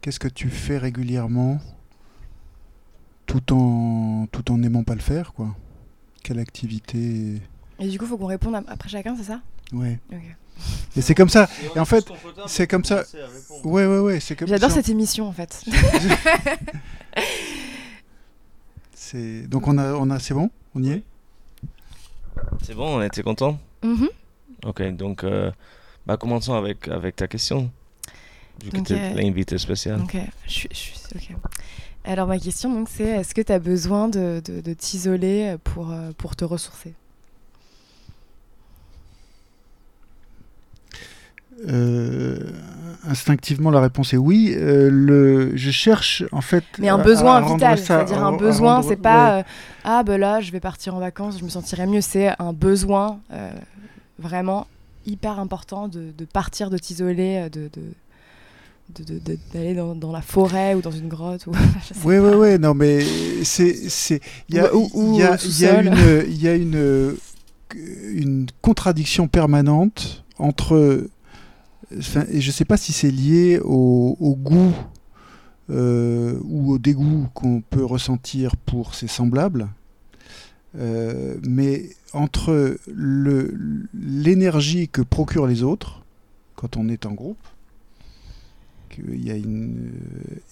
qu'est-ce 0.00 0.18
que 0.18 0.26
tu 0.26 0.48
fais 0.50 0.78
régulièrement, 0.78 1.60
tout 3.26 3.52
en, 3.52 4.26
tout 4.32 4.50
en 4.50 4.58
n'aimant 4.58 4.82
pas 4.82 4.94
le 4.96 5.00
faire, 5.00 5.32
quoi? 5.32 5.54
Quelle 6.24 6.40
activité, 6.40 7.40
Et 7.78 7.88
du 7.88 7.96
coup, 7.98 8.04
il 8.06 8.08
faut 8.08 8.18
qu'on 8.18 8.26
réponde 8.26 8.56
ap- 8.56 8.64
après 8.68 8.88
chacun, 8.88 9.14
c'est 9.16 9.22
ça? 9.24 9.40
Ouais. 9.72 10.00
Ok. 10.12 10.18
Et 10.96 11.00
c'est 11.02 11.14
comme 11.14 11.28
ça. 11.28 11.48
Et 11.74 11.78
en 11.78 11.84
fait, 11.84 12.04
c'est 12.46 12.66
comme 12.66 12.84
ça. 12.84 13.04
Ouais, 13.64 13.86
ouais, 13.86 13.98
ouais, 13.98 14.20
c'est 14.20 14.36
comme 14.36 14.48
J'adore 14.48 14.70
cette 14.70 14.88
émission, 14.88 15.28
en 15.28 15.32
fait. 15.32 15.62
C'est 18.94 19.42
donc 19.48 19.66
on 19.66 19.78
a, 19.78 19.92
on 19.94 20.10
a, 20.10 20.18
c'est 20.18 20.34
bon, 20.34 20.50
on 20.74 20.82
y 20.82 20.90
est? 20.90 21.02
C'est 22.62 22.74
bon, 22.74 22.98
on 22.98 23.02
était 23.02 23.22
content 23.22 23.58
Mhm. 23.82 24.08
Ok, 24.66 24.82
donc 24.92 25.24
euh, 25.24 25.50
bah, 26.06 26.16
commençons 26.18 26.52
avec, 26.54 26.86
avec 26.88 27.16
ta 27.16 27.26
question. 27.26 27.70
Vu 28.62 28.70
que 28.70 28.80
tu 28.80 28.92
euh, 28.92 28.96
es 28.96 29.14
l'invité 29.14 29.56
spécial. 29.56 30.00
Ok, 30.02 30.16
je 30.46 30.50
suis, 30.52 30.68
je 30.70 30.76
suis- 30.76 30.96
ok. 31.14 31.36
Alors 32.04 32.26
ma 32.26 32.38
question 32.38 32.72
donc 32.72 32.88
c'est 32.90 33.04
est-ce 33.08 33.34
que 33.34 33.40
tu 33.42 33.52
as 33.52 33.58
besoin 33.58 34.08
de, 34.08 34.42
de- 34.44 34.60
de 34.60 34.74
t'isoler 34.74 35.56
pour, 35.64 35.90
euh, 35.90 36.12
pour 36.16 36.36
te 36.36 36.44
ressourcer? 36.44 36.92
Euh, 41.68 42.38
instinctivement, 43.08 43.70
la 43.70 43.80
réponse 43.80 44.12
est 44.14 44.16
oui. 44.18 44.54
Euh, 44.56 44.88
le, 44.90 45.56
je 45.56 45.70
cherche 45.70 46.24
en 46.32 46.40
fait. 46.40 46.64
Mais 46.78 46.88
un 46.88 46.98
à- 46.98 47.02
besoin 47.02 47.36
à 47.36 47.40
vital, 47.54 47.78
c'est-à-dire 47.78 48.24
un 48.24 48.36
besoin, 48.36 48.76
rendre- 48.76 48.88
c'est 48.88 48.96
pas 48.96 49.34
ouais. 49.36 49.40
euh, 49.40 49.44
ah 49.84 50.02
ben 50.02 50.18
là 50.18 50.40
je 50.40 50.52
vais 50.52 50.60
partir 50.60 50.94
en 50.94 50.98
vacances, 51.00 51.38
je 51.38 51.44
me 51.44 51.48
sentirais 51.50 51.86
mieux, 51.86 52.00
c'est 52.00 52.30
un 52.38 52.52
besoin 52.52 53.20
euh, 53.32 53.50
vraiment 54.18 54.66
hyper 55.06 55.38
important 55.38 55.88
de, 55.88 56.12
de 56.16 56.24
partir, 56.26 56.68
de 56.70 56.78
t'isoler, 56.78 57.46
euh, 57.46 57.48
de, 57.48 57.70
d'aller 59.54 59.74
dans, 59.74 59.94
dans 59.94 60.12
la 60.12 60.20
forêt 60.20 60.74
ou 60.74 60.80
dans 60.82 60.90
une 60.90 61.08
grotte 61.08 61.46
ou 61.46 61.52
Oui, 62.04 62.18
oui, 62.18 62.30
oui, 62.36 62.58
non, 62.58 62.74
mais 62.74 63.00
c'est. 63.44 63.74
c'est- 63.88 64.20
Il 64.48 64.56
y 64.56 64.58
a, 64.58 64.68
il 64.74 65.14
y 65.16 65.22
a- 65.22 65.32
a 65.76 65.80
une, 65.80 65.94
il 66.26 66.42
y 66.42 66.48
a 66.48 66.54
une, 66.54 67.14
une 68.12 68.46
contradiction 68.62 69.28
permanente 69.28 70.24
entre. 70.38 71.06
Je 71.90 72.46
ne 72.46 72.52
sais 72.52 72.64
pas 72.64 72.76
si 72.76 72.92
c'est 72.92 73.10
lié 73.10 73.60
au, 73.62 74.36
goût 74.38 74.74
euh, 75.70 76.38
ou 76.44 76.72
au 76.72 76.78
dégoût 76.78 77.28
qu'on 77.34 77.60
peut 77.60 77.84
ressentir 77.84 78.56
pour 78.56 78.94
ses 78.94 79.08
semblables, 79.08 79.68
euh, 80.78 81.36
mais 81.42 81.90
entre 82.12 82.76
l'énergie 83.94 84.88
que 84.88 85.02
procurent 85.02 85.46
les 85.46 85.62
autres 85.62 86.02
quand 86.54 86.76
on 86.76 86.88
est 86.88 87.06
en 87.06 87.12
groupe, 87.12 87.38
qu'il 88.90 89.24
y 89.24 89.30
a 89.30 89.36
une, 89.36 89.92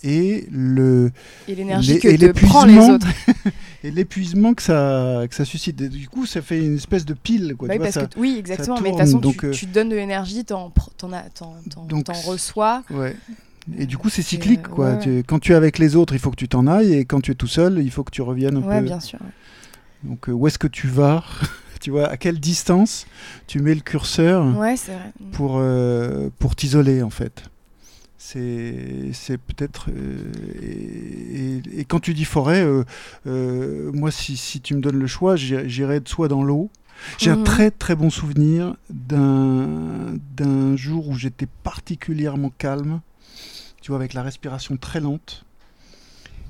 et 0.03 0.47
le, 0.51 1.11
Et 1.49 1.55
l'énergie 1.55 1.99
que 1.99 2.09
te 2.09 2.31
prend 2.47 2.65
les 2.65 2.73
l'épuisement, 2.75 2.95
autres. 2.95 3.07
et 3.85 3.91
l'épuisement 3.91 4.55
que 4.55 4.63
ça, 4.63 5.25
que 5.29 5.35
ça 5.35 5.45
suscite. 5.45 5.81
Et 5.81 5.89
du 5.89 6.09
coup, 6.09 6.25
ça 6.25 6.41
fait 6.41 6.65
une 6.65 6.77
espèce 6.77 7.05
de 7.05 7.15
pile. 7.15 7.55
Quoi, 7.59 7.69
Bah 7.69 7.75
tu 7.75 7.81
oui, 7.81 7.85
vois, 7.87 7.93
parce 7.93 7.95
ça- 7.95 8.07
que, 8.15 8.19
oui, 8.21 8.37
exactement. 8.39 8.81
Mais 8.81 8.91
de 8.91 8.95
toute 8.97 9.05
façon, 9.05 9.19
donc, 9.19 9.39
tu, 9.41 9.47
euh, 9.47 9.51
tu 9.51 9.67
donnes 9.67 9.89
de 9.91 9.97
l'énergie, 9.97 10.45
t'en, 10.45 10.71
t'en, 10.97 12.13
reçois. 12.25 12.83
ouais. 12.91 13.15
Et 13.77 13.85
du 13.85 13.99
coup, 13.99 14.09
c'est 14.09 14.23
cyclique. 14.23 14.61
euh, 14.65 14.69
quoi. 14.75 14.91
ouais, 14.95 14.99
Tu- 15.01 15.25
quand 15.27 15.39
tu 15.41 15.53
es 15.53 15.55
avec 15.55 15.79
les 15.79 15.95
autres, 15.95 16.15
il 16.15 16.19
faut 16.19 16.31
que 16.31 16.37
tu 16.37 16.49
t'en 16.49 16.67
ailles. 16.67 16.95
Et 16.95 17.05
quand 17.05 17.21
tu 17.21 17.33
es 17.33 17.35
tout 17.35 17.47
seul, 17.47 17.81
il 17.83 17.91
faut 17.91 18.03
que 18.03 18.11
tu 18.11 18.23
reviennes 18.23 18.57
un 18.57 18.63
Ouais, 18.63 18.79
peu. 18.81 18.87
bien 18.87 19.01
sûr. 19.01 19.19
ouais. 19.21 20.09
Donc, 20.09 20.29
euh, 20.29 20.33
où 20.33 20.47
est-ce 20.47 20.59
que 20.59 20.69
tu 20.69 20.87
vas? 20.87 21.23
Tu 21.81 21.93
vois, 21.93 22.09
à 22.09 22.17
quelle 22.17 22.41
distance 22.41 23.07
tu 23.47 23.61
mets 23.61 23.73
le 23.73 23.81
curseur 23.83 24.45
vrai. 24.51 24.75
Mm. 24.75 25.31
pour, 25.31 25.59
euh, 25.59 26.29
pour 26.41 26.57
t'isoler, 26.57 27.03
en 27.05 27.11
fait? 27.11 27.45
C'est 28.19 29.39
peut-être 29.39 29.91
euh, 29.91 30.33
et, 30.61 31.57
et- 31.77 31.81
et 31.81 31.85
quand 31.85 32.01
tu 32.01 32.15
dis 32.15 32.25
forêt 32.25 32.63
euh, 32.65 32.83
euh, 33.27 33.93
moi 33.93 34.11
si, 34.11 34.37
si 34.37 34.61
tu 34.61 34.75
me 34.75 34.81
donnes 34.81 34.99
le 34.99 35.07
choix 35.07 35.37
j'irais 35.37 35.69
j'irais 35.69 36.01
soit 36.05 36.27
dans 36.29 36.43
l'eau 36.43 36.69
j'ai 37.19 37.31
un 37.31 37.37
Mhm. 37.37 37.45
très 37.45 37.71
très 37.71 37.95
bon 37.95 38.11
souvenir 38.11 38.75
d'un 38.91 40.77
jour 40.77 41.09
où 41.09 41.15
j'étais 41.15 41.47
particulièrement 41.63 42.51
calme 42.59 43.01
tu 43.81 43.93
vois 43.93 43.99
avec 43.99 44.15
la 44.15 44.23
respiration 44.25 44.77
très 44.77 44.99
lente 45.01 45.45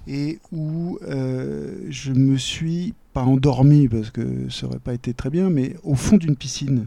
et 0.06 0.38
où 0.52 0.98
je 1.02 2.12
me 2.12 2.38
suis 2.38 2.94
pas 3.12 3.22
endormi 3.24 3.88
parce 3.88 4.10
que 4.10 4.48
ça 4.48 4.66
aurait 4.66 4.78
pas 4.78 4.94
été 4.94 5.12
très 5.12 5.28
bien, 5.28 5.50
mais 5.50 5.74
au 5.82 5.94
fond 5.94 6.16
d'une 6.16 6.34
piscine, 6.36 6.86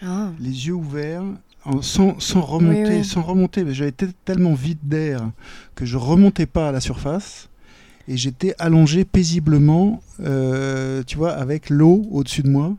Ah. 0.00 0.30
les 0.40 0.66
yeux 0.68 0.72
ouverts, 0.74 1.24
en- 1.64 1.82
sans, 1.82 2.18
sans 2.20 2.40
remonter, 2.40 2.82
Oui, 2.90 2.96
oui. 2.98 3.04
sans 3.04 3.22
remonter. 3.22 3.64
mais 3.64 3.74
J'avais 3.74 3.90
été 3.90 4.06
tellement 4.24 4.54
vide 4.54 4.78
d'air 4.82 5.30
que 5.74 5.84
je 5.84 5.96
remontais 5.96 6.46
pas 6.46 6.68
à 6.68 6.72
la 6.72 6.80
surface 6.80 7.48
et 8.08 8.16
j'étais 8.16 8.54
allongé 8.58 9.04
paisiblement, 9.04 10.00
euh, 10.20 11.02
tu 11.06 11.16
vois, 11.16 11.32
avec 11.32 11.70
l'eau 11.70 12.04
au-dessus 12.10 12.42
de 12.42 12.48
moi 12.50 12.74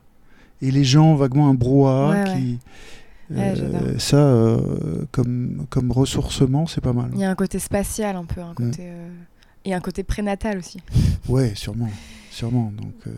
et 0.62 0.72
les 0.72 0.84
gens 0.84 1.16
vaguement 1.16 1.50
un 1.50 1.54
brouhaha 1.54 2.10
Ouais, 2.10 2.24
ouais. 2.30 2.36
qui. 2.40 2.60
Ouais, 3.32 3.54
j'adore. 3.56 3.82
ça, 4.00 4.18
euh, 4.18 5.06
comme, 5.12 5.66
comme 5.70 5.92
ressourcement, 5.92 6.68
c'est 6.68 6.82
pas 6.82 6.94
mal. 6.94 7.10
Il 7.14 7.20
y 7.22 7.24
a 7.24 7.30
un 7.32 7.36
côté 7.36 7.58
spatial 7.58 8.16
un 8.18 8.26
peu, 8.26 8.42
Mm. 8.42 8.44
un 8.44 8.54
côté 8.54 8.82
euh, 8.82 9.10
et 9.66 9.74
un 9.74 9.80
côté 9.80 10.04
prénatal 10.04 10.58
aussi. 10.60 10.80
Ouais, 11.30 11.54
sûrement, 11.56 11.90
sûrement. 12.30 12.72
Donc, 12.78 12.94
euh, 13.08 13.12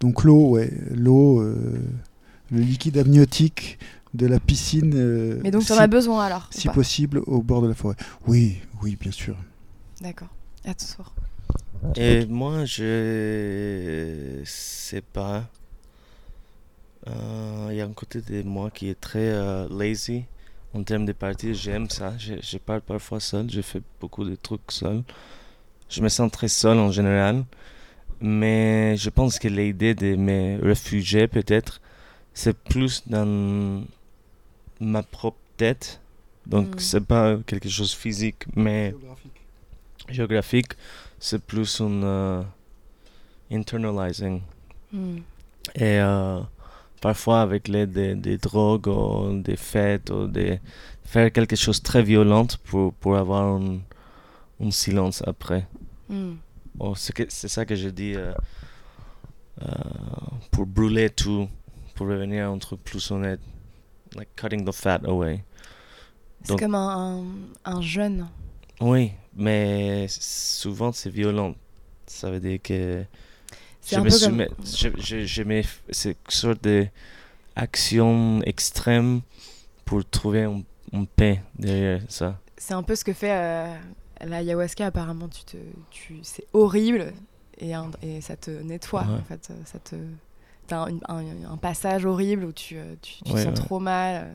donc 0.00 0.24
l'eau, 0.24 0.50
ouais, 0.50 0.70
l'eau, 0.94 1.40
euh, 1.40 1.54
le 2.50 2.60
liquide 2.60 2.98
amniotique 2.98 3.78
de 4.14 4.26
la 4.26 4.40
piscine. 4.40 4.92
euh, 4.94 5.40
Mais 5.42 5.50
donc 5.50 5.62
tu 5.62 5.66
si, 5.68 5.72
en 5.72 5.78
as 5.78 5.86
besoin 5.86 6.24
alors 6.24 6.48
si 6.50 6.68
possible, 6.68 7.18
au 7.26 7.42
bord 7.42 7.62
de 7.62 7.68
la 7.68 7.74
forêt. 7.74 7.96
Oui, 8.26 8.58
oui, 8.82 8.96
bien 8.98 9.12
sûr. 9.12 9.36
D'accord. 10.00 10.28
À 10.64 10.72
tout 10.74 10.84
soir. 10.86 11.14
Et 11.96 12.24
moi, 12.26 12.64
je 12.64 14.40
sais 14.44 15.02
pas. 15.02 15.44
Euh, 17.08 17.68
Il 17.70 17.76
y 17.76 17.80
a 17.80 17.84
un 17.84 17.92
côté 17.92 18.20
de 18.22 18.42
moi 18.42 18.70
qui 18.70 18.88
est 18.88 18.98
très 18.98 19.28
euh, 19.28 19.68
lazy 19.68 20.24
en 20.72 20.82
termes 20.82 21.04
de 21.04 21.12
parties. 21.12 21.54
J'aime 21.54 21.90
ça. 21.90 22.14
Je, 22.18 22.34
je 22.40 22.56
pars 22.58 22.80
parfois 22.80 23.20
seul. 23.20 23.50
Je 23.50 23.60
fais 23.60 23.82
beaucoup 24.00 24.24
de 24.24 24.34
trucs 24.36 24.70
seul. 24.70 25.02
Je 25.90 26.00
me 26.00 26.08
sens 26.08 26.30
très 26.30 26.48
seul 26.48 26.78
en 26.78 26.90
général. 26.90 27.44
Mais 28.20 28.96
je 28.96 29.10
pense 29.10 29.38
que 29.38 29.48
l'idée 29.48 29.94
de 29.94 30.14
me 30.16 30.62
réfugier, 30.64 31.28
peut-être, 31.28 31.80
c'est 32.32 32.56
plus 32.56 33.02
dans 33.06 33.84
ma 34.84 35.02
propre 35.02 35.38
tête. 35.56 36.00
Donc, 36.46 36.76
Mm. 36.76 36.78
c'est 36.78 37.00
pas 37.06 37.36
quelque 37.46 37.68
chose 37.68 37.90
de 37.92 37.96
physique, 37.96 38.44
mais 38.54 38.94
géographique, 40.10 40.72
c'est 41.18 41.42
plus 41.42 41.80
un 41.80 42.02
euh, 42.02 42.42
internalizing. 43.50 44.42
Hmm. 44.92 45.18
Et 45.74 45.98
euh, 46.00 46.40
parfois, 47.00 47.40
avec 47.40 47.68
l'aide 47.68 47.92
des, 47.92 48.14
des 48.14 48.36
drogues 48.38 48.86
ou 48.88 49.40
des 49.40 49.56
fêtes, 49.56 50.10
ou 50.10 50.26
de 50.26 50.58
faire 51.04 51.32
quelque 51.32 51.56
chose 51.56 51.78
de 51.80 51.84
très 51.84 52.02
violent 52.02 52.46
pour, 52.64 52.92
pour 52.94 53.16
avoir 53.16 53.44
un, 53.44 53.78
un 54.60 54.70
silence 54.70 55.22
après. 55.26 55.66
Hmm. 56.08 56.34
Oh, 56.78 56.94
c'est 56.94 57.12
que- 57.14 57.26
c'est 57.28 57.48
ça 57.48 57.64
que 57.64 57.74
je 57.76 57.88
dis 57.88 58.14
euh, 58.14 58.32
euh, 59.62 59.66
pour 60.50 60.66
brûler 60.66 61.08
tout, 61.10 61.48
pour 61.94 62.08
revenir 62.08 62.46
à 62.48 62.52
un 62.52 62.58
truc 62.58 62.82
plus 62.84 63.10
honnête. 63.10 63.40
Like 64.16 64.28
cutting 64.36 64.64
the 64.64 64.72
fat 64.72 65.00
away. 65.04 65.42
C'est 66.44 66.58
comme 66.58 66.74
un, 66.74 67.22
un, 67.64 67.72
un 67.76 67.80
jeûne. 67.80 68.28
Oui, 68.80 69.12
mais 69.34 70.06
souvent 70.08 70.92
c'est 70.92 71.10
violent. 71.10 71.54
Ça 72.06 72.30
veut 72.30 72.40
dire 72.40 72.60
que 72.62 73.04
C'est 73.80 73.96
je 73.96 74.00
un 74.00 74.04
me 74.04 74.10
peu 74.10 74.18
comme- 74.46 74.64
je, 74.64 74.88
je, 74.98 75.24
je 75.24 75.42
mets 75.42 75.64
cette 75.90 76.18
sorte 76.28 76.62
d'action 77.56 78.40
extrême 78.42 79.22
pour 79.84 80.04
trouver 80.08 80.42
un, 80.44 80.62
un 80.92 81.04
paix 81.04 81.42
derrière 81.58 82.00
ça. 82.08 82.38
C'est 82.56 82.74
un 82.74 82.82
peu 82.82 82.94
ce 82.94 83.04
que 83.04 83.12
fait 83.12 83.32
euh, 83.32 83.74
l'ayahuasca 84.24 84.86
apparemment. 84.86 85.28
Tu 85.28 85.44
te, 85.44 85.56
tu, 85.90 86.18
c'est 86.22 86.44
horrible 86.52 87.12
et, 87.58 87.74
un- 87.74 87.90
et 88.02 88.20
ça 88.20 88.36
te 88.36 88.50
nettoie 88.50 89.02
Ouais. 89.02 89.14
en 89.20 89.24
fait. 89.24 89.50
Ça 89.66 89.78
te, 89.78 89.96
t'as 90.66 90.86
un, 90.86 90.98
un- 91.08 91.52
un 91.52 91.56
passage 91.56 92.04
horrible 92.06 92.44
où 92.44 92.52
tu, 92.52 92.76
euh, 92.76 92.94
tu, 93.02 93.22
te 93.22 93.28
sens 93.38 93.54
trop 93.54 93.78
mal. 93.80 94.24
euh, 94.24 94.32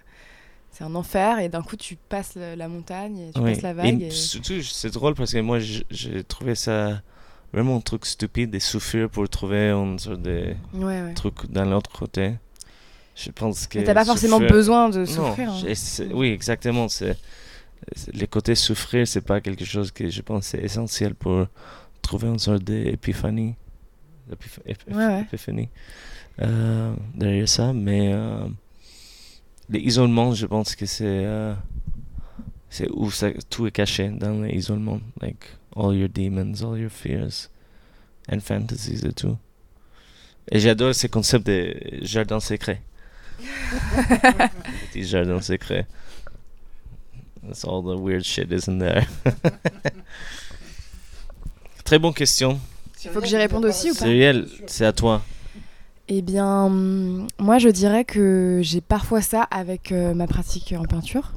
C'est 0.71 0.83
un 0.83 0.93
enfer 0.95 1.39
et 1.39 1.49
d'un 1.49 1.61
coup 1.63 1.75
tu 1.75 1.95
passes 1.95 2.35
la 2.35 2.67
montagne 2.67 3.17
et 3.17 3.31
tu 3.33 3.41
passes 3.41 3.61
la 3.61 3.73
vague. 3.73 4.01
Et 4.01 4.07
et- 4.07 4.11
surtout, 4.11 4.61
c'est 4.61 4.91
drôle 4.93 5.15
parce 5.15 5.33
que 5.33 5.39
moi 5.39 5.57
j'ai 5.59 6.23
trouvé 6.23 6.55
ça 6.55 7.01
vraiment 7.51 7.77
un 7.77 7.81
truc 7.81 8.05
stupide 8.05 8.51
de 8.51 8.59
souffrir 8.59 9.09
pour 9.09 9.27
trouver 9.27 9.71
une 9.71 9.97
sorte 9.97 10.21
de 10.21 10.53
Ouais, 10.73 11.01
ouais. 11.01 11.13
truc 11.15 11.49
dans 11.51 11.65
l'autre 11.65 11.91
côté. 11.91 12.35
Je 13.15 13.31
pense 13.31 13.67
que. 13.67 13.79
Mais 13.79 13.83
t'as 13.83 13.93
pas 13.95 14.05
forcément 14.05 14.37
souffrir- 14.37 14.51
besoin 14.51 14.89
de 14.89 14.99
Non, 14.99 15.05
souffrir. 15.05 15.49
hein. 15.51 16.11
oui, 16.13 16.29
exactement. 16.29 16.87
C'est, 16.87 17.17
c'est- 17.95 18.15
le 18.15 18.27
côté 18.27 18.53
souffrir, 18.55 19.05
c'est 19.07 19.21
pas 19.25 19.41
quelque 19.41 19.65
chose 19.65 19.91
que 19.91 20.07
je 20.09 20.21
pense 20.21 20.45
c'est 20.45 20.59
essentiel 20.59 21.15
pour 21.15 21.47
trouver 22.01 22.27
une 22.29 22.39
sorte 22.39 22.63
d'épiphanie. 22.63 23.55
Épiph- 24.31 24.61
ép- 24.67 24.95
Ouais, 24.95 25.05
ouais. 25.07 25.21
épiphanie, 25.21 25.69
euh, 26.41 26.93
derrière 27.15 27.47
ça. 27.47 27.73
Mais 27.73 28.13
euh, 28.13 28.47
l'isolement, 29.69 30.33
je 30.33 30.45
pense 30.45 30.75
que 30.75 30.85
c'est, 30.85 31.05
euh, 31.05 31.53
c'est 32.69 32.89
où 32.91 33.11
ça, 33.11 33.29
tout 33.49 33.67
est 33.67 33.71
caché 33.71 34.09
dans 34.09 34.41
l'isolement. 34.41 34.99
Like 35.21 35.45
all 35.75 35.95
your 35.95 36.09
demons, 36.09 36.63
all 36.63 36.79
your 36.79 36.91
fears 36.91 37.49
and 38.31 38.39
fantasies 38.39 39.05
et 39.05 39.13
tout. 39.13 39.37
Et 40.51 40.59
j'adore 40.59 40.95
ce 40.95 41.07
concept 41.07 41.45
de 41.45 41.75
jardin 42.01 42.39
secret. 42.39 42.81
Petit 44.91 45.03
jardin 45.03 45.41
secret. 45.41 45.85
That's 47.43 47.63
all 47.63 47.81
the 47.81 47.97
weird 47.97 48.25
shit 48.25 48.51
isn't 48.51 48.79
there. 48.79 49.07
Très 51.85 51.99
bonne 51.99 52.13
question. 52.13 52.59
Il 53.03 53.11
faut 53.11 53.21
que 53.21 53.27
j'y 53.27 53.37
réponde 53.37 53.65
aussi 53.65 53.91
ou 53.91 53.95
pas? 53.95 54.05
C'est 54.67 54.85
à 54.85 54.91
toi. 54.91 55.23
Eh 56.11 56.21
bien, 56.23 56.65
hum, 56.65 57.27
moi 57.37 57.59
je 57.59 57.69
dirais 57.69 58.03
que 58.03 58.59
j'ai 58.63 58.81
parfois 58.81 59.21
ça 59.21 59.43
avec 59.43 59.91
euh, 59.91 60.13
ma 60.15 60.25
pratique 60.25 60.73
en 60.77 60.83
peinture, 60.85 61.33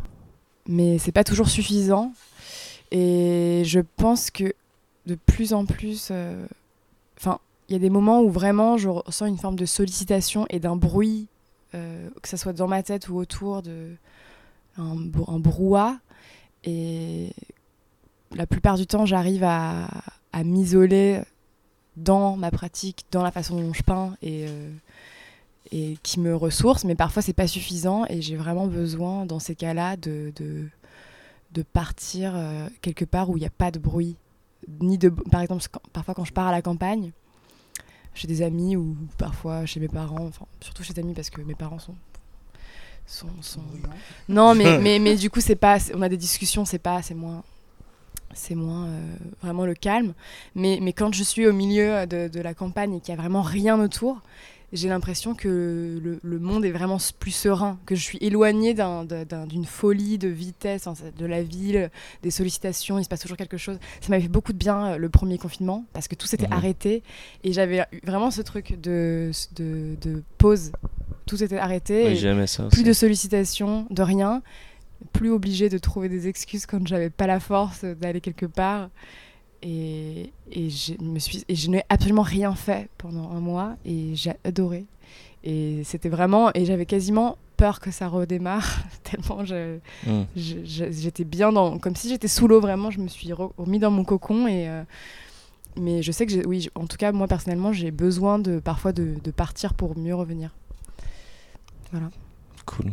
mais 0.67 0.99
c'est 0.99 1.13
pas 1.13 1.25
toujours 1.25 1.49
suffisant. 1.49 2.13
Et 2.91 3.63
je 3.67 3.81
pense 3.97 4.31
que 4.31 4.55
de 5.07 5.15
plus 5.15 5.53
en 5.53 5.67
plus, 5.67 6.09
euh, 6.11 6.47
enfin, 7.19 7.39
il 7.69 7.73
y 7.75 7.77
a 7.77 7.79
des 7.79 7.91
moments 7.91 8.23
où 8.23 8.31
vraiment 8.31 8.79
je 8.79 8.89
ressens 8.89 9.27
une 9.27 9.39
forme 9.39 9.57
de 9.57 9.67
sollicitation 9.67 10.47
et 10.49 10.59
d'un 10.59 10.77
bruit, 10.77 11.27
euh, 11.75 12.09
que 12.23 12.29
ça 12.29 12.37
soit 12.39 12.53
dans 12.55 12.69
ma 12.69 12.83
tête 12.83 13.09
ou 13.09 13.17
autour 13.17 13.63
de 13.63 13.91
un, 14.79 14.95
brou- 14.97 15.31
un 15.31 15.39
brouhaha. 15.39 15.99
Et 16.65 17.33
la 18.35 18.47
plupart 18.47 18.77
du 18.79 18.87
temps, 18.87 19.05
j'arrive 19.05 19.45
à 19.45 19.89
m'isoler 20.45 21.21
dans 21.97 22.37
ma 22.37 22.51
pratique, 22.51 23.05
dans 23.11 23.23
la 23.23 23.31
façon 23.31 23.61
dont 23.61 23.73
je 23.73 23.83
peins 23.83 24.17
et, 24.23 24.47
euh, 24.49 24.71
et 25.73 25.97
qui 26.03 26.21
me 26.21 26.35
ressource, 26.35 26.85
mais 26.85 26.95
parfois 26.95 27.23
c'est 27.23 27.33
pas 27.33 27.47
suffisant 27.47 28.05
et 28.09 28.23
j'ai 28.23 28.37
vraiment 28.37 28.67
besoin 28.67 29.27
dans 29.27 29.39
ces 29.39 29.55
cas-là 29.55 29.97
de, 29.97 30.33
de, 30.37 30.69
de 31.53 31.63
partir 31.63 32.33
euh, 32.35 32.69
quelque 32.81 33.05
part 33.05 33.29
où 33.31 33.37
il 33.37 33.41
n'y 33.41 33.47
a 33.47 33.51
pas 33.51 33.71
de 33.71 33.79
bruit. 33.79 34.17
Ni 34.81 34.97
de, 34.99 35.09
par 35.09 35.41
exemple, 35.43 35.65
quand- 35.71 35.83
parfois 35.93 36.15
quand 36.15 36.25
je 36.25 36.33
pars 36.33 36.47
à 36.47 36.53
la 36.53 36.63
campagne, 36.63 37.11
chez 38.15 38.29
des 38.29 38.43
amis 38.43 38.77
ou 38.77 38.97
parfois 39.19 39.67
chez 39.67 39.81
mes 39.81 39.89
parents, 39.89 40.27
enfin 40.27 40.47
surtout 40.61 40.83
chez 40.83 40.93
des 40.95 41.01
amis 41.01 41.15
parce 41.15 41.31
que 41.31 41.41
mes 41.43 41.55
parents 41.55 41.79
sont. 41.79 41.95
sont, 43.07 43.27
sont... 43.41 43.61
Non, 44.29 44.55
mais, 44.55 44.79
mais, 44.83 44.99
mais 44.99 45.17
du 45.17 45.31
coup, 45.31 45.41
c'est 45.41 45.57
pas, 45.57 45.79
on 45.95 46.03
a 46.03 46.09
des 46.09 46.17
discussions, 46.17 46.65
c'est 46.65 46.79
pas, 46.79 47.03
c'est 47.03 47.15
moins, 47.15 47.43
c'est 48.35 48.55
moins 48.55 48.87
euh, 48.87 49.01
vraiment 49.43 49.65
le 49.67 49.75
calme. 49.75 50.15
Mais, 50.55 50.79
mais 50.83 50.93
quand 50.93 51.13
je 51.15 51.23
suis 51.23 51.47
au 51.47 51.53
milieu 51.53 52.07
de, 52.07 52.29
de 52.29 52.41
la 52.41 52.55
campagne 52.55 52.95
et 52.95 53.01
qu'il 53.01 53.15
n'y 53.15 53.19
a 53.19 53.23
vraiment 53.23 53.43
rien 53.43 53.79
autour, 53.81 54.21
j'ai 54.73 54.89
l'impression 54.89 55.35
que 55.35 56.01
le, 56.03 56.19
le 56.23 56.39
monde 56.39 56.65
est 56.65 56.71
vraiment 56.71 56.97
plus 57.19 57.31
serein, 57.33 57.79
que 57.85 57.95
je 57.95 58.01
suis 58.03 58.17
éloignée 58.23 58.73
d'un- 58.73 59.05
d'un- 59.05 59.47
d'une 59.47 59.67
folie 59.67 60.17
de 60.17 60.29
vitesse, 60.29 60.89
de 61.19 61.27
la 61.27 61.43
ville, 61.43 61.91
des 62.23 62.31
sollicitations, 62.31 62.99
il 62.99 63.05
se 63.05 63.09
passe 63.11 63.21
toujours 63.21 63.37
quelque 63.37 63.59
chose. 63.59 63.79
Ça 64.01 64.09
m'avait 64.09 64.23
fait 64.23 64.29
beaucoup 64.29 64.55
de 64.55 64.59
bien 64.59 64.93
euh, 64.93 64.97
le 64.97 65.11
premier 65.11 65.37
confinement 65.37 65.85
parce 65.93 66.09
que 66.09 66.15
tout 66.15 66.27
s'était 66.27 66.47
Mhm. 66.47 66.53
arrêté 66.55 67.03
et 67.45 67.53
j'avais 67.53 67.85
vraiment 68.05 68.31
ce 68.31 68.41
truc 68.41 68.81
de, 68.81 69.31
de, 69.57 69.95
de 70.01 70.23
pause. 70.39 70.73
Tout 71.27 71.43
était 71.45 71.59
arrêté. 71.59 72.13
Et- 72.13 72.47
ça 72.47 72.65
plus 72.71 72.83
de 72.83 72.95
sollicitations, 72.95 73.87
de 73.91 74.03
rien, 74.03 74.43
plus 75.13 75.31
obligé 75.31 75.69
de 75.69 75.79
trouver 75.79 76.09
des 76.09 76.29
excuses 76.29 76.67
quand 76.67 76.87
j'avais 76.87 77.11
pas 77.11 77.27
la 77.27 77.41
force 77.41 77.85
d'aller 77.85 78.21
quelque 78.21 78.47
part. 78.47 78.89
Et, 79.63 80.33
et, 80.51 80.71
je 80.71 80.95
me 81.03 81.19
suis, 81.21 81.45
et 81.49 81.55
je 81.55 81.71
n'ai 81.71 81.85
absolument 81.89 82.23
rien 82.23 82.55
fait 82.55 82.89
pendant 82.99 83.31
un 83.31 83.41
mois 83.41 83.77
et 83.85 84.11
j'ai 84.15 84.33
adoré. 84.45 84.87
Et 85.45 85.83
c'était 85.85 86.09
vraiment. 86.09 86.51
Et 86.55 86.65
j'avais 86.65 86.87
quasiment 86.87 87.37
peur 87.57 87.79
que 87.79 87.91
ça 87.93 88.09
redémarre, 88.09 88.83
tellement 89.05 89.43
Mm. 90.07 90.23
je- 90.37 90.91
j'étais 90.91 91.25
bien 91.25 91.53
dans. 91.53 91.79
Comme 91.79 91.95
si 91.95 92.09
j'étais 92.09 92.27
sous 92.29 92.49
l'eau, 92.49 92.61
vraiment. 92.61 92.91
Je 92.91 92.99
me 92.99 93.07
suis 93.09 93.29
re- 93.29 93.53
remis 93.57 93.79
dans 93.79 93.91
mon 93.93 94.05
cocon. 94.05 94.47
Et, 94.49 94.69
euh, 94.69 94.83
mais 95.77 96.03
je 96.03 96.11
sais 96.13 96.27
que, 96.27 96.45
oui, 96.47 96.69
en 96.75 96.87
tout 96.87 96.97
cas, 96.97 97.13
moi 97.13 97.29
personnellement, 97.29 97.73
j'ai 97.73 97.91
besoin 97.93 98.39
de, 98.41 98.59
parfois 98.59 98.93
de, 98.93 99.15
de 99.23 99.31
partir 99.31 99.75
pour 99.75 99.97
mieux 99.97 100.15
revenir. 100.15 100.55
Cool. 102.67 102.91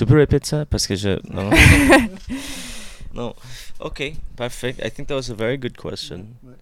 Tu 0.00 0.06
peux 0.06 0.16
répéter 0.16 0.46
ça? 0.48 0.64
Parce 0.64 0.86
que 0.86 0.96
je. 0.96 1.20
Non. 1.30 1.50
non. 3.14 3.34
Ok, 3.80 4.14
parfait. 4.34 4.74
I 4.82 4.90
think 4.90 5.08
that 5.08 5.14
was 5.14 5.30
a 5.30 5.34
very 5.34 5.58
good 5.58 5.76
question. 5.76 6.24
Ouais. 6.42 6.54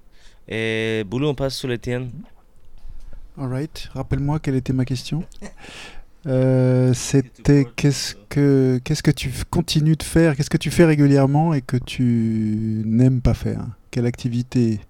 Et 0.49 1.05
Boulou, 1.05 1.29
on 1.29 1.35
passe 1.37 1.55
sur 1.55 1.69
les 1.69 1.79
tiennes. 1.79 2.11
Alright. 3.39 3.91
Rappelle-moi 3.95 4.41
quelle 4.41 4.57
était 4.57 4.73
ma 4.73 4.85
question. 4.85 5.23
Euh, 6.27 6.93
C'était 6.95 7.65
qu'est-ce 7.77 8.17
que 8.29 8.81
qu'est-ce 8.83 9.05
que 9.05 9.13
tu 9.13 9.31
continues 9.51 9.95
de 9.95 10.03
faire, 10.03 10.35
qu'est-ce 10.35 10.51
que 10.51 10.57
tu 10.57 10.73
fais 10.73 10.85
régulièrement 10.85 11.55
et 11.55 11.61
que 11.61 11.77
tu 11.77 12.83
n'aimes 12.87 13.21
pas 13.21 13.35
faire? 13.35 13.61
Quelle 13.93 14.07
activité 14.07 14.81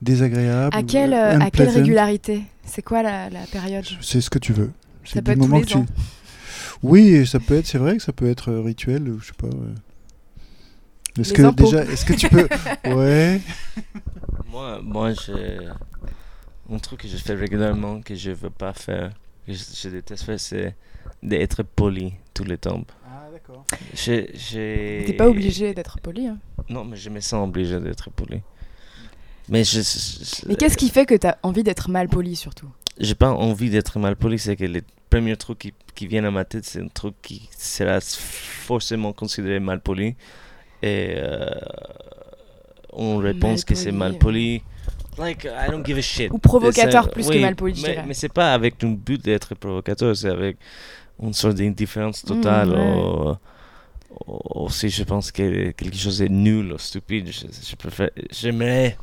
désagréable. 0.00 0.76
À 0.76 0.84
quelle, 0.84 1.12
à 1.14 1.50
quelle 1.50 1.70
régularité? 1.70 2.42
C'est 2.64 2.82
quoi 2.82 3.02
la, 3.02 3.30
la 3.30 3.40
période? 3.50 3.84
C'est 4.00 4.20
ce 4.20 4.30
que 4.30 4.38
tu 4.38 4.52
veux. 4.52 4.70
Ça 5.04 5.14
C'est 5.14 5.22
peut 5.22 5.32
du 5.34 5.40
être 5.40 5.44
tous 5.44 5.48
moment 5.48 5.56
les 5.58 5.66
que 5.66 5.72
tu. 5.72 5.78
Oui, 6.82 7.26
ça 7.26 7.38
peut 7.40 7.54
être. 7.56 7.66
C'est 7.66 7.78
vrai 7.78 7.96
que 7.96 8.02
ça 8.02 8.12
peut 8.12 8.28
être 8.28 8.50
euh, 8.50 8.60
rituel. 8.62 9.08
ou 9.08 9.20
Je 9.20 9.26
sais 9.26 9.32
pas. 9.36 9.46
ouais. 9.48 9.74
Est-ce 11.18 11.30
Les 11.30 11.36
que 11.36 11.42
impôts. 11.42 11.64
déjà, 11.64 11.84
est-ce 11.84 12.04
que 12.04 12.12
tu 12.14 12.28
peux, 12.28 12.48
ouais, 12.94 13.40
Moi, 14.48 14.80
moi 14.82 15.12
j'ai. 15.12 15.58
Un 16.72 16.78
truc 16.78 17.00
que 17.00 17.08
je 17.08 17.16
fais 17.16 17.34
régulièrement, 17.34 18.00
que 18.00 18.14
je 18.14 18.30
veux 18.30 18.48
pas 18.50 18.72
faire, 18.72 19.10
que 19.44 19.52
je, 19.52 19.58
je 19.82 19.88
déteste 19.88 20.22
faire, 20.22 20.38
c'est 20.38 20.76
d'être 21.20 21.64
poli 21.64 22.12
tous 22.32 22.44
les 22.44 22.56
temps. 22.58 22.84
Ah 23.04 23.26
d'accord. 23.32 23.64
T'es 23.96 25.14
pas 25.18 25.28
obligé 25.28 25.74
d'être 25.74 25.98
poli. 26.00 26.28
hein. 26.28 26.38
Non, 26.68 26.84
mais 26.84 26.96
je 26.96 27.10
me 27.10 27.18
sens 27.18 27.48
obligé 27.48 27.80
d'être 27.80 28.10
poli. 28.10 28.40
Mais 29.48 29.64
je. 29.64 29.80
je- 29.80 30.46
Mais 30.48 30.54
qu'est-ce 30.54 30.76
qui 30.76 30.90
fait 30.90 31.06
que 31.06 31.16
t'as 31.16 31.34
envie 31.42 31.64
d'être 31.64 31.90
mal 31.90 32.08
poli 32.08 32.36
surtout? 32.36 32.68
J'ai 33.00 33.16
pas 33.16 33.32
envie 33.32 33.68
d'être 33.70 33.98
mal 33.98 34.14
poli, 34.14 34.38
c'est 34.38 34.54
que 34.54 34.64
les 34.64 34.82
premiers 35.10 35.36
trucs 35.36 35.58
qui, 35.58 35.74
qui 35.94 36.06
viennent 36.06 36.24
à 36.24 36.30
ma 36.30 36.44
tête, 36.44 36.64
c'est 36.64 36.80
un 36.80 36.88
truc 36.88 37.14
qui 37.20 37.48
sera 37.58 38.00
forcément 38.00 39.12
considéré 39.12 39.60
mal 39.60 39.80
poli. 39.80 40.14
Et 40.82 41.14
euh, 41.16 41.50
on 42.92 43.18
répond 43.18 43.54
que 43.64 43.74
c'est 43.74 43.92
mal 43.92 44.16
poli. 44.18 44.62
Like, 45.18 45.44
I 45.44 45.70
don't 45.70 45.84
give 45.84 45.98
a 45.98 46.02
shit. 46.02 46.30
Ou 46.32 46.38
provocateur 46.38 47.04
ça- 47.04 47.10
plus 47.10 47.28
que 47.28 47.38
mal 47.38 47.54
poli, 47.56 47.74
je 47.74 47.82
mais, 47.86 48.04
mais 48.06 48.14
c'est 48.14 48.32
pas 48.32 48.54
avec 48.54 48.82
un 48.82 48.88
but 48.92 49.22
d'être 49.22 49.54
provocateur, 49.54 50.16
c'est 50.16 50.30
avec 50.30 50.56
une 51.22 51.34
sorte 51.34 51.56
d'indifférence 51.56 52.22
totale. 52.24 52.68
Mm, 52.68 52.72
ouais. 52.72 52.94
au- 53.02 53.36
au- 54.26 54.64
aussi, 54.64 54.88
je 54.88 55.02
pense 55.04 55.30
que 55.30 55.70
quelque 55.72 55.96
chose 55.96 56.22
est 56.22 56.28
nul 56.28 56.72
ou 56.72 56.78
stupide. 56.78 57.28
Je, 57.30 57.46
je. 57.46 58.06
J'aimerais. 58.30 58.96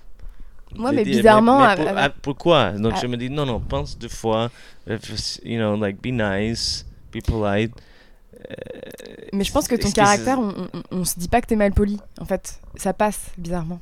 Moi, 0.75 0.91
mais 0.91 1.03
bizarrement, 1.05 1.59
mais 1.67 1.75
pour- 1.75 2.21
pourquoi? 2.21 2.71
Donc 2.71 2.93
je 3.01 3.07
me 3.07 3.17
dis 3.17 3.29
non, 3.29 3.45
non, 3.45 3.59
pense 3.59 3.97
deux 3.97 4.09
fois. 4.09 4.51
If- 4.87 5.39
You 5.43 5.57
know, 5.57 5.75
like 5.75 6.01
be 6.01 6.07
nice, 6.11 6.85
be 7.13 7.21
polite. 7.25 7.71
Euh, 8.49 8.53
Mais 9.33 9.43
je 9.43 9.51
pense 9.51 9.67
que 9.67 9.75
ton 9.75 9.89
caractère, 9.91 10.39
on, 10.39 10.53
on, 10.73 10.83
on 10.99 11.05
se 11.05 11.19
dit 11.19 11.27
pas 11.27 11.41
que 11.41 11.47
t'es 11.47 11.55
mal 11.55 11.73
poli. 11.73 11.97
En 12.19 12.25
fait, 12.25 12.59
ça 12.75 12.93
passe 12.93 13.31
bizarrement. 13.37 13.79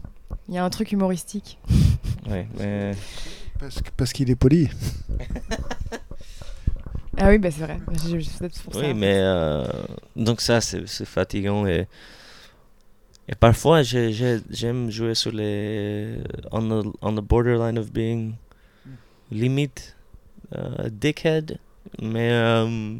Il 0.48 0.56
y 0.56 0.58
a 0.58 0.64
un 0.64 0.70
truc 0.70 0.92
humoristique. 0.92 1.58
Ouais, 2.28 2.48
mais 2.58 2.92
Parce 3.60 3.80
parce 3.96 4.12
qu'il 4.14 4.32
est 4.32 4.36
poli. 4.36 4.68
Ah 7.18 7.30
oui, 7.30 7.38
bah 7.38 7.50
c'est 7.52 7.62
vrai. 7.64 7.78
Je- 8.06 8.20
je- 8.20 8.30
ça. 8.30 8.44
oui, 8.76 8.94
mais 8.94 9.14
euh, 9.18 9.64
donc 10.16 10.42
ça 10.42 10.60
c'est 10.60 10.88
c'est 10.88 11.06
fatigant 11.06 11.66
et 11.66 11.88
et 13.28 13.36
parfois 13.36 13.82
j'ai- 13.84 14.14
j'ai- 14.14 14.42
j'aime 14.50 14.90
jouer 14.92 15.16
sur 15.16 15.32
les 15.32 16.18
on 16.52 16.62
the 16.84 16.88
on 17.02 17.14
the 17.16 17.22
borderline 17.22 17.78
of 17.78 17.92
being 17.92 18.36
limite 19.32 19.96
euh, 20.56 20.90
dickhead, 20.92 21.58
mais 22.02 22.32
euh, 22.32 22.98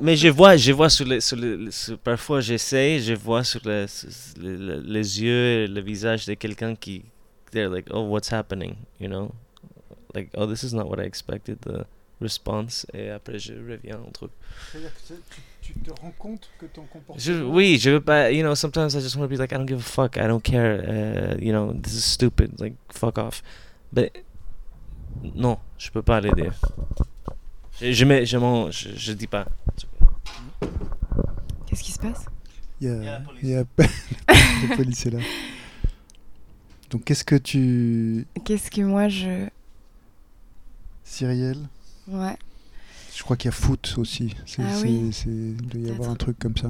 Mais 0.00 0.16
je 0.16 0.28
vois, 0.28 0.56
je 0.56 0.70
vois 0.72 0.88
sur 0.88 1.04
les, 1.06 1.20
sur 1.20 1.36
les- 1.36 1.70
sur- 1.72 1.98
parfois 1.98 2.40
j'essaie, 2.40 3.00
je 3.00 3.14
vois 3.14 3.42
sur 3.42 3.60
les, 3.64 3.86
sur 3.88 4.08
les, 4.40 5.20
yeux 5.22 5.64
et 5.64 5.66
le 5.66 5.80
visage 5.80 6.24
de 6.26 6.34
quelqu'un 6.34 6.76
qui, 6.76 7.02
they're 7.50 7.68
like, 7.68 7.86
oh, 7.90 8.02
what's 8.08 8.30
happening, 8.32 8.76
you 9.00 9.08
know, 9.08 9.32
like, 10.14 10.30
oh, 10.36 10.46
this 10.46 10.62
is 10.62 10.72
not 10.72 10.86
what 10.88 11.00
I 11.00 11.04
expected, 11.06 11.58
the 11.62 11.84
response, 12.20 12.86
et 12.94 13.10
après 13.10 13.38
je 13.40 13.54
reviens 13.54 13.98
au 14.06 14.10
truc. 14.12 14.30
Tu, 15.62 15.72
te 15.74 15.90
rends 16.00 16.12
compte 16.18 16.50
que 16.58 16.66
ton 16.66 16.82
comportement. 16.82 17.18
Je, 17.18 17.32
oui, 17.42 17.78
je 17.78 17.90
veux 17.90 18.00
pas, 18.00 18.30
you 18.30 18.42
know, 18.42 18.54
sometimes 18.54 18.94
I 18.94 19.00
just 19.00 19.16
want 19.16 19.22
to 19.22 19.28
be 19.28 19.38
like, 19.38 19.52
I 19.52 19.56
don't 19.56 19.66
give 19.66 19.78
a 19.78 19.82
fuck, 19.82 20.16
I 20.16 20.26
don't 20.26 20.42
care, 20.42 20.80
uh, 20.82 21.36
you 21.40 21.52
know, 21.52 21.72
this 21.72 21.94
is 21.94 22.02
stupid, 22.04 22.60
like, 22.60 22.74
fuck 22.92 23.16
off. 23.18 23.42
Mais, 23.94 24.12
non, 25.34 25.58
je 25.78 25.90
peux 25.90 26.02
pas 26.02 26.20
dire. 26.20 26.52
Je, 27.80 27.92
je, 27.92 28.04
mets- 28.04 28.26
je, 28.26 28.36
m'en- 28.38 28.70
je, 28.70 28.90
je 28.94 29.12
dis 29.12 29.26
pas. 29.26 29.46
Qu'est-ce 31.66 31.82
qui 31.82 31.92
se 31.92 31.98
passe? 31.98 32.26
Il 32.80 32.88
y 32.88 32.90
a, 32.90 32.94
Il 32.96 33.04
y 33.04 33.08
a 33.08 33.12
la 33.12 33.20
police. 33.24 33.42
il 33.42 33.50
y 33.50 33.54
a- 33.54 34.68
la 34.68 34.76
police 34.76 35.06
est 35.06 35.10
là. 35.10 35.18
Donc 36.90 37.04
qu'est-ce 37.04 37.24
que 37.24 37.36
tu. 37.36 38.26
Qu'est-ce 38.44 38.70
que 38.70 38.82
moi 38.82 39.08
je. 39.08 39.48
Cyrielle? 41.04 41.68
Ouais. 42.08 42.36
Je 43.14 43.22
crois 43.22 43.36
qu'il 43.36 43.48
y 43.48 43.48
a 43.48 43.52
foot 43.52 43.94
aussi. 43.98 44.34
Ah 44.58 44.62
oui. 44.82 45.10
il 45.26 45.56
doit 45.56 45.80
y 45.80 45.90
avoir 45.90 46.10
un 46.10 46.16
truc 46.16 46.38
comme 46.38 46.56
ça. 46.56 46.68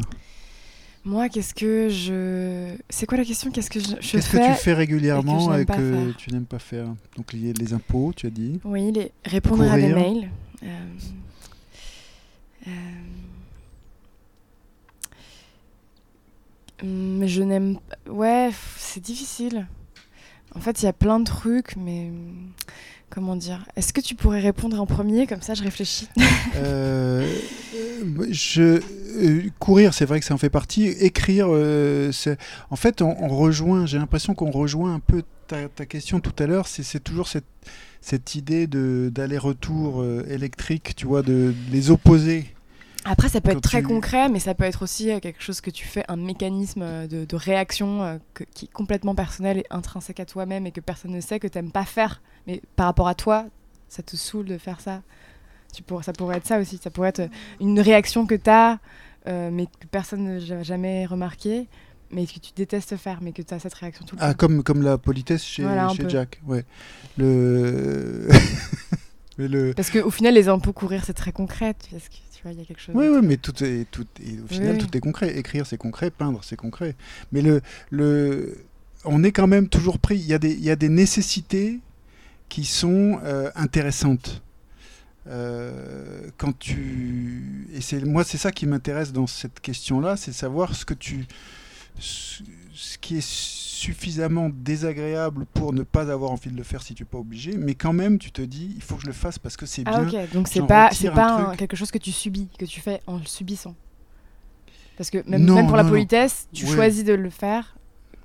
Moi, 1.04 1.28
qu'est-ce 1.28 1.54
que 1.54 1.88
je. 1.88 2.76
C'est 2.88 3.06
quoi 3.06 3.18
la 3.18 3.24
question? 3.24 3.50
Qu'est-ce 3.50 3.70
que 3.70 3.80
je, 3.80 3.86
je 3.86 4.12
Qu'est-ce 4.12 4.28
fais 4.28 4.38
que 4.38 4.54
tu 4.54 4.62
fais 4.62 4.72
régulièrement 4.72 5.54
et 5.56 5.66
que 5.66 6.12
je 6.12 6.16
tu 6.16 6.30
n'aimes 6.30 6.46
pas 6.46 6.60
faire? 6.60 6.86
Donc 7.16 7.32
les, 7.32 7.52
les 7.52 7.72
impôts, 7.72 8.12
tu 8.14 8.26
as 8.26 8.30
dit. 8.30 8.60
Oui, 8.64 8.92
les... 8.92 9.10
répondre 9.24 9.64
à 9.64 9.76
des 9.76 9.92
mails. 9.92 10.30
Euh, 10.62 10.88
euh, 12.68 12.70
hum, 16.82 17.26
je 17.26 17.42
n'aime. 17.42 17.78
Ouais, 18.08 18.50
c'est 18.76 19.02
difficile. 19.02 19.66
En 20.54 20.60
fait, 20.60 20.82
il 20.82 20.84
y 20.84 20.88
a 20.88 20.92
plein 20.92 21.18
de 21.18 21.24
trucs, 21.24 21.74
mais. 21.76 22.12
Comment 23.14 23.36
dire? 23.36 23.62
Est-ce 23.76 23.92
que 23.92 24.00
tu 24.00 24.14
pourrais 24.14 24.40
répondre 24.40 24.80
en 24.80 24.86
premier? 24.86 25.26
Comme 25.26 25.42
ça, 25.42 25.52
je 25.52 25.62
réfléchis. 25.62 26.08
Euh, 26.56 27.30
euh, 27.74 28.26
je, 28.30 28.80
euh, 29.18 29.42
courir, 29.58 29.92
c'est 29.92 30.06
vrai 30.06 30.18
que 30.18 30.24
ça 30.24 30.32
en 30.32 30.38
fait 30.38 30.48
partie. 30.48 30.86
Écrire, 30.86 31.46
euh, 31.50 32.10
en 32.70 32.76
fait, 32.76 33.02
on, 33.02 33.14
on 33.22 33.28
rejoint, 33.28 33.84
j'ai 33.84 33.98
l'impression 33.98 34.34
qu'on 34.34 34.50
rejoint 34.50 34.94
un 34.94 34.98
peu 35.00 35.22
ta, 35.46 35.68
ta 35.68 35.84
question 35.84 36.20
tout 36.20 36.32
à 36.42 36.46
l'heure. 36.46 36.66
C'est, 36.66 37.04
toujours 37.04 37.28
cette, 37.28 37.44
cette 38.00 38.34
idée 38.34 38.66
d'aller-retour 38.66 40.02
électrique, 40.30 40.94
tu 40.96 41.06
vois, 41.06 41.20
de 41.20 41.54
les 41.70 41.90
opposer. 41.90 42.46
Après, 43.04 43.28
ça 43.28 43.42
peut 43.42 43.50
être 43.50 43.60
très 43.60 43.82
tu- 43.82 43.88
concret, 43.88 44.30
mais 44.30 44.38
ça 44.38 44.54
peut 44.54 44.64
être 44.64 44.82
aussi 44.82 45.06
quelque 45.20 45.42
chose 45.42 45.60
que 45.60 45.70
tu 45.70 45.84
fais, 45.86 46.04
un 46.08 46.16
mécanisme 46.16 47.06
de, 47.08 47.26
de 47.26 47.36
réaction 47.36 48.18
que- 48.32 48.44
qui 48.54 48.66
est 48.66 48.72
complètement 48.72 49.14
personnel 49.14 49.58
et 49.58 49.64
intrinsèque 49.70 50.20
à 50.20 50.24
toi-même 50.24 50.66
et 50.66 50.70
que 50.72 50.80
personne 50.80 51.10
ne 51.10 51.20
sait, 51.20 51.38
que 51.40 51.48
tu 51.48 51.58
n'aimes 51.58 51.72
pas 51.72 51.84
faire. 51.84 52.22
Mais 52.46 52.60
par 52.76 52.86
rapport 52.86 53.08
à 53.08 53.14
toi, 53.14 53.46
ça 53.88 54.02
te 54.02 54.16
saoule 54.16 54.46
de 54.46 54.58
faire 54.58 54.80
ça. 54.80 55.02
Tu 55.74 55.82
ça 56.02 56.12
pourrait 56.12 56.36
être 56.36 56.46
ça 56.46 56.58
aussi. 56.58 56.78
Ça 56.82 56.90
pourrait 56.90 57.10
être 57.10 57.20
euh, 57.20 57.28
une 57.60 57.80
réaction 57.80 58.26
que 58.26 58.34
tu 58.34 58.50
as, 58.50 58.78
mais 59.26 59.66
que 59.66 59.86
personne 59.90 60.38
n'a 60.38 60.62
jamais 60.62 61.06
remarqué, 61.06 61.68
mais 62.10 62.26
que 62.26 62.38
tu 62.38 62.52
détestes 62.54 62.96
faire, 62.96 63.20
mais 63.22 63.32
que 63.32 63.40
tu 63.42 63.54
as 63.54 63.58
cette 63.58 63.74
réaction 63.74 64.04
tout 64.04 64.16
le 64.16 64.22
Ah, 64.22 64.30
temps. 64.34 64.36
comme, 64.36 64.62
comme 64.62 64.82
la 64.82 64.98
politesse 64.98 65.42
chez, 65.42 65.62
Voilà. 65.62 65.88
Jack. 66.08 66.40
Ouais. 66.46 66.64
Le... 67.16 68.28
mais 69.38 69.48
le... 69.48 69.72
Parce 69.74 69.90
qu'au 69.90 70.10
final, 70.10 70.34
les 70.34 70.48
impôts 70.48 70.72
courir, 70.72 71.04
c'est 71.04 71.14
très 71.14 71.32
concret. 71.32 71.74
Parce 71.90 72.08
que 72.08 72.14
tu 72.14 72.42
vois, 72.42 72.52
il 72.52 72.58
y 72.58 72.62
a 72.62 72.64
quelque 72.64 72.80
chose. 72.80 72.94
Oui, 72.94 73.06
oui, 73.08 73.20
mais 73.22 73.36
tout 73.38 73.64
est, 73.64 73.86
tout, 73.90 74.06
et 74.22 74.40
au 74.40 74.46
final, 74.46 74.72
oui. 74.72 74.78
tout 74.78 74.94
est 74.96 75.00
concret. 75.00 75.36
Écrire, 75.38 75.66
c'est 75.66 75.78
concret. 75.78 76.10
Peindre, 76.10 76.40
c'est 76.42 76.56
concret. 76.56 76.96
Mais 77.32 77.40
le, 77.40 77.62
le, 77.90 78.58
on 79.04 79.24
est 79.24 79.32
quand 79.32 79.46
même 79.46 79.68
toujours 79.68 79.98
pris. 79.98 80.16
Il 80.16 80.26
y 80.26 80.34
a 80.34 80.38
des, 80.38 80.52
il 80.52 80.62
y 80.64 80.70
a 80.70 80.76
des 80.76 80.88
nécessités 80.90 81.80
qui 82.52 82.66
sont 82.66 83.18
euh, 83.24 83.50
intéressantes. 83.54 84.42
Euh, 85.26 86.28
quand 86.36 86.58
tu 86.58 87.66
et 87.72 87.80
c'est 87.80 88.04
moi 88.04 88.24
c'est 88.24 88.36
ça 88.38 88.50
qui 88.50 88.66
m'intéresse 88.66 89.10
dans 89.12 89.26
cette 89.26 89.58
question-là, 89.60 90.16
c'est 90.16 90.32
savoir 90.32 90.74
ce 90.74 90.84
que 90.84 90.94
tu 90.94 91.26
ce 91.98 92.98
qui 93.00 93.16
est 93.18 93.26
suffisamment 93.26 94.50
désagréable 94.52 95.46
pour 95.54 95.72
ne 95.72 95.82
pas 95.82 96.10
avoir 96.10 96.30
envie 96.32 96.50
de 96.50 96.56
le 96.56 96.62
faire 96.64 96.82
si 96.82 96.94
tu 96.94 97.02
n'es 97.04 97.08
pas 97.08 97.18
obligé, 97.18 97.56
mais 97.56 97.74
quand 97.74 97.92
même 97.94 98.18
tu 98.18 98.32
te 98.32 98.42
dis 98.42 98.72
il 98.76 98.82
faut 98.82 98.96
que 98.96 99.02
je 99.02 99.06
le 99.06 99.12
fasse 99.12 99.38
parce 99.38 99.56
que 99.56 99.64
c'est 99.64 99.84
Ah 99.86 100.02
bien. 100.04 100.24
ok, 100.24 100.32
donc 100.32 100.48
c'est 100.48 100.66
pas, 100.66 100.90
un 100.90 101.10
pas 101.12 101.32
un- 101.52 101.56
quelque 101.56 101.76
chose 101.76 101.90
que 101.90 101.98
tu 101.98 102.12
subis, 102.12 102.48
que 102.58 102.64
tu 102.66 102.80
fais 102.80 103.00
en 103.06 103.16
le 103.16 103.24
subissant. 103.24 103.74
Parce 104.98 105.08
que 105.08 105.18
même, 105.28 105.44
Non, 105.44 105.54
même 105.54 105.66
pour 105.68 105.76
la 105.76 105.84
non. 105.84 105.88
politesse, 105.90 106.48
tu 106.52 106.66
Ouais. 106.66 106.74
choisis 106.74 107.02
de 107.04 107.14
le 107.14 107.30
faire, 107.30 107.76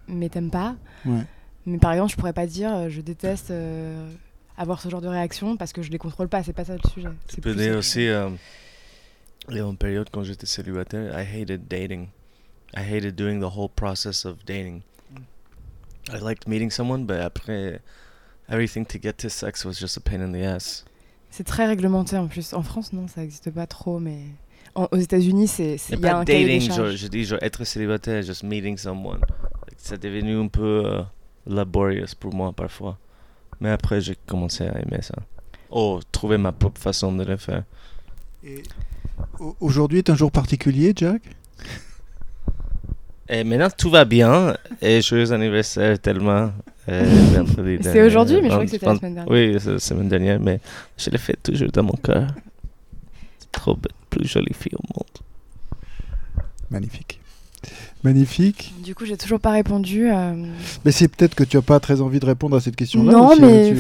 mais 0.08 0.28
t'aimes 0.30 0.52
pas. 0.52 0.76
Ouais. 1.06 1.26
Mais 1.68 1.78
par 1.78 1.91
exemple, 1.91 2.11
je 2.11 2.15
pourrais 2.18 2.34
pas 2.34 2.47
dire 2.47 2.74
euh, 2.74 2.89
je 2.89 3.01
déteste 3.01 3.51
euh, 3.51 4.09
avoir 4.57 4.82
ce 4.82 4.89
genre 4.89 5.01
de 5.01 5.07
réaction 5.07 5.57
parce 5.57 5.74
que 5.74 5.82
je 5.82 5.91
les 5.91 5.97
contrôle 5.99 6.30
pas, 6.30 6.41
c'est 6.41 6.53
pas 6.53 6.65
ça 6.65 6.74
le 6.74 6.89
sujet. 6.89 7.09
Tu 7.28 7.36
C'est 7.36 7.41
peux 7.41 7.53
dire 7.53 7.78
aussi, 7.78 8.07
euh, 8.07 8.30
il 9.49 9.57
y 9.57 9.59
a 9.59 9.63
une 9.63 9.78
période 9.78 10.07
quand 10.11 10.24
j'étais 10.24 10.45
célibataire, 10.45 11.11
I 11.20 11.26
hated 11.41 11.68
dating. 11.68 12.07
I 12.76 12.80
hated 12.82 13.15
doing 13.15 13.39
the 13.39 13.51
whole 13.55 13.70
process 13.70 14.26
of 14.26 14.38
dating. 14.45 14.82
I 16.09 16.20
liked 16.22 16.47
meeting 16.47 16.72
someone, 16.72 17.05
but 17.05 17.18
après, 17.20 17.82
everything 18.49 18.86
to 18.86 18.97
get 19.01 19.13
to 19.18 19.30
sex 19.30 19.65
was 19.65 19.74
just 19.74 19.97
a 19.97 19.99
pain 20.01 20.22
in 20.22 20.32
the 20.32 20.43
ass. 20.45 20.86
C'est 21.30 21.43
très 21.43 21.65
réglementé 21.68 22.15
en 22.18 22.28
plus. 22.28 22.53
En 22.53 22.63
France, 22.63 22.93
non, 22.93 23.07
ça 23.09 23.24
existe 23.24 23.51
pas 23.51 23.68
trop, 23.68 23.99
mais 23.99 24.22
en- 24.76 24.88
aux 24.91 24.97
États-Unis, 24.97 25.47
c'est 25.49 25.76
il 25.91 25.99
y 25.99 26.05
a 26.07 26.18
un 26.18 26.24
dating, 26.24 26.61
genre, 26.72 26.91
je 26.91 27.07
dis 27.07 27.26
genre 27.26 27.39
être 27.41 27.65
célibataire, 27.65 28.22
just 28.24 28.43
meeting 28.43 28.78
someone. 28.78 29.20
C'est 29.76 30.01
devenu 30.01 30.38
un 30.38 30.47
peu 30.47 30.84
euh, 30.86 31.01
laborious 31.48 32.14
pour 32.20 32.34
moi 32.34 32.52
parfois. 32.54 32.98
Mais 33.60 33.70
après, 33.72 34.02
j'ai 34.02 34.16
commencé 34.28 34.64
à 34.66 34.80
aimer 34.80 35.02
ça. 35.02 35.16
Oh, 35.70 36.00
trouver 36.12 36.38
ma 36.38 36.52
propre 36.52 36.80
façon 36.80 37.12
de 37.14 37.24
le 37.24 37.38
faire. 37.38 37.64
Et 38.43 38.62
au- 39.39 39.56
Aujourd'hui 39.60 39.98
est 40.00 40.10
un 40.10 40.16
jour 40.16 40.32
particulier, 40.32 40.93
Jack? 40.95 41.22
Et 43.30 43.43
maintenant, 43.43 43.70
tout 43.76 43.89
va 43.89 44.06
bien. 44.06 44.56
Et 44.82 45.02
joyeux 45.02 45.32
anniversaire 45.34 46.00
tellement. 46.00 46.52
euh, 46.88 47.43
C'est 47.82 48.02
aujourd'hui, 48.04 48.38
mais 48.41 48.50
je 48.50 48.54
crois 48.54 48.64
que 48.66 48.72
c'était 48.72 48.86
la 48.86 48.95
semaine 48.95 49.16
dernière. 49.16 49.32
Oui, 49.34 49.58
c'est 49.60 49.72
la 49.74 49.80
semaine 49.80 50.08
dernière, 50.08 50.39
mais 50.39 50.60
je 50.98 51.10
l'ai 51.10 51.18
fait 51.18 51.36
toujours 51.43 51.70
dans 51.72 51.84
mon 51.84 51.93
cœur. 52.02 52.28
C'est 53.39 53.52
trop 53.52 53.76
belle, 53.76 53.91
plus 54.10 54.26
jolie 54.28 54.54
fille 54.54 54.76
au 54.76 54.84
monde. 54.98 55.08
Magnifique. 56.70 57.20
Magnifique. 58.04 58.74
Du 58.84 58.93
coup, 58.95 59.06
j'ai 59.06 59.18
toujours 59.18 59.39
pas 59.39 59.52
répondu. 59.52 60.10
euh, 60.10 60.34
Mais 60.86 60.91
c'est 60.91 61.08
peut-être 61.08 61.36
que 61.36 61.43
tu 61.43 61.58
n'as 61.58 61.64
pas 61.64 61.80
très 61.80 62.00
envie 62.02 62.20
de 62.20 62.26
répondre 62.26 62.56
à 62.56 62.62
cette 62.62 62.76
question-là. 62.76 63.12
Non, 63.12 63.36
mais- 63.39 63.74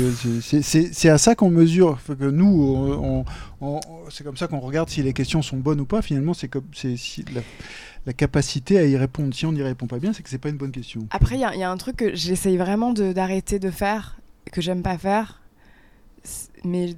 c'est- 0.91 1.09
à 1.09 1.17
ça 1.17 1.35
qu'on 1.35 1.49
mesure. 1.49 1.99
Que 2.07 2.25
nous, 2.29 2.45
on- 2.47 3.21
on- 3.61 3.75
on- 3.75 3.79
c'est 4.09 4.23
comme 4.23 4.35
ça 4.37 4.47
qu'on 4.47 4.59
regarde 4.59 4.89
si 4.89 5.03
les 5.03 5.13
questions 5.13 5.41
sont 5.41 5.57
bonnes 5.57 5.79
ou 5.81 5.85
pas. 5.85 6.01
Finalement, 6.01 6.33
c'est 6.33 6.47
comme 6.47 6.65
c'est 6.73 6.97
si 6.97 7.23
la, 7.33 7.41
la 8.05 8.13
capacité 8.13 8.79
à 8.79 8.85
y 8.85 8.97
répondre. 8.97 9.33
Si 9.35 9.45
on 9.45 9.51
n'y 9.51 9.61
répond 9.61 9.85
pas 9.87 9.99
bien, 9.99 10.13
c'est 10.13 10.23
que 10.23 10.29
c'est 10.29 10.37
pas 10.39 10.49
une 10.49 10.57
bonne 10.57 10.71
question. 10.71 11.07
Après, 11.11 11.35
il 11.35 11.41
y, 11.41 11.45
a- 11.45 11.53
il 11.53 11.59
y 11.59 11.63
a 11.63 11.69
un 11.71 11.77
truc 11.77 11.97
que 11.97 12.15
j'essaye 12.15 12.57
vraiment 12.57 12.93
de- 12.93 13.13
d'arrêter 13.13 13.59
de, 13.59 13.69
faire, 13.69 14.19
que 14.51 14.61
j'aime 14.61 14.81
pas 14.81 14.97
faire. 14.97 15.41
Mais 16.65 16.95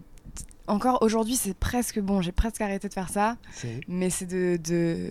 encore 0.68 1.02
aujourd'hui, 1.02 1.36
c'est 1.36 1.54
presque 1.54 2.00
bon. 2.00 2.22
J'ai 2.22 2.32
presque 2.32 2.62
arrêté 2.62 2.88
de 2.88 2.94
faire 2.94 3.10
ça. 3.10 3.36
Mais 3.88 4.10
c'est 4.10 4.26
de. 4.26 4.58
de 4.64 5.10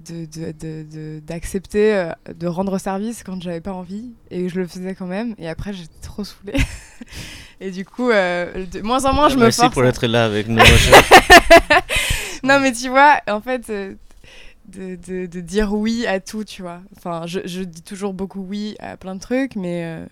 de- 0.00 0.26
de- 0.26 0.52
de- 0.52 0.86
de- 0.90 1.20
d'accepter 1.20 1.94
euh, 1.94 2.12
de, 2.34 2.46
rendre 2.46 2.78
service 2.78 3.22
quand 3.22 3.40
j'avais 3.42 3.60
pas 3.60 3.72
envie 3.72 4.12
et 4.30 4.48
je 4.48 4.60
le 4.60 4.66
faisais 4.66 4.94
quand 4.94 5.06
même 5.06 5.34
et 5.38 5.48
après 5.48 5.72
j'étais 5.72 6.00
trop 6.02 6.24
saoulée 6.24 6.60
et 7.60 7.70
du 7.70 7.84
coup 7.84 8.10
euh, 8.10 8.66
de 8.66 8.80
moins 8.82 9.04
en 9.06 9.14
moins 9.14 9.28
je 9.28 9.36
me 9.36 9.42
Merci 9.42 9.60
force 9.60 9.72
pour 9.74 9.84
être 9.84 10.06
là 10.06 10.24
avec 10.24 10.48
nous. 10.48 10.60
Non, 12.44 12.60
mais 12.60 12.72
tu 12.72 12.90
vois, 12.90 13.20
en 13.26 13.40
fait, 13.40 13.70
euh, 13.70 13.94
de, 14.66 15.40
dire 15.40 15.72
oui 15.72 16.06
à 16.06 16.20
tout, 16.20 16.44
tu 16.44 16.60
vois. 16.60 16.80
Enfin, 16.96 17.22
je, 17.26 17.40
je 17.46 17.62
dis 17.62 17.80
toujours 17.82 18.12
beaucoup 18.12 18.40
oui 18.46 18.76
à 18.80 18.98
plein 18.98 19.14
de 19.14 19.20
trucs, 19.20 19.56
mais, 19.56 19.84
euh, 19.84 20.06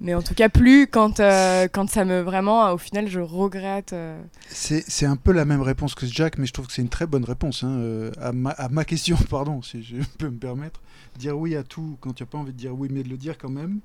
mais 0.00 0.14
en 0.14 0.22
tout 0.22 0.34
cas, 0.34 0.48
plus 0.48 0.86
quand, 0.86 1.20
euh, 1.20 1.66
quand 1.72 1.88
ça 1.90 2.04
me 2.04 2.20
vraiment, 2.20 2.72
au 2.72 2.78
final, 2.78 3.08
je 3.08 3.20
regrette. 3.20 3.92
euh. 3.92 4.20
C'est 4.48 5.06
un 5.06 5.16
peu 5.16 5.32
la 5.32 5.44
même 5.44 5.60
réponse 5.62 5.94
que 5.94 6.06
Jack, 6.06 6.38
mais 6.38 6.46
je 6.46 6.52
trouve 6.52 6.66
que 6.68 6.72
c'est 6.72 6.82
une 6.82 6.88
très 6.88 7.06
bonne 7.06 7.24
réponse 7.24 7.64
hein, 7.64 7.78
euh, 7.78 8.10
à, 8.20 8.32
ma, 8.32 8.50
à 8.50 8.68
ma 8.68 8.84
question, 8.84 9.16
pardon, 9.30 9.60
si 9.62 9.82
je 9.82 9.96
peux 10.18 10.28
me 10.30 10.38
permettre. 10.38 10.80
Dire 11.18 11.36
oui 11.36 11.56
à 11.56 11.62
tout 11.64 11.96
quand 12.00 12.12
tu 12.12 12.22
n'as 12.22 12.26
pas 12.28 12.38
envie 12.38 12.52
de 12.52 12.58
dire 12.58 12.74
oui, 12.78 12.88
mais 12.92 13.02
de 13.02 13.08
le 13.08 13.16
dire 13.16 13.36
quand 13.38 13.50
même. 13.50 13.80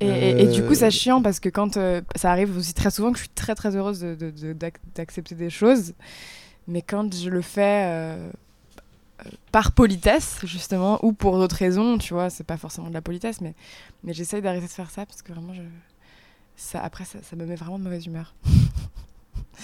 Et, 0.00 0.08
et- 0.08 0.42
et 0.42 0.46
du 0.48 0.62
coup, 0.64 0.72
Euh, 0.72 0.74
c'est 0.74 0.90
chiant 0.90 1.22
parce 1.22 1.38
que 1.38 1.48
quand 1.48 1.74
ça 2.16 2.30
arrive 2.30 2.56
aussi 2.56 2.74
très 2.74 2.90
souvent 2.90 3.12
que 3.12 3.18
je 3.18 3.22
suis 3.22 3.32
très 3.34 3.54
très 3.54 3.76
heureuse 3.76 4.00
de- 4.00 4.16
de- 4.16 4.30
de- 4.32 4.56
d'accepter 4.96 5.36
des 5.36 5.50
choses, 5.50 5.94
mais 6.66 6.82
quand 6.82 7.14
je 7.14 7.30
le 7.30 7.40
fais 7.42 8.16
par 9.52 9.72
politesse, 9.72 10.38
justement, 10.44 11.04
ou 11.04 11.12
pour 11.12 11.38
d'autres 11.38 11.56
raisons, 11.56 11.98
tu 11.98 12.14
vois, 12.14 12.30
c'est 12.30 12.44
pas 12.44 12.56
forcément 12.56 12.88
de 12.88 12.94
la 12.94 13.02
politesse, 13.02 13.40
mais, 13.40 13.54
mais 14.02 14.12
j'essaye 14.12 14.42
d'arrêter 14.42 14.66
de 14.66 14.70
faire 14.72 14.90
ça 14.90 15.06
parce 15.06 15.22
que 15.22 15.32
vraiment, 15.32 15.54
je, 15.54 15.62
ça, 16.56 16.82
après, 16.82 17.04
ça, 17.04 17.18
ça 17.22 17.36
me 17.36 17.44
met 17.46 17.54
vraiment 17.56 17.78
de 17.78 17.84
mauvaise 17.84 18.06
humeur. 18.06 18.34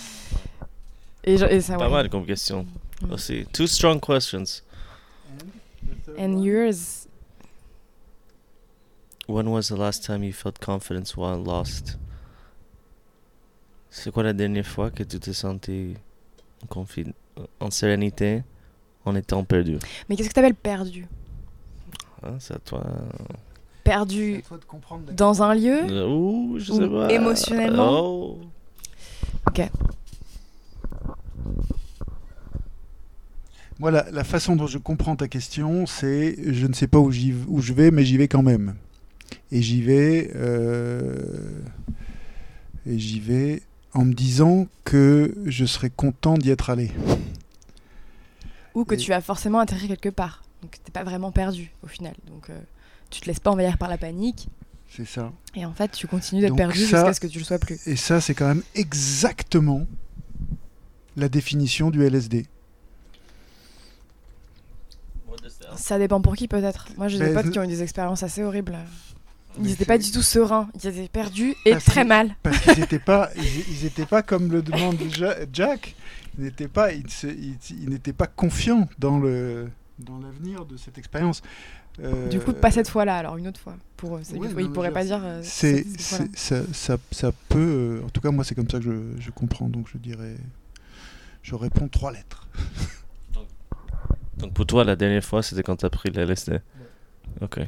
et, 1.24 1.36
je- 1.36 1.46
et 1.46 1.60
ça, 1.60 1.76
Pas 1.76 1.86
ouais. 1.86 1.90
mal 1.92 2.08
comme 2.10 2.26
question 2.26 2.66
Mm. 3.02 3.12
aussi. 3.12 3.46
Two 3.52 3.66
strong 3.66 4.00
questions. 4.00 4.62
And 6.18 6.42
yours, 6.44 7.06
When 9.26 9.46
was 9.48 9.68
the 9.68 9.76
last 9.76 10.04
time 10.04 10.24
you 10.24 10.32
felt 10.32 10.58
confidence 10.58 11.16
while 11.16 11.42
lost? 11.42 11.98
C'est 13.88 14.10
quoi 14.12 14.24
la 14.24 14.32
dernière 14.32 14.66
fois 14.66 14.90
que 14.90 15.04
tu 15.04 15.20
t'es 15.20 15.32
senti 15.32 15.94
en, 16.68 16.84
en 17.60 17.70
sérénité? 17.70 18.42
En 19.04 19.14
étant 19.16 19.44
perdu? 19.44 19.78
mais 20.08 20.16
qu'est-ce 20.16 20.28
que 20.28 20.34
t'appelles 20.34 20.54
perdu? 20.54 21.06
Hein, 22.22 22.34
c'est 22.38 22.54
à 22.54 22.58
toi. 22.58 22.84
Perdu 23.84 24.44
dans 25.16 25.42
un 25.42 25.54
lieu 25.54 25.78
Euh, 25.88 26.06
Ouh, 26.06 26.58
je 26.58 26.70
Ou 26.72 26.76
sais 26.76 26.88
pas. 26.88 27.10
émotionnellement? 27.10 28.00
Oh. 28.02 28.38
Moi, 33.78 33.90
la, 33.90 34.10
la 34.10 34.24
façon 34.24 34.56
dont 34.56 34.66
je 34.66 34.76
comprends 34.78 35.16
ta 35.16 35.26
question, 35.28 35.86
c'est 35.86 36.36
je 36.52 36.66
ne 36.66 36.74
sais 36.74 36.86
pas 36.86 36.98
où 36.98 37.10
je 37.10 37.72
vais, 37.72 37.90
mais 37.90 38.04
j'y 38.04 38.18
vais 38.18 38.28
quand 38.28 38.42
même. 38.42 38.74
Et 39.50 39.62
j'y 39.62 39.80
vais, 39.80 40.30
euh, 40.34 41.14
et 42.86 42.98
j'y 42.98 43.20
vais 43.20 43.62
en 43.94 44.04
me 44.04 44.12
disant 44.12 44.66
que 44.84 45.34
je 45.46 45.64
serais 45.64 45.88
content 45.90 46.34
d'y 46.36 46.50
être 46.50 46.68
allé. 46.68 46.90
Ou 48.74 48.84
que 48.84 48.94
Et- 48.94 48.98
tu 48.98 49.10
vas 49.10 49.20
forcément 49.20 49.58
atterrir 49.58 49.88
quelque 49.88 50.08
part. 50.08 50.42
Donc 50.62 50.72
t'es 50.84 50.92
pas 50.92 51.04
vraiment 51.04 51.32
perdu 51.32 51.70
au 51.82 51.86
final. 51.86 52.14
Donc 52.26 52.50
euh, 52.50 52.58
tu 53.10 53.20
te 53.20 53.26
laisses 53.26 53.40
pas 53.40 53.50
envahir 53.50 53.78
par 53.78 53.88
la 53.88 53.96
panique 53.98 54.48
C'est 54.88 55.06
ça. 55.06 55.32
et 55.54 55.64
en 55.64 55.72
fait 55.72 55.90
tu 55.92 56.06
continues 56.06 56.42
d'être 56.42 56.56
perdu 56.56 56.78
jusqu'à 56.78 57.12
ce 57.14 57.20
que 57.20 57.26
tu 57.26 57.38
le 57.38 57.44
sois 57.44 57.58
plus. 57.58 57.78
Et 57.86 57.96
ça, 57.96 58.20
c'est 58.20 58.34
quand 58.34 58.46
même 58.48 58.62
exactement 58.74 59.86
la 61.16 61.28
définition 61.28 61.90
du 61.90 62.04
LSD. 62.04 62.46
Ça 65.76 65.98
dépend 65.98 66.20
pour 66.20 66.36
qui 66.36 66.48
peut-être. 66.48 66.86
Moi 66.96 67.08
j'ai 67.08 67.18
des 67.18 67.32
potes 67.32 67.50
qui 67.50 67.58
ont 67.58 67.62
eu 67.64 67.68
des 67.68 67.82
expériences 67.82 68.22
assez 68.22 68.42
horribles. 68.42 68.76
Ils 69.58 69.64
n'étaient 69.64 69.84
pas 69.84 69.98
du 69.98 70.10
tout 70.12 70.22
sereins, 70.22 70.68
ils 70.76 70.86
étaient 70.86 71.08
perdus 71.08 71.54
et 71.66 71.72
Parce 71.72 71.84
très 71.84 72.04
mal. 72.04 72.36
Parce 72.42 72.58
qu'ils 72.60 72.78
n'étaient 72.78 73.00
pas, 73.00 73.30
ils, 73.36 73.42
ils 73.72 73.84
étaient 73.84 74.06
pas 74.06 74.22
comme 74.22 74.50
le 74.52 74.62
demande 74.62 74.96
Ja- 75.16 75.34
Jack. 75.52 75.96
Ils 76.38 76.44
n'étaient 76.44 76.68
pas, 76.68 76.90
n'étaient 76.92 78.12
pas 78.12 78.26
confiants 78.26 78.88
dans 78.98 79.18
le, 79.18 79.68
dans 79.98 80.18
l'avenir 80.18 80.64
de 80.64 80.76
cette 80.76 80.96
expérience. 80.98 81.42
Euh, 82.02 82.28
Du 82.28 82.38
coup, 82.40 82.52
pas 82.52 82.70
cette 82.70 82.88
fois-là, 82.88 83.16
alors 83.16 83.36
une 83.36 83.48
autre 83.48 83.60
fois. 83.60 83.76
Pour 83.96 84.12
ouais, 84.12 84.22
mais 84.54 84.64
pourraient 84.68 84.88
je- 84.88 84.94
pas 84.94 85.04
dire. 85.04 85.20
euh, 85.22 85.40
C'est, 85.42 85.78
cette- 85.82 86.00
cette 86.00 86.00
fois-là. 86.02 86.24
c'est- 86.34 86.56
ça, 86.56 86.72
ça, 86.72 86.96
ça 87.10 87.32
peut. 87.48 87.58
euh, 88.00 88.06
En 88.06 88.08
tout 88.10 88.20
cas, 88.20 88.30
moi, 88.30 88.44
c'est 88.44 88.54
comme 88.54 88.70
ça 88.70 88.78
que 88.78 88.84
je, 88.84 89.20
je 89.20 89.30
comprends. 89.30 89.68
Donc, 89.68 89.88
je 89.92 89.98
dirais, 89.98 90.36
je 91.42 91.54
réponds 91.54 91.88
trois 91.88 92.12
lettres. 92.12 92.48
Donc 94.38 94.54
pour 94.54 94.64
toi, 94.64 94.84
la 94.84 94.96
dernière 94.96 95.24
fois, 95.24 95.42
c'était 95.42 95.62
quand 95.62 95.76
t'as 95.76 95.90
pris 95.90 96.10
le 96.10 96.22
LSD. 96.22 96.60
Ok. 97.42 97.60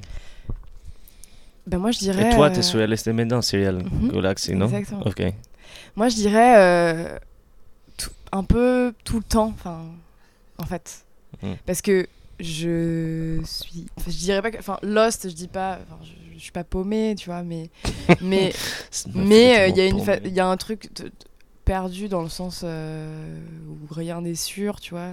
Ben, 1.66 1.78
moi 1.78 1.90
je 1.92 1.98
dirais. 1.98 2.30
Et 2.30 2.34
toi, 2.34 2.46
euh, 2.48 2.54
t'es 2.54 2.62
sur 2.62 2.80
LSD 2.80 3.12
maintenant, 3.12 3.42
Serial 3.42 3.84
mhm. 3.84 4.10
Galaxy, 4.10 4.54
non? 4.54 4.66
Exactement. 4.66 5.06
Ok. 5.06 5.22
Moi 5.96 6.08
je 6.08 6.14
dirais 6.16 6.54
euh, 6.56 7.18
un 8.32 8.44
peu 8.44 8.94
tout 9.04 9.18
le 9.18 9.24
temps, 9.24 9.52
enfin, 9.54 9.84
en 10.58 10.64
fait. 10.66 11.04
Mm. 11.42 11.52
Parce 11.66 11.82
que 11.82 12.06
je 12.40 13.40
suis. 13.44 13.86
enfin, 13.96 14.10
je 14.10 14.16
dirais 14.18 14.42
pas 14.42 14.50
que. 14.50 14.58
Enfin, 14.58 14.78
Lost, 14.82 15.28
je 15.28 15.34
dis 15.34 15.48
pas. 15.48 15.78
enfin, 15.82 15.98
je, 16.02 16.34
je 16.34 16.42
suis 16.42 16.52
pas 16.52 16.64
paumée, 16.64 17.14
tu 17.16 17.26
vois, 17.30 17.42
mais. 17.42 17.70
mais 18.20 18.52
mais 19.14 19.54
fait 19.54 19.60
euh, 19.60 19.68
il 19.68 19.76
y, 19.76 19.80
a 19.80 19.86
une 19.86 20.00
fa- 20.00 20.16
il 20.18 20.32
y 20.32 20.40
a 20.40 20.46
un 20.48 20.56
truc 20.56 20.92
de- 20.94 21.04
de- 21.04 21.12
perdu 21.64 22.08
dans 22.08 22.22
le 22.22 22.28
sens 22.28 22.62
euh, 22.64 23.38
où 23.68 23.92
rien 23.94 24.20
n'est 24.22 24.34
sûr, 24.34 24.80
tu 24.80 24.94
vois. 24.94 25.12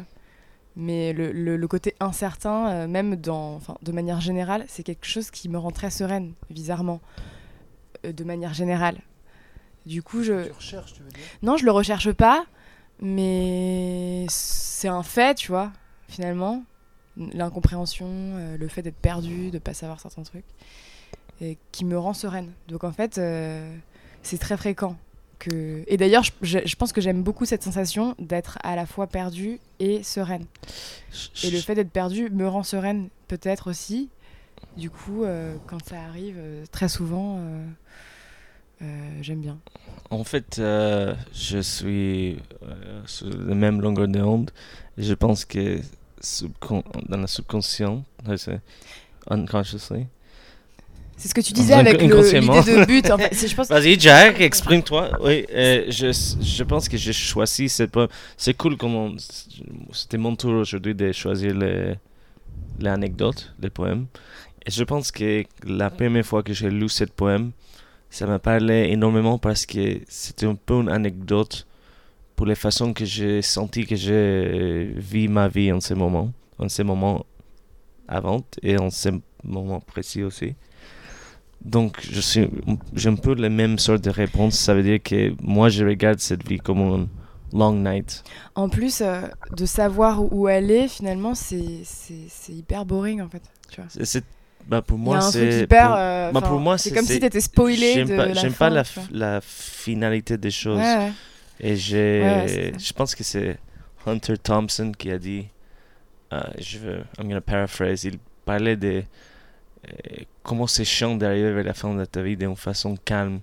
Mais 0.76 1.13
le, 1.13 1.32
le- 1.32 1.57
le 1.57 1.67
côté 1.67 1.95
incertain, 1.99 2.70
euh, 2.70 2.88
même 2.88 3.15
dans, 3.17 3.55
enfin, 3.55 3.76
de 3.84 3.91
manière 3.91 4.22
générale, 4.22 4.63
c'est 4.67 4.84
quelque 4.84 5.05
chose 5.05 5.30
qui 5.30 5.49
me 5.49 5.57
rend 5.57 5.72
très 5.72 5.89
sereine, 5.89 6.34
bizarrement, 6.49 7.01
euh, 8.05 8.13
de 8.13 8.24
manière 8.24 8.53
générale. 8.53 8.97
Du 9.86 10.01
coup, 10.03 10.24
je, 10.24 10.51
recherches, 10.53 10.93
tu 10.93 11.01
veux 11.03 11.09
dire? 11.09 11.20
Non, 11.41 11.57
je 11.57 11.65
le 11.65 11.72
recherche 11.72 12.11
pas, 12.11 12.45
mais 13.02 14.26
c'est 14.30 14.88
un 14.88 15.04
fait, 15.04 15.36
tu 15.36 15.50
vois, 15.50 15.72
finalement. 16.08 16.64
L'incompréhension, 17.18 18.08
euh, 18.10 18.58
le 18.58 18.68
fait 18.68 18.82
d'être 18.82 18.95
perdu, 18.95 19.52
de 19.52 19.60
pas 19.60 19.74
savoir 19.74 20.00
certains 20.00 20.24
trucs, 20.24 20.45
et 21.41 21.58
qui 21.72 21.86
me 21.86 21.97
rend 21.97 22.14
sereine. 22.14 22.52
Donc 22.68 22.84
en 22.84 22.91
fait, 22.91 23.18
euh, 23.18 23.76
c'est 24.24 24.38
très 24.38 24.58
fréquent. 24.58 24.95
Que... 25.38 25.84
Et 25.88 25.95
d'ailleurs, 25.95 26.24
je, 26.41 26.76
pense 26.76 26.91
que 26.91 27.00
j'aime 27.00 27.24
beaucoup 27.24 27.45
cette 27.45 27.64
sensation 27.64 28.16
d'être 28.20 28.58
à 28.64 28.76
la 28.76 28.86
fois 28.86 29.08
perdue 29.08 29.60
et 29.80 30.04
sereine. 30.04 30.45
Et 31.43 31.50
le 31.50 31.60
fait 31.60 31.76
d'être 31.76 31.91
perdue 31.91 32.30
me 32.30 32.47
rend 32.47 32.64
sereine 32.64 33.08
peut-être 33.30 33.70
aussi. 33.70 34.10
Du 34.76 34.89
coup, 34.89 35.24
euh, 35.24 35.56
quand 35.68 35.84
ça 35.86 36.02
arrive, 36.02 36.38
très 36.72 36.89
souvent, 36.89 37.39
j'aime 39.21 39.41
bien. 39.41 39.57
En 40.11 40.23
fait, 40.23 40.57
euh, 40.57 41.13
je 41.34 41.59
suis 41.59 42.38
euh, 42.63 43.01
sur 43.05 43.27
la 43.30 43.53
même 43.53 43.80
longueur 43.80 44.07
d'onde. 44.07 44.49
Je 44.97 45.13
pense 45.13 45.45
que 45.45 45.80
dans 47.07 47.17
le 47.17 47.27
subconscient, 47.27 48.03
unconsciously. 49.30 50.07
C'est 51.15 51.27
ce 51.27 51.34
que 51.34 51.41
tu 51.41 51.53
disais 51.53 51.73
avec 51.73 52.01
l'idée 52.01 52.15
de 52.15 52.86
but. 52.86 53.11
En 53.11 53.17
fait. 53.17 53.53
Vas-y, 53.69 53.99
Jack, 53.99 54.39
exprime-toi. 54.39 55.11
Oui, 55.21 55.45
euh, 55.53 55.86
je, 55.89 56.11
je 56.41 56.63
pense 56.63 56.88
que 56.89 56.97
j'ai 56.97 57.13
choisi 57.13 57.69
cette 57.69 57.91
poème. 57.91 58.07
C'est 58.38 58.55
cool 58.55 58.77
comment 58.77 59.11
c'était 59.91 60.17
mon 60.17 60.36
tour 60.36 60.53
aujourd'hui 60.53 60.95
de 60.95 61.11
choisir 61.11 61.53
les, 61.53 61.95
les 62.80 62.89
anecdotes, 62.89 63.53
les 63.61 63.69
poèmes. 63.69 64.07
Et 64.65 64.71
je 64.71 64.84
pense 64.84 65.11
que 65.11 65.43
la 65.65 65.89
première 65.89 66.25
fois 66.25 66.41
que 66.41 66.53
j'ai 66.53 66.69
lu 66.69 66.89
ce 66.89 67.03
poème, 67.03 67.51
ça 68.10 68.26
m'a 68.26 68.39
parlé 68.39 68.89
énormément 68.91 69.38
parce 69.38 69.66
que 69.66 69.99
c'était 70.07 70.45
un 70.45 70.55
peu 70.55 70.76
une 70.82 70.89
anecdote 70.89 71.68
pour 72.36 72.45
les 72.45 72.55
façons 72.55 72.93
que 72.93 73.05
j'ai 73.05 73.41
senti 73.41 73.86
que 73.86 73.95
j'ai 73.95 74.93
vu 74.95 75.28
ma 75.28 75.47
vie 75.47 75.72
en 75.72 75.80
ce 75.82 75.93
moment, 75.93 76.32
en 76.57 76.70
ce 76.70 76.82
moment 76.84 77.26
avant 78.07 78.41
et 78.64 78.78
en 78.78 78.89
ce 78.89 79.10
moment 79.43 79.80
précis 79.82 80.24
aussi. 80.24 80.55
Donc, 81.64 81.97
je 82.10 82.22
suis, 82.22 82.47
j'ai 82.95 83.10
un 83.10 83.16
peu 83.16 83.36
la 83.36 83.49
même 83.49 83.78
sorte 83.80 84.03
de 84.05 84.10
réponse. 84.10 84.55
Ça 84.57 84.74
veut 84.74 84.84
dire 84.84 85.03
que 85.03 85.34
moi, 85.41 85.68
je 85.70 85.84
regarde 85.86 86.20
cette 86.20 86.47
vie 86.47 86.57
comme 86.57 86.80
une 86.80 87.07
long 87.51 87.74
night. 87.74 88.24
En 88.55 88.70
plus, 88.70 89.01
euh, 89.01 89.24
de 89.57 89.66
savoir 89.66 90.32
où 90.32 90.47
elle 90.47 90.72
est, 90.72 90.88
finalement, 90.88 91.36
c'est 91.36 91.82
c'est- 91.84 92.28
c'est 92.30 92.53
hyper 92.53 92.86
boring 92.86 93.22
en 93.22 93.28
fait. 93.28 93.41
Tu 93.70 93.82
vois. 93.82 93.89
C'est- 93.89 94.05
c'est- 94.05 94.24
bah, 94.70 94.82
pour 94.84 94.97
Il 94.97 95.01
y 95.01 95.05
moi, 95.05 95.22
c'est 95.22 95.67
pour- 95.67 95.78
euh, 95.97 96.32
bah, 96.32 96.41
pour 96.41 96.59
moi, 96.59 96.78
c'est 96.78 96.91
comme 96.93 97.05
si 97.05 97.20
t'étais 97.20 97.41
spoilé 97.41 97.93
J'aime 97.95 98.07
pas, 98.15 98.26
la 98.28 98.34
j'aime 98.36 98.51
fin, 98.53 98.70
pas 98.70 98.84
la, 99.11 99.41
finalité 99.41 100.38
des 100.38 100.51
choses. 100.51 100.78
Ouais, 100.78 100.97
ouais. 100.97 101.11
Et 101.59 101.76
j'ai, 101.76 102.22
Ouais, 102.22 102.72
je 102.80 102.93
pense 102.93 103.15
que 103.15 103.24
c'est 103.24 103.57
Hunter 104.05 104.38
Thompson 104.38 104.91
qui 104.97 105.11
a 105.11 105.17
dit, 105.17 105.47
euh, 106.32 106.39
je 106.59 106.78
veux, 106.78 106.97
I'm 107.17 107.28
gonna 107.28 107.41
paraphrase, 107.41 108.03
il 108.03 108.20
parlait 108.45 108.78
de 108.78 109.03
euh, 109.88 109.91
comment 110.43 110.67
c'est 110.67 110.86
chiant 110.86 111.15
d'arriver 111.15 111.51
vers 111.51 111.63
la 111.65 111.74
fin 111.74 111.93
de 111.95 112.05
ta 112.05 112.22
vie 112.22 112.38
d'une 112.38 112.55
façon 112.55 112.95
calme. 113.03 113.39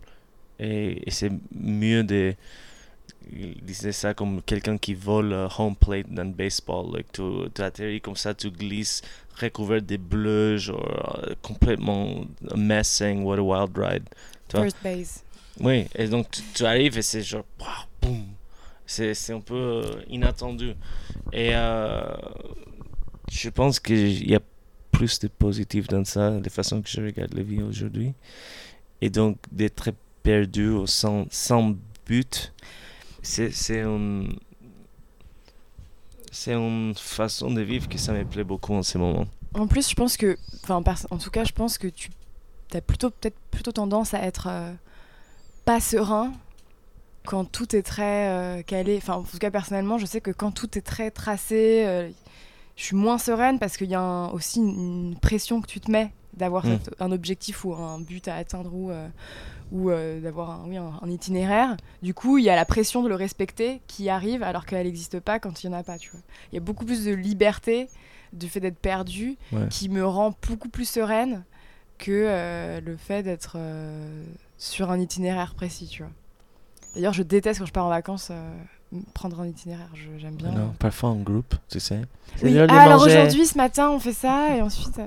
Et, 0.60 1.06
et 1.06 1.10
c'est 1.10 1.30
mieux 1.52 2.04
de, 2.04 2.34
il 3.32 3.60
disait 3.62 3.92
ça 3.92 4.14
comme 4.14 4.40
quelqu'un 4.42 4.78
qui 4.78 4.94
vole 4.94 5.32
euh, 5.32 5.48
home 5.58 5.74
plate 5.76 6.08
dans 6.10 6.24
le 6.24 6.30
baseball. 6.32 6.94
Like, 6.94 7.10
tu, 7.12 7.22
tu 7.54 7.62
atterris 7.62 8.00
comme 8.00 8.16
ça, 8.16 8.32
tu 8.32 8.50
glisses 8.50 9.02
recouvert 9.40 9.82
de 9.82 9.96
bleu, 9.96 10.56
genre 10.56 11.20
euh, 11.24 11.34
complètement 11.42 12.24
a 12.50 12.56
mess 12.56 12.88
saying 12.88 13.22
what 13.22 13.38
a 13.38 13.42
wild 13.42 13.76
ride. 13.76 14.08
Tu 14.48 14.56
vois? 14.56 14.62
First 14.62 14.82
base. 14.82 15.24
Oui, 15.60 15.86
et 15.94 16.06
donc 16.08 16.30
tu, 16.30 16.42
tu 16.54 16.64
arrives 16.64 16.98
et 16.98 17.02
c'est 17.02 17.22
genre, 17.22 17.44
boum. 18.00 18.24
C'est, 18.86 19.14
c'est 19.14 19.32
un 19.32 19.40
peu 19.40 19.54
euh, 19.54 20.02
inattendu. 20.08 20.74
Et 21.32 21.50
euh, 21.54 22.14
je 23.30 23.48
pense 23.48 23.80
qu'il 23.80 24.28
y 24.28 24.34
a 24.34 24.40
plus 24.92 25.18
de 25.18 25.28
positif 25.28 25.88
dans 25.88 26.04
ça, 26.04 26.30
de 26.30 26.48
façon 26.48 26.80
que 26.80 26.88
je 26.88 27.00
regarde 27.00 27.34
la 27.34 27.42
vie 27.42 27.62
aujourd'hui. 27.62 28.14
Et 29.00 29.10
donc 29.10 29.38
d'être 29.50 29.90
perdu 30.22 30.72
sans, 30.86 31.26
sans 31.30 31.74
but, 32.06 32.52
c'est, 33.22 33.50
c'est 33.50 33.80
une, 33.80 34.38
c'est 36.36 36.52
une 36.52 36.94
façon 36.94 37.50
de 37.50 37.62
vivre 37.62 37.88
que 37.88 37.96
ça 37.96 38.12
me 38.12 38.22
plaît 38.24 38.44
beaucoup 38.44 38.74
en 38.74 38.82
ce 38.82 38.98
moment. 38.98 39.24
En 39.54 39.66
plus, 39.66 39.88
je 39.88 39.94
pense 39.94 40.18
que, 40.18 40.36
enfin, 40.62 40.82
en 41.10 41.16
tout 41.16 41.30
cas, 41.30 41.44
je 41.44 41.52
pense 41.52 41.78
que 41.78 41.88
tu 41.88 42.10
as 42.74 42.82
plutôt 42.82 43.08
peut-être 43.10 43.38
plutôt 43.50 43.72
tendance 43.72 44.12
à 44.12 44.20
être 44.20 44.46
euh, 44.50 44.72
pas 45.64 45.80
serein 45.80 46.32
quand 47.24 47.46
tout 47.46 47.74
est 47.74 47.82
très 47.82 48.28
euh, 48.28 48.62
calé. 48.62 48.98
Enfin, 48.98 49.14
en 49.14 49.22
tout 49.22 49.38
cas, 49.38 49.50
personnellement, 49.50 49.96
je 49.96 50.04
sais 50.04 50.20
que 50.20 50.30
quand 50.30 50.52
tout 50.52 50.76
est 50.76 50.82
très 50.82 51.10
tracé, 51.10 51.84
euh, 51.86 52.10
je 52.76 52.82
suis 52.84 52.96
moins 52.96 53.16
sereine 53.16 53.58
parce 53.58 53.78
qu'il 53.78 53.88
y 53.88 53.94
a 53.94 54.30
aussi 54.34 54.60
une 54.60 55.16
pression 55.20 55.62
que 55.62 55.66
tu 55.66 55.80
te 55.80 55.90
mets 55.90 56.12
d'avoir 56.36 56.64
Mm. 56.66 56.78
cette- 56.82 56.94
un 57.00 57.12
objectif 57.12 57.64
ou 57.64 57.74
un 57.74 57.98
but 58.00 58.28
à 58.28 58.36
atteindre 58.36 58.72
ou, 58.74 58.90
euh, 58.90 59.08
ou 59.72 59.90
euh, 59.90 60.20
d'avoir 60.20 60.50
un, 60.50 60.64
oui, 60.68 60.76
un, 60.76 60.92
un 61.02 61.08
itinéraire. 61.10 61.76
Du 62.02 62.14
coup, 62.14 62.38
il 62.38 62.44
y 62.44 62.50
a 62.50 62.56
la 62.56 62.64
pression 62.64 63.02
de 63.02 63.08
le 63.08 63.14
respecter 63.14 63.80
qui 63.86 64.08
arrive 64.08 64.42
alors 64.42 64.66
qu'elle 64.66 64.86
n'existe 64.86 65.20
pas 65.20 65.38
quand 65.38 65.62
il 65.64 65.68
n'y 65.70 65.74
en 65.74 65.78
a 65.78 65.82
pas. 65.82 65.98
Tu 65.98 66.10
vois. 66.10 66.20
Il 66.52 66.54
y 66.54 66.58
a 66.58 66.60
beaucoup 66.60 66.84
plus 66.84 67.04
de 67.04 67.12
liberté 67.12 67.88
du 68.32 68.48
fait 68.48 68.60
d'être 68.60 68.78
perdu 68.78 69.36
Ouais. 69.52 69.66
qui 69.70 69.88
me 69.88 70.04
rend 70.06 70.34
beaucoup 70.48 70.68
plus 70.68 70.88
sereine 70.88 71.44
que 71.98 72.10
euh, 72.12 72.80
le 72.80 72.96
fait 72.96 73.22
d'être 73.22 73.56
sur 74.58 74.90
un 74.90 74.98
itinéraire 75.00 75.54
précis, 75.54 75.86
tu 75.86 76.02
vois. 76.02 76.12
D'ailleurs, 76.94 77.12
je 77.12 77.22
déteste 77.22 77.60
quand 77.60 77.66
je 77.66 77.72
pars 77.72 77.86
en 77.86 77.90
vacances 77.90 78.30
prendre 79.14 79.40
un 79.40 79.46
itinéraire. 79.46 79.88
Je- 79.94 80.18
J'aime 80.18 80.36
bien. 80.36 80.50
Non, 80.52 80.74
parfois 80.78 81.10
en 81.10 81.16
groupe, 81.16 81.54
tu 81.68 81.80
sais. 81.80 82.02
Oui. 82.42 82.56
Ah, 82.58 82.80
alors 82.82 83.02
aujourd'hui, 83.02 83.46
ce 83.46 83.56
matin, 83.58 83.90
on 83.90 83.98
fait 83.98 84.12
ça 84.12 84.56
et 84.56 84.62
ensuite. 84.62 84.98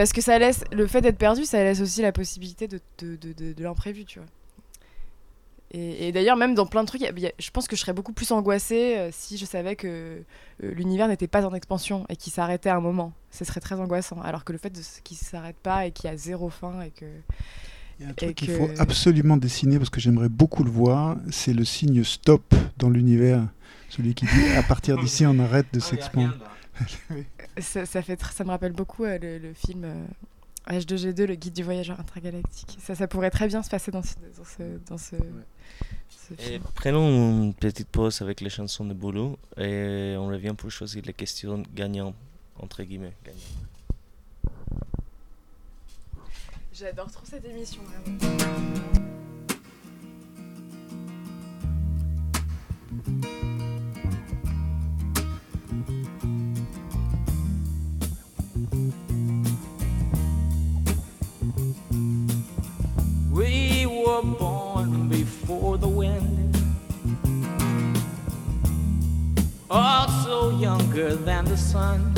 Parce 0.00 0.14
que 0.14 0.22
ça 0.22 0.38
laisse 0.38 0.64
le 0.72 0.86
fait 0.86 1.02
d'être 1.02 1.18
perdu, 1.18 1.44
ça 1.44 1.62
laisse 1.62 1.82
aussi 1.82 2.00
la 2.00 2.10
possibilité 2.10 2.66
de, 2.68 2.80
de, 3.00 3.16
de, 3.16 3.34
de- 3.34 3.52
de 3.52 3.62
l'imprévu, 3.62 4.06
tu 4.06 4.18
vois. 4.18 4.28
Et, 5.72 6.08
et 6.08 6.12
d'ailleurs, 6.12 6.36
même 6.38 6.54
dans 6.54 6.64
plein 6.64 6.80
de 6.84 6.88
trucs, 6.88 7.02
il 7.02 7.04
y 7.04 7.06
a- 7.06 7.12
il 7.14 7.18
y 7.22 7.26
a- 7.26 7.32
je 7.38 7.50
pense 7.50 7.68
que 7.68 7.76
je 7.76 7.82
serais 7.82 7.92
beaucoup 7.92 8.14
plus 8.14 8.32
angoissée 8.32 8.96
euh, 8.96 9.10
si 9.12 9.36
je 9.36 9.44
savais 9.44 9.76
que 9.76 9.86
euh, 9.86 10.22
l'univers 10.62 11.06
n'était 11.06 11.28
pas 11.28 11.44
en 11.46 11.52
expansion 11.54 12.06
et 12.08 12.16
qu'il 12.16 12.32
s'arrêtait 12.32 12.70
à 12.70 12.76
un 12.76 12.80
moment. 12.80 13.12
Ce 13.30 13.44
serait 13.44 13.60
très 13.60 13.74
angoissant. 13.74 14.22
Alors 14.22 14.44
que 14.44 14.52
le 14.52 14.58
fait 14.58 14.72
qu'il 15.04 15.18
s'arrête 15.18 15.56
pas 15.62 15.84
et 15.84 15.90
qu'il 15.92 16.08
y 16.08 16.12
a 16.12 16.16
zéro 16.16 16.48
fin 16.48 16.80
et 16.80 16.90
que. 16.90 17.04
Il 17.98 18.04
y 18.04 18.06
a 18.06 18.08
un 18.08 18.14
truc 18.14 18.34
qu'il 18.36 18.48
que- 18.48 18.56
faut 18.56 18.70
absolument 18.80 19.36
dessiner 19.36 19.76
parce 19.76 19.90
que 19.90 20.00
j'aimerais 20.00 20.30
beaucoup 20.30 20.64
le 20.64 20.70
voir, 20.70 21.18
c'est 21.30 21.52
le 21.52 21.66
signe 21.66 22.02
stop 22.04 22.54
dans 22.78 22.88
l'univers. 22.88 23.46
Celui 23.90 24.14
qui 24.14 24.24
dit 24.24 24.48
à 24.56 24.62
partir 24.62 24.96
d'ici 24.96 25.26
on 25.26 25.38
arrête 25.40 25.66
de 25.74 25.78
s'expandre. 25.80 26.38
Ça, 27.60 27.84
ça 27.86 28.02
fait 28.02 28.14
tr- 28.14 28.32
ça 28.32 28.44
me 28.44 28.50
rappelle 28.50 28.72
beaucoup 28.72 29.04
euh, 29.04 29.18
le, 29.18 29.38
le 29.38 29.52
film 29.54 29.84
euh, 29.84 30.04
H2G2, 30.68 31.24
le 31.24 31.34
guide 31.34 31.52
du 31.54 31.62
voyageur 31.62 31.98
intergalactique. 32.00 32.78
Ça, 32.80 32.94
ça 32.94 33.06
pourrait 33.08 33.30
très 33.30 33.48
bien 33.48 33.62
se 33.62 33.68
passer 33.70 33.90
dans 33.90 34.02
ce, 34.02 34.14
dans 34.36 34.44
ce, 34.44 34.62
dans 34.88 34.98
ce, 34.98 35.16
ce 36.10 36.34
Et 36.34 36.36
film. 36.36 36.62
prenons 36.74 37.42
une 37.42 37.54
petite 37.54 37.88
pause 37.88 38.22
avec 38.22 38.40
les 38.40 38.50
chansons 38.50 38.84
de 38.84 38.94
Boulot 38.94 39.38
et 39.56 40.14
on 40.18 40.28
revient 40.28 40.54
pour 40.56 40.70
choisir 40.70 41.02
les 41.04 41.12
questions 41.12 41.62
gagnantes, 41.74 42.14
entre 42.58 42.82
guillemets. 42.82 43.14
J'adore 46.72 47.10
trop 47.10 47.24
cette 47.26 47.44
émission, 47.44 47.82
vraiment. 47.82 48.40
Were 64.10 64.22
born 64.22 65.08
before 65.08 65.78
the 65.78 65.88
wind, 65.88 66.56
also 69.70 70.50
younger 70.58 71.14
than 71.14 71.44
the 71.44 71.56
sun. 71.56 72.12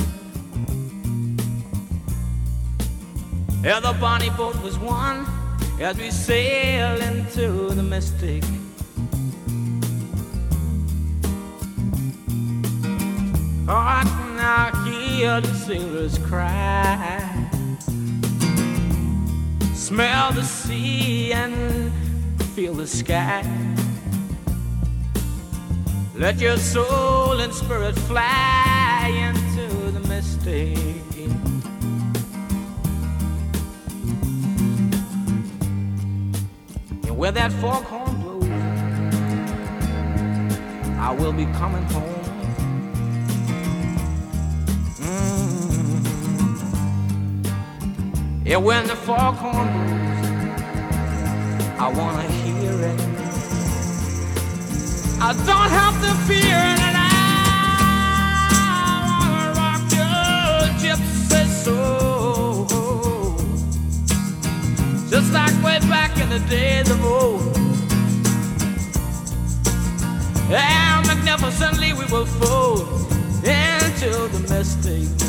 Yeah, 3.63 3.81
the 3.81 3.93
bonnie 4.01 4.31
boat 4.31 4.57
was 4.63 4.79
one 4.79 5.27
as 5.81 5.97
we 5.99 6.11
sail 6.11 7.01
into 7.11 7.69
the 7.79 7.83
mystic. 7.83 8.43
Oh, 13.69 13.85
I 13.99 14.03
now 14.37 14.85
hear 14.85 15.41
the 15.41 15.55
sailors 15.55 16.19
cry 16.19 17.42
smell 19.83 20.31
the 20.31 20.45
sea 20.45 21.33
and 21.33 21.93
feel 22.55 22.73
the 22.73 22.87
sky. 22.87 23.43
Let 26.15 26.41
your 26.41 26.57
soul 26.57 27.41
and 27.41 27.53
spirit 27.53 27.97
fly 27.97 29.11
into 29.29 29.91
the 29.91 29.99
mystic. 30.09 30.79
And 37.09 37.19
where 37.19 37.33
that 37.33 37.51
foghorn 37.55 38.23
blows, 38.23 38.49
I 41.01 41.11
will 41.19 41.33
be 41.33 41.47
coming 41.47 41.83
home. 41.91 42.22
Yeah, 48.53 48.59
when 48.59 48.87
the 48.87 48.95
foghorn 48.95 49.67
blows, 49.73 50.61
I 51.81 51.89
wanna 51.97 52.29
hear 52.45 52.75
it. 52.91 53.01
I 55.23 55.33
don't 55.49 55.71
have 55.81 55.97
to 56.05 56.13
fear 56.29 56.61
and 56.85 56.97
I 56.99 57.13
wanna 59.09 59.53
rock 59.57 59.85
your 60.01 60.69
gypsy 60.83 61.45
soul, 61.65 62.67
just 65.09 65.33
like 65.33 65.55
way 65.65 65.79
back 65.89 66.13
in 66.21 66.29
the 66.29 66.41
days 66.51 66.91
of 66.91 67.03
old. 67.03 67.57
And 70.53 71.07
magnificently 71.07 71.95
we 71.95 72.05
will 72.13 72.27
fold 72.27 72.87
into 73.47 74.29
the 74.29 74.41
mystic. 74.51 75.22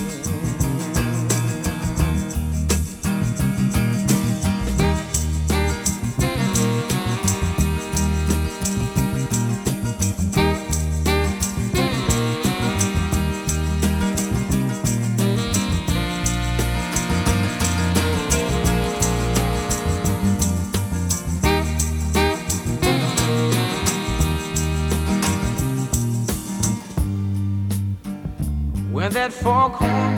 That 29.43 29.49
foghorn 29.49 30.13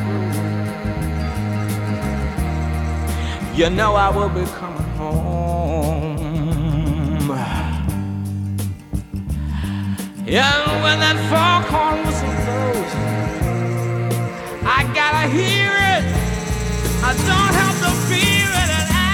you 3.55 3.69
know 3.69 3.95
I 3.95 4.09
will 4.09 4.29
be 4.29 4.45
coming 4.45 4.81
home. 4.97 6.15
Yeah, 10.27 10.83
when 10.83 10.99
that 10.99 11.17
foghorn 11.29 12.03
whistle 12.05 12.33
blows, 12.43 12.91
I 14.65 14.83
gotta 14.93 15.27
hear 15.29 15.71
it. 15.95 16.03
I 17.03 17.13
don't 17.29 17.53
have 17.61 17.77
to 17.85 17.91
feel 18.09 18.51
it, 18.63 18.69
and 18.79 18.89
I 18.91 19.05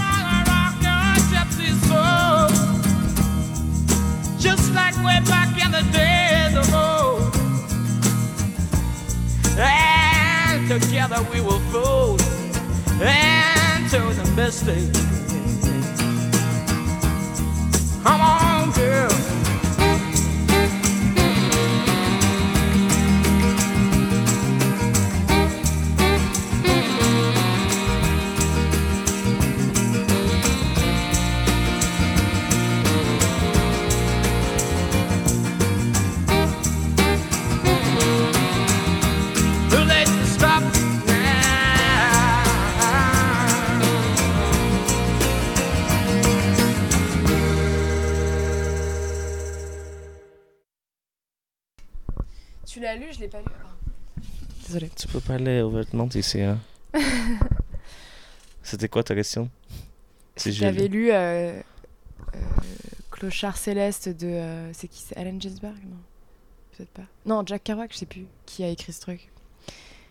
wanna 0.00 0.38
rock 0.52 0.74
your 0.88 1.08
gypsy 1.32 1.70
soul, 1.88 2.48
just 4.38 4.66
like 4.72 4.96
way 5.04 5.18
back 5.26 5.50
in 5.62 5.70
the 5.72 5.82
days 5.92 6.11
together 10.78 11.16
we 11.32 11.40
will 11.40 11.60
float 11.70 12.20
into 13.00 14.00
the 14.14 14.32
mystic. 14.34 14.92
Come 18.02 18.20
on, 18.20 18.72
girl. 18.72 19.21
Tu 52.66 52.80
l'as 52.80 52.96
lu, 52.96 53.06
je 53.12 53.20
l'ai 53.20 53.28
pas 53.28 53.40
lu. 53.40 53.46
Désolée. 54.66 54.90
Tu 54.96 55.08
peux 55.08 55.20
parler 55.20 55.60
ouvertement 55.62 56.08
ici. 56.14 56.40
Hein? 56.40 56.58
C'était 58.62 58.88
quoi 58.88 59.02
ta 59.02 59.14
question? 59.14 59.50
C'est 60.36 60.52
J'avais 60.52 60.88
lu 60.88 61.10
euh, 61.10 61.14
euh, 61.54 61.60
Clochard 63.10 63.56
céleste 63.56 64.08
de. 64.08 64.26
euh, 64.28 64.72
c'est 64.72 64.88
qui? 64.88 65.00
C'est 65.02 65.16
Allen 65.16 65.40
Ginsberg? 65.40 65.76
Non. 65.84 65.96
Peut-être 66.76 66.90
pas. 66.90 67.02
Non, 67.26 67.42
Jack 67.44 67.64
Kerouac, 67.64 67.92
je 67.92 67.98
sais 67.98 68.06
plus 68.06 68.26
qui 68.46 68.64
a 68.64 68.68
écrit 68.68 68.92
ce 68.92 69.00
truc. 69.00 69.30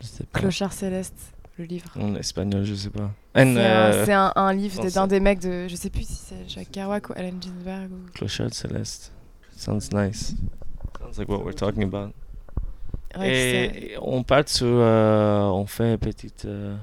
Je 0.01 0.05
sais 0.07 0.23
pas. 0.25 0.39
Clochard 0.39 0.73
céleste, 0.73 1.33
le 1.57 1.65
livre. 1.65 1.89
En 1.99 2.13
espagnol, 2.15 2.63
je 2.65 2.75
sais 2.75 2.89
pas. 2.89 3.11
C'est 3.35 4.13
un, 4.13 4.31
un- 4.35 4.53
livre 4.53 4.87
d'un 4.89 5.07
des 5.07 5.19
mecs 5.19 5.39
de. 5.39 5.67
Je 5.67 5.75
sais 5.75 5.89
plus 5.89 6.05
si 6.07 6.13
c'est 6.15 6.47
Jack 6.47 6.71
Kerouac 6.71 7.09
ou 7.09 7.13
Allen 7.15 7.41
Ginsberg. 7.41 7.91
Ou... 7.91 8.11
Clochard 8.13 8.53
Céleste. 8.53 9.11
Sounds 9.55 9.89
nice. 9.93 10.35
Sounds 10.99 11.17
like 11.17 11.29
what 11.29 11.43
we're 11.43 11.55
talking 11.55 11.83
about. 11.83 12.13
Ouais, 13.17 13.91
Et 13.93 13.97
on 14.01 14.23
part 14.23 14.47
sur. 14.47 14.67
euh, 14.67 15.41
on 15.43 15.65
fait 15.65 15.91
un 15.93 15.97
petit 15.97 16.31
euh, 16.45 16.75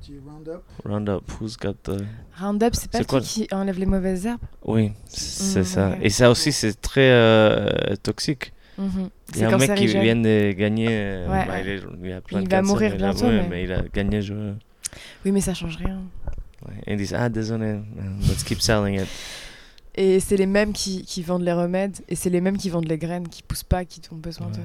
Petit 0.00 0.14
round-up. 0.26 0.62
round-up. 0.84 1.22
Who's 1.40 1.56
got 1.56 1.74
the. 1.84 2.02
Roundup, 2.40 2.74
c'est 2.74 2.90
pas 2.90 3.02
truc 3.04 3.24
qui 3.24 3.48
enlève 3.52 3.78
les 3.78 3.86
mauvaises 3.86 4.26
herbes? 4.26 4.40
Oui, 4.64 4.92
c'est 5.08 5.60
Mm, 5.60 5.64
ça. 5.64 5.96
Et 6.00 6.10
ça 6.10 6.30
aussi, 6.30 6.52
c'est 6.52 6.80
très 6.80 7.10
euh, 7.10 7.96
toxique. 8.02 8.52
Mhm. 8.78 9.10
Il 9.34 9.40
y 9.40 9.44
a 9.44 9.48
C'est 9.48 9.54
un 9.54 9.58
mec 9.58 9.74
qui 9.74 9.86
vient 9.88 10.14
de 10.16 10.52
gagner. 10.52 10.86
Ouais, 10.86 11.46
bah, 11.46 11.60
il, 11.60 11.68
est- 11.68 11.82
il 12.04 12.12
a 12.12 12.20
plein 12.20 12.40
Il 12.40 12.46
de 12.46 12.50
va 12.50 12.60
cancer, 12.60 12.72
mourir 12.72 12.90
il 12.92 12.98
bientôt, 12.98 13.26
mais- 13.50 13.64
il 13.64 13.72
a 13.72 13.82
gagné. 13.92 14.22
Je... 14.22 14.34
Oui, 15.24 15.32
mais 15.32 15.40
ça 15.40 15.52
change 15.54 15.76
rien. 15.76 16.00
Et 16.86 16.92
ils 16.92 16.96
disent 16.96 17.14
Ah, 17.14 17.28
désolé, 17.28 17.80
let's 18.28 18.44
keep 18.44 18.60
selling 18.60 19.00
it. 19.00 19.08
Et 19.96 20.20
c'est 20.20 20.36
les 20.36 20.46
mêmes 20.46 20.72
qui, 20.72 21.02
qui 21.04 21.22
vendent 21.22 21.42
les 21.42 21.52
remèdes, 21.52 21.96
et 22.08 22.14
c'est 22.14 22.30
les 22.30 22.40
mêmes 22.40 22.56
qui 22.56 22.70
vendent 22.70 22.88
les 22.88 22.98
graines 22.98 23.26
qui 23.28 23.42
poussent 23.42 23.64
pas, 23.64 23.84
qui 23.84 24.00
ont 24.12 24.16
besoin 24.16 24.46
de. 24.48 24.58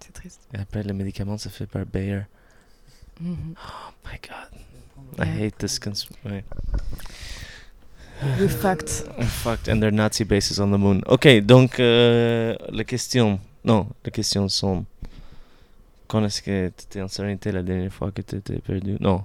C'est 0.00 0.12
triste. 0.12 0.40
Et 0.54 0.58
après, 0.58 0.82
le 0.82 0.92
médicament, 0.94 1.36
c'est 1.38 1.50
fait 1.50 1.66
par 1.66 1.84
Bayer. 1.86 2.22
Mhm. 3.20 3.36
Oh 3.56 3.92
my 4.06 4.18
god. 4.22 4.60
I 5.26 5.44
hate 5.46 5.58
this. 5.58 5.78
Cons- 5.78 6.08
ouais. 6.24 6.44
Le 8.38 8.48
fact. 8.48 9.04
Oh, 9.18 9.22
fucked, 9.22 9.68
and 9.68 9.80
their 9.80 9.92
Nazi 9.92 10.24
bases 10.24 10.58
on 10.60 10.70
the 10.70 10.78
moon. 10.78 11.00
Ok, 11.06 11.28
donc 11.40 11.78
euh, 11.78 12.54
les 12.70 12.84
questions. 12.84 13.38
Non, 13.64 13.88
les 14.04 14.10
questions 14.10 14.48
sont. 14.48 14.84
Quand 16.08 16.24
est-ce 16.24 16.42
que 16.42 16.68
tu 16.68 16.84
étais 16.84 17.02
en 17.02 17.08
sérénité 17.08 17.52
la 17.52 17.62
dernière 17.62 17.92
fois 17.92 18.10
que 18.10 18.22
tu 18.22 18.36
étais 18.36 18.58
perdu? 18.60 18.96
Non. 19.00 19.24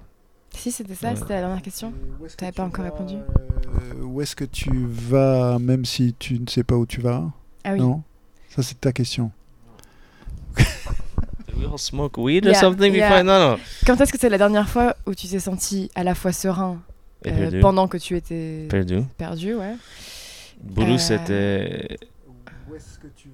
Si, 0.56 0.72
c'était 0.72 0.94
ça, 0.94 1.10
Ouais. 1.10 1.16
c'était 1.16 1.34
la 1.36 1.42
dernière 1.42 1.62
question. 1.64 1.92
T'avais 2.38 2.52
tu 2.52 2.58
pas 2.58 2.64
encore 2.66 2.84
vas, 2.86 2.92
répondu. 2.92 3.16
euh, 3.16 4.04
Où 4.04 4.22
est-ce 4.22 4.36
que 4.36 4.44
tu 4.46 4.70
vas, 4.88 5.58
même 5.60 5.86
si 5.86 6.14
tu 6.20 6.40
ne 6.40 6.48
sais 6.48 6.64
pas 6.64 6.76
où 6.76 6.86
tu 6.86 7.02
vas? 7.02 7.32
Ah 7.64 7.74
oui. 7.74 7.80
Non? 7.80 8.04
Ça, 8.50 8.62
c'est 8.62 8.80
ta 8.80 8.92
question. 8.92 9.32
Did 10.58 11.56
we 11.58 11.66
all 11.66 11.78
smoke 11.78 12.18
weed 12.20 12.45
Yeah, 12.45 12.51
or 12.51 12.56
something 12.60 12.93
yeah. 12.93 13.10
before? 13.10 13.24
Non, 13.24 13.39
non. 13.51 13.60
Quand 13.86 13.99
est-ce 14.01 14.12
que 14.12 14.20
c'est 14.20 14.30
la 14.30 14.38
dernière 14.38 14.70
fois 14.70 14.95
où 15.06 15.14
tu 15.16 15.28
t'es 15.28 15.39
senti 15.39 15.89
à 15.95 16.04
la 16.04 16.16
fois 16.16 16.32
serein 16.32 16.82
Et 17.26 17.32
euh, 17.32 17.38
perdu. 17.38 17.60
pendant 17.60 17.88
que 17.88 17.97
tu 17.97 18.16
étais 18.18 18.68
Perdu. 18.70 19.04
perdu, 19.18 19.56
ouais. 19.56 19.76
Boulou, 20.62 20.93
Euh, 20.93 20.97
c'était. 20.97 21.97
Où 22.70 22.76
est-ce 22.76 22.97
que 22.99 23.08
tu... 23.16 23.30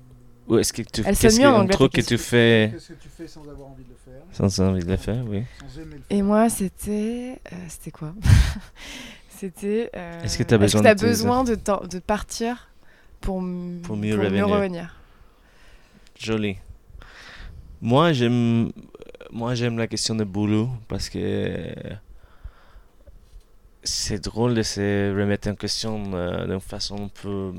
Où 0.47 0.57
est-ce 0.57 0.74
que 0.74 0.82
tu. 0.82 1.01
Elle 1.05 1.15
Qu'est-ce 1.17 1.36
sonne 1.38 1.43
mieux 1.43 1.47
en 1.49 1.51
que- 1.51 1.57
un 1.57 1.61
anglais, 1.63 1.74
truc 1.76 1.91
que 1.93 2.01
tu 2.01 2.17
fais? 2.17 2.72
Qu'est-ce 2.74 2.89
que 2.89 2.93
tu 3.01 3.09
fais 3.09 3.28
sans 3.28 3.41
avoir 3.47 3.70
envie 3.70 3.84
de 3.84 3.89
le 3.89 3.95
faire? 4.03 4.22
Sans 4.32 4.59
envie 4.61 4.84
de 4.84 4.89
le 4.89 4.97
faire, 4.97 5.24
oui. 5.28 5.43
Sans 5.59 5.82
aimer 5.82 5.95
le 5.95 6.01
faire 6.01 6.17
Et 6.17 6.22
moi, 6.24 6.49
c'était. 6.49 7.39
euh, 7.53 7.55
c'était 7.67 7.91
quoi? 7.91 8.13
C'était. 9.38 9.89
euh, 9.95 10.24
Est-ce 10.24 10.38
que 10.38 10.43
t'as 10.43 10.57
besoin 10.57 10.82
t'as 10.82 10.95
de 10.95 10.99
tes- 10.99 11.05
besoin 11.05 11.43
de, 11.45 11.55
t'en- 11.55 11.86
de 11.86 11.99
partir 11.99 12.67
pour, 13.22 13.39
m- 13.39 13.80
Pour 13.84 13.95
mieux 13.95 14.15
revenir. 14.15 14.47
revenir? 14.49 14.95
Joli. 16.20 16.57
Moi, 17.82 18.13
j'aime. 18.13 18.71
Moi, 19.32 19.53
j'aime 19.55 19.77
la 19.77 19.88
question 19.88 20.15
de 20.15 20.23
boulot 20.23 20.69
parce 20.88 21.07
que 21.09 21.63
c'est 23.84 24.21
drôle 24.23 24.55
de 24.55 24.63
se 24.63 25.15
remettre 25.17 25.47
en 25.49 25.55
question 25.55 26.11
euh, 26.13 26.45
d'une 26.47 26.59
façon 26.59 27.05
un 27.05 27.07
peu 27.21 27.53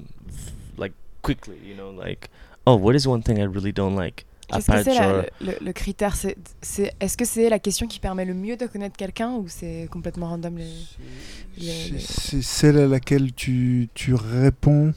like 0.78 0.92
quickly, 1.22 1.54
you 1.66 1.74
know, 1.74 1.92
like 1.98 2.28
oh, 2.66 2.74
what 2.76 2.94
is 2.94 3.06
one 3.06 3.22
thing 3.22 3.38
I 3.38 3.46
really 3.46 3.72
don't 3.72 3.96
like? 3.96 4.26
Qu'est-ce 4.48 4.66
que 4.70 4.82
c'est 4.82 4.94
genre- 4.96 5.22
le, 5.40 5.46
le- 5.52 5.58
le 5.64 5.72
critère 5.72 6.16
c'est, 6.16 6.36
c'est, 6.60 6.92
Est-ce 6.98 7.16
que 7.16 7.24
c'est 7.24 7.48
la 7.48 7.60
question 7.60 7.86
qui 7.86 8.00
permet 8.00 8.24
le 8.24 8.34
mieux 8.34 8.56
de 8.56 8.66
connaître 8.66 8.96
quelqu'un 8.96 9.30
ou 9.36 9.46
c'est 9.46 9.88
complètement 9.92 10.28
random 10.28 10.58
les... 10.58 10.66
C'est 11.56 11.92
le- 11.92 11.98
c'est 12.00 12.42
celle 12.42 12.78
à 12.78 12.86
laquelle 12.88 13.32
tu, 13.32 13.88
tu 13.94 14.12
réponds, 14.14 14.92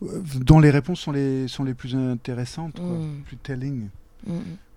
dont 0.00 0.60
les 0.60 0.70
réponses 0.70 1.00
sont 1.00 1.10
les, 1.10 1.48
sont 1.48 1.64
les 1.64 1.74
plus 1.74 1.96
intéressantes, 1.96 2.76
quoi, 2.76 2.84
Mm. 2.86 3.22
plus 3.26 3.36
telling. 3.38 3.88
Mm. 4.26 4.32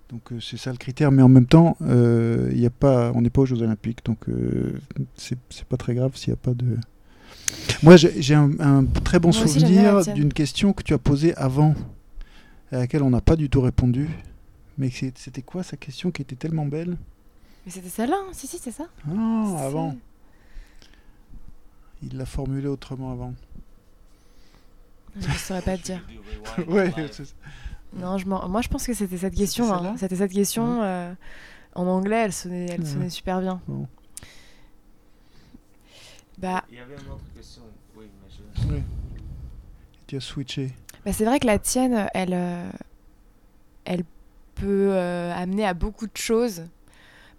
Donc 0.09 0.31
euh, 0.31 0.39
c'est 0.39 0.57
ça 0.57 0.71
le 0.71 0.77
critère, 0.77 1.11
mais 1.11 1.21
en 1.21 1.29
même 1.29 1.45
temps, 1.45 1.77
euh, 1.81 2.49
il 2.51 2.59
y 2.59 2.65
a 2.65 2.71
pas, 2.71 3.11
on 3.13 3.21
n'est 3.21 3.29
pas 3.29 3.41
aux 3.41 3.45
Jeux 3.45 3.61
Olympiques, 3.61 4.03
donc 4.05 4.27
euh, 4.27 4.79
c'est 5.15 5.37
pas 5.67 5.77
très 5.77 5.93
grave 5.93 6.15
s'il 6.15 6.29
n'y 6.33 6.33
a 6.33 6.41
pas 6.41 6.53
de. 6.53 6.77
Moi, 7.83 7.95
j'ai 7.97 8.33
un, 8.35 8.51
un 8.59 8.85
très 8.85 9.19
bon 9.19 9.29
Moi 9.29 9.47
souvenir 9.47 10.03
d'une 10.13 10.33
question 10.33 10.73
que 10.73 10.83
tu 10.83 10.93
as 10.93 10.97
posée 10.97 11.35
avant, 11.35 11.75
à 12.71 12.77
laquelle 12.79 13.03
on 13.03 13.09
n'a 13.09 13.21
pas 13.21 13.35
du 13.35 13.49
tout 13.49 13.61
répondu. 13.61 14.09
Mais 14.77 14.89
c'était 14.91 15.41
quoi 15.41 15.61
sa 15.61 15.77
question 15.77 16.09
qui 16.09 16.21
était 16.21 16.35
tellement 16.35 16.65
belle? 16.65 16.95
Mais 17.65 17.71
c'était 17.71 17.89
celle-là, 17.89 18.15
hein. 18.17 18.29
si, 18.31 18.47
si, 18.47 18.57
c'est 18.57 18.71
ça. 18.71 18.85
Ah, 19.07 19.65
avant. 19.65 19.95
Il 22.01 22.17
l'a 22.17 22.25
formulée 22.25 22.67
autrement 22.67 23.11
avant. 23.11 23.33
Je 25.19 25.27
ne 25.27 25.33
saurais 25.33 25.61
pas 25.61 25.77
te 25.77 25.83
dire. 25.83 26.07
ouais, 26.67 26.93
c'est- 27.11 27.35
Non, 27.93 28.17
je 28.17 28.27
moi 28.27 28.61
je 28.61 28.67
pense 28.67 28.85
que 28.85 28.93
c'était 28.93 29.17
cette 29.17 29.35
question. 29.35 29.65
C'était 29.65 29.87
hein. 29.87 29.95
C'était 29.97 30.15
cette 30.15 30.31
question. 30.31 30.81
euh, 30.83 31.13
en 31.75 31.87
anglais, 31.87 32.23
elle 32.25 32.33
sonnait, 32.33 32.67
elle 32.69 32.81
Ouais. 32.81 32.85
sonnait 32.85 33.09
super 33.09 33.41
bien. 33.41 33.61
Bon. 33.67 33.87
Bah, 36.37 36.63
Il 36.69 36.77
y 36.77 36.79
avait 36.79 36.93
une 36.95 37.11
autre 37.11 37.23
question. 37.35 37.63
Oui, 37.95 38.05
mais 38.23 38.29
je... 38.63 38.73
ouais. 38.73 38.83
Tu 40.07 40.15
as 40.17 40.21
switché. 40.21 40.71
bah, 41.05 41.13
c'est 41.13 41.25
vrai 41.25 41.39
que 41.39 41.45
la 41.47 41.59
tienne, 41.59 42.07
elle, 42.13 42.33
euh, 42.33 42.69
elle 43.85 44.03
peut 44.55 44.91
euh, 44.93 45.33
amener 45.35 45.65
à 45.65 45.73
beaucoup 45.73 46.07
de 46.07 46.15
choses. 46.17 46.63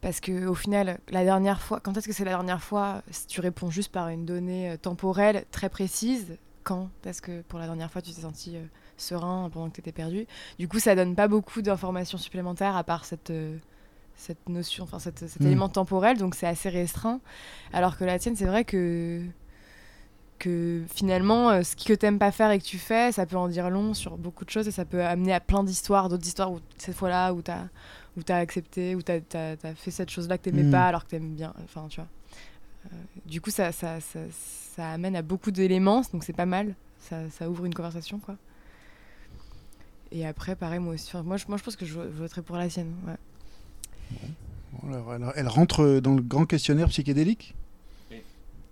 Parce 0.01 0.21
que 0.21 0.47
au 0.47 0.55
final, 0.55 0.99
la 1.11 1.25
dernière 1.25 1.61
fois, 1.61 1.79
quand 1.81 1.95
est-ce 1.97 2.07
que 2.07 2.15
c'est 2.15 2.25
la 2.25 2.31
dernière 2.31 2.63
fois 2.63 3.03
Si 3.11 3.27
tu 3.27 3.41
réponds 3.41 3.71
juste 3.71 3.93
par 3.93 4.09
une 4.09 4.25
donnée 4.25 4.77
temporelle 4.81 5.45
très 5.51 5.69
précise, 5.69 6.39
quand 6.63 6.89
est-ce 7.05 7.21
que 7.21 7.43
pour 7.43 7.59
la 7.59 7.67
dernière 7.67 7.91
fois 7.91 8.01
tu 8.01 8.13
t'es 8.13 8.23
senti 8.23 8.57
euh, 8.57 8.65
serein 9.01 9.49
pendant 9.53 9.69
que 9.69 9.75
tu 9.75 9.81
étais 9.81 9.93
perdu 9.93 10.27
Du 10.59 10.69
coup, 10.69 10.79
ça 10.79 10.95
donne 10.95 11.15
pas 11.15 11.29
beaucoup 11.29 11.63
d'informations 11.63 12.19
supplémentaires 12.19 12.77
à 12.77 12.85
part 12.85 13.05
cette, 13.05 13.31
euh, 13.31 13.57
cette 14.17 14.49
notion, 14.49 14.85
enfin 14.85 14.99
cet 14.99 15.23
Mm. 15.41 15.47
élément 15.47 15.69
temporel, 15.69 16.19
donc 16.19 16.35
c'est 16.35 16.47
assez 16.47 16.69
restreint. 16.69 17.21
Alors 17.73 17.97
que 17.97 18.05
la 18.05 18.19
tienne, 18.19 18.37
c'est 18.37 18.47
vrai 18.47 18.65
que 18.65 19.23
que 20.39 20.83
finalement, 20.89 21.51
euh, 21.51 21.63
ce 21.63 21.77
que 21.77 21.93
t'aimes 21.93 22.19
pas 22.19 22.33
faire 22.33 22.51
et 22.51 22.59
que 22.59 22.65
tu 22.65 22.79
fais, 22.79 23.13
ça 23.13 23.27
peut 23.27 23.37
en 23.37 23.49
dire 23.49 23.69
long 23.69 23.93
sur 23.93 24.17
beaucoup 24.17 24.47
de 24.47 24.51
choses 24.51 24.67
et 24.67 24.71
ça 24.71 24.87
peut 24.87 25.05
amener 25.05 25.35
à 25.35 25.41
plein 25.41 25.63
d'histoires, 25.63 26.09
d'autres 26.09 26.27
histoires 26.27 26.51
où 26.51 26.61
cette 26.79 26.95
fois-là 26.97 27.35
où 27.35 27.43
t'as 27.43 27.65
où 28.17 28.23
t'as 28.23 28.39
accepté, 28.39 28.95
où 28.95 29.03
t'as 29.03 29.19
as, 29.35 29.75
fait 29.75 29.91
cette 29.91 30.11
chose-là 30.11 30.39
que 30.39 30.45
t'aimais 30.45 30.63
Mm. 30.65 30.71
pas 30.71 30.87
alors 30.87 31.05
que 31.05 31.11
t'aimes 31.11 31.35
bien. 31.35 31.53
Enfin, 31.65 31.87
tu 31.91 32.01
vois. 32.01 32.09
Euh, 32.87 32.97
du 33.27 33.41
coup, 33.43 33.51
ça, 33.51 33.71
ça, 33.71 34.01
ça, 34.01 34.21
ça 34.75 34.91
amène 34.93 35.15
à 35.15 35.21
beaucoup 35.23 35.51
d'éléments, 35.51 36.03
donc 36.13 36.25
c'est 36.25 36.33
pas 36.33 36.47
mal. 36.47 36.75
Ça, 36.99 37.29
ça 37.31 37.49
ouvre 37.51 37.67
une 37.67 37.75
conversation, 37.75 38.19
quoi. 38.19 38.37
Et 40.13 40.27
après, 40.27 40.57
pareil, 40.57 40.81
moi 40.81 40.95
aussi. 40.95 41.11
Moi, 41.25 41.37
je, 41.37 41.45
moi, 41.49 41.57
je 41.57 41.63
pense 41.63 41.77
que 41.77 41.87
je, 41.87 41.99
voterai 41.99 42.43
pour 42.43 42.57
la 42.57 42.69
sienne. 42.69 42.93
ouais. 43.07 44.19
Bon, 44.73 44.95
alors, 44.95 45.13
elle, 45.15 45.33
elle 45.37 45.49
rentre 45.49 46.01
dans 46.01 46.15
le 46.15 46.23
grand 46.23 46.47
questionnaire 46.47 46.89
psychédélique? 46.89 47.55
Oui. 48.11 48.23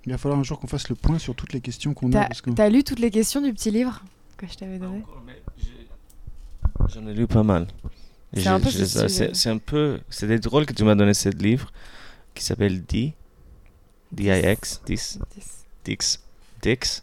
Il 0.05 0.13
va 0.13 0.19
falloir 0.19 0.41
un 0.41 0.43
jour 0.43 0.59
qu'on 0.59 0.67
fasse 0.67 0.89
le 0.89 0.95
point 0.97 1.19
sur 1.19 1.35
toutes 1.35 1.53
les 1.53 1.61
questions 1.61 1.95
qu'on 1.95 2.13
a. 2.13 2.27
Parce 2.27 2.41
que- 2.41 2.51
t'as 2.51 2.69
lu 2.69 2.83
toutes 2.83 2.99
les 2.99 3.11
questions 3.11 3.41
du 3.41 3.53
petit 3.53 3.71
livre 3.71 4.03
que 4.37 4.47
je 4.47 4.55
t'avais 4.55 4.79
donné? 4.79 5.05
J'en 6.89 7.07
ai 7.07 7.15
lu 7.15 7.27
pas 7.27 7.43
mal. 7.43 7.67
C'est 8.35 8.47
un 8.47 8.61
peu 8.61 8.71
c'est 8.71 9.23
euh. 9.23 9.31
c'est 9.33 9.49
un 9.49 9.59
peu. 9.59 10.01
C'était 10.11 10.39
drôle 10.39 10.67
que 10.67 10.73
tu 10.73 10.85
m'as 10.85 10.95
donné 10.95 11.15
ce 11.15 11.29
livre 11.31 11.73
qui 12.35 12.45
s'appelle 12.45 12.85
D. 12.85 13.15
D-I-X. 14.13 14.83
Dix. 14.87 15.19
Dix. 15.85 16.21
Dix? 16.63 17.03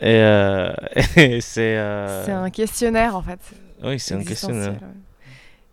Et, 0.00 0.06
euh, 0.16 0.72
et 1.16 1.40
c'est. 1.40 1.76
euh, 1.76 2.24
C'est 2.24 2.32
un 2.32 2.50
questionnaire, 2.50 3.16
en 3.16 3.22
fait. 3.22 3.40
Oui, 3.82 3.98
c'est 3.98 4.14
un 4.14 4.22
questionnaire. 4.24 4.72
ouais. 4.72 4.78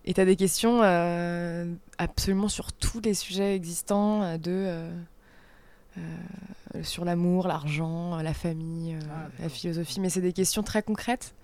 Et 0.04 0.14
t'as 0.14 0.24
des 0.24 0.36
questions 0.36 0.80
euh, 0.82 1.70
absolument 1.98 2.48
sur 2.48 2.72
tous 2.72 3.00
les 3.00 3.12
sujets 3.14 3.54
existants 3.54 4.38
de 4.38 4.40
euh, 4.50 4.90
euh, 5.98 6.82
sur 6.82 7.04
l'amour, 7.04 7.46
l'argent, 7.46 8.16
la 8.22 8.32
famille, 8.32 8.94
euh, 8.94 9.00
Ah, 9.10 9.28
la 9.42 9.48
philosophie. 9.50 10.00
Mais 10.00 10.08
c'est 10.08 10.20
des 10.22 10.32
questions 10.32 10.62
très 10.62 10.82
concrètes. 10.82 11.34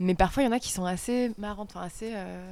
Mais 0.00 0.14
parfois, 0.14 0.42
il 0.42 0.46
y 0.46 0.48
en 0.48 0.52
a 0.52 0.58
qui 0.58 0.72
sont 0.72 0.84
assez 0.84 1.30
marrantes, 1.38 1.70
enfin 1.74 1.84
assez 1.86 2.12
euh, 2.14 2.50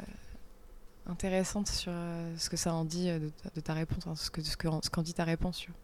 intéressantes 1.08 1.68
sur 1.68 1.92
euh, 1.94 2.32
ce 2.38 2.48
que 2.50 2.56
ça 2.56 2.72
en 2.74 2.84
dit 2.84 3.08
euh, 3.08 3.18
de, 3.18 3.28
ta- 3.42 3.50
de 3.54 3.60
ta 3.60 3.72
réponse, 3.74 4.04
ce 4.20 4.30
que 4.30 4.42
ce 4.42 4.56
que- 4.56 4.68
ce 4.82 4.90
qu'en 4.90 5.02
dit 5.02 5.14
ta 5.14 5.24
réponse. 5.24 5.58
tu 5.58 5.70
vois. 5.70 5.78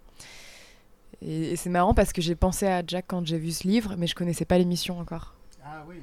Et, 1.21 1.53
et 1.53 1.57
c'est 1.57 1.71
marrant 1.71 1.95
parce 1.95 2.13
que 2.13 2.23
j'ai 2.23 2.35
pensé 2.35 2.67
à 2.67 2.83
Jack 2.87 3.05
quand 3.09 3.27
j'ai 3.27 3.39
vu 3.39 3.51
ce 3.53 3.67
livre, 3.69 3.95
mais 3.99 4.07
je 4.07 4.15
connaissais 4.15 4.45
pas 4.45 4.59
l'émission 4.59 4.99
encore. 4.99 5.35
Ah 5.65 5.85
oui, 5.89 5.97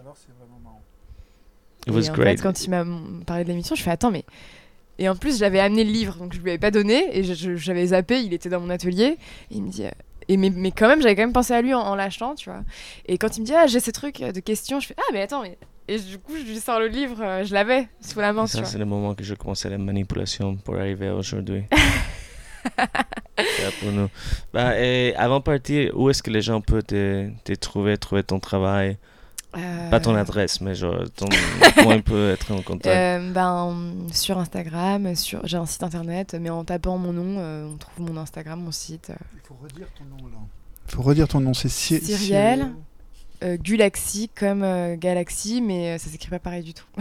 alors 0.00 0.16
c'est 0.16 0.32
vraiment 0.38 0.60
marrant. 0.62 0.82
It 1.86 1.92
was 1.94 2.02
et 2.06 2.10
en 2.10 2.14
great. 2.14 2.38
fait, 2.38 2.42
quand 2.42 2.64
il 2.64 2.70
m'a 2.70 2.84
parlé 3.26 3.44
de 3.44 3.48
l'émission, 3.48 3.74
je 3.74 3.82
fais 3.82 3.90
attends, 3.90 4.10
mais. 4.10 4.24
Et 4.98 5.08
en 5.08 5.16
plus, 5.16 5.38
j'avais 5.38 5.60
amené 5.60 5.82
le 5.84 5.90
livre, 5.90 6.16
donc 6.16 6.34
je 6.34 6.40
lui 6.40 6.50
avais 6.50 6.58
pas 6.58 6.70
donné, 6.70 7.04
et 7.18 7.22
j'avais 7.24 7.86
zappé, 7.86 8.20
il 8.22 8.34
était 8.34 8.50
dans 8.50 8.60
mon 8.60 8.68
atelier, 8.70 9.16
et 9.50 9.54
il 9.54 9.62
me 9.62 9.70
dit. 9.70 9.84
Et 10.28 10.36
mais, 10.36 10.50
mais 10.50 10.70
quand 10.70 10.86
même, 10.88 11.00
j'avais 11.02 11.16
quand 11.16 11.22
même 11.22 11.32
pensé 11.32 11.52
à 11.54 11.62
lui 11.62 11.72
en, 11.74 11.80
en 11.80 11.94
l'achetant, 11.94 12.34
tu 12.34 12.50
vois. 12.50 12.60
Et 13.06 13.16
quand 13.18 13.36
il 13.36 13.40
me 13.40 13.46
dit, 13.46 13.54
ah, 13.54 13.66
j'ai 13.66 13.80
ces 13.80 13.92
trucs 13.92 14.20
de 14.20 14.40
questions, 14.40 14.78
je 14.78 14.88
fais, 14.88 14.94
ah, 14.98 15.10
mais 15.12 15.22
attends, 15.22 15.42
mais. 15.42 15.56
Et 15.88 15.98
du 15.98 16.18
coup, 16.18 16.34
je 16.36 16.42
lui 16.44 16.60
sors 16.60 16.78
le 16.78 16.86
livre, 16.86 17.16
euh, 17.20 17.44
je 17.44 17.52
l'avais 17.52 17.88
sous 18.00 18.20
la 18.20 18.32
main, 18.32 18.44
tu 18.44 18.52
Ça, 18.52 18.58
vois. 18.60 18.68
c'est 18.68 18.78
le 18.78 18.84
moment 18.84 19.14
que 19.14 19.24
je 19.24 19.34
commençais 19.34 19.68
la 19.70 19.78
manipulation 19.78 20.54
pour 20.56 20.76
arriver 20.76 21.08
à 21.08 21.16
aujourd'hui. 21.16 21.64
C'est 23.38 23.74
pour 23.80 23.92
nous. 23.92 24.08
Bah, 24.52 24.78
et 24.78 25.14
avant 25.16 25.38
de 25.38 25.44
partir, 25.44 25.92
où 25.98 26.10
est-ce 26.10 26.22
que 26.22 26.30
les 26.30 26.42
gens 26.42 26.60
peuvent 26.60 26.82
te, 26.82 27.28
te 27.44 27.52
trouver, 27.54 27.96
trouver 27.96 28.22
ton 28.22 28.38
travail? 28.38 28.98
Pas 29.90 29.98
ton 29.98 30.14
Euh, 30.14 30.20
adresse, 30.20 30.60
mais 30.60 30.74
genre, 30.76 31.02
ton, 31.16 31.26
comment 31.76 31.92
ils 31.92 32.02
peuvent 32.02 32.30
être 32.34 32.52
en 32.52 32.62
contact 32.62 32.86
euh, 32.86 33.32
ben, 33.32 33.76
sur 34.12 34.38
Instagram, 34.38 35.16
sur... 35.16 35.44
j'ai 35.44 35.56
un 35.56 35.66
site 35.66 35.82
internet, 35.82 36.36
mais 36.40 36.50
en 36.50 36.64
tapant 36.64 36.98
mon 36.98 37.12
nom, 37.12 37.36
euh, 37.38 37.66
on 37.66 37.76
trouve 37.76 38.06
mon 38.12 38.16
Instagram, 38.20 38.60
mon 38.62 38.70
site. 38.70 39.10
Il 39.34 39.40
faut 39.42 39.56
redire 39.60 39.88
ton 39.98 40.04
nom 40.04 40.28
là. 40.28 40.36
Il 40.88 40.94
faut 40.94 41.02
redire 41.02 41.26
ton 41.26 41.40
nom, 41.40 41.52
c'est 41.54 41.68
Cy- 41.68 42.00
Cyrielle. 42.00 42.70
Euh, 43.42 43.56
Gulaxy 43.56 44.28
comme 44.34 44.62
euh, 44.62 44.96
Galaxy, 44.96 45.62
mais 45.62 45.94
euh, 45.94 45.98
ça 45.98 46.10
s'écrit 46.10 46.28
pas 46.28 46.38
pareil 46.38 46.62
du 46.62 46.74
tout. 46.74 46.84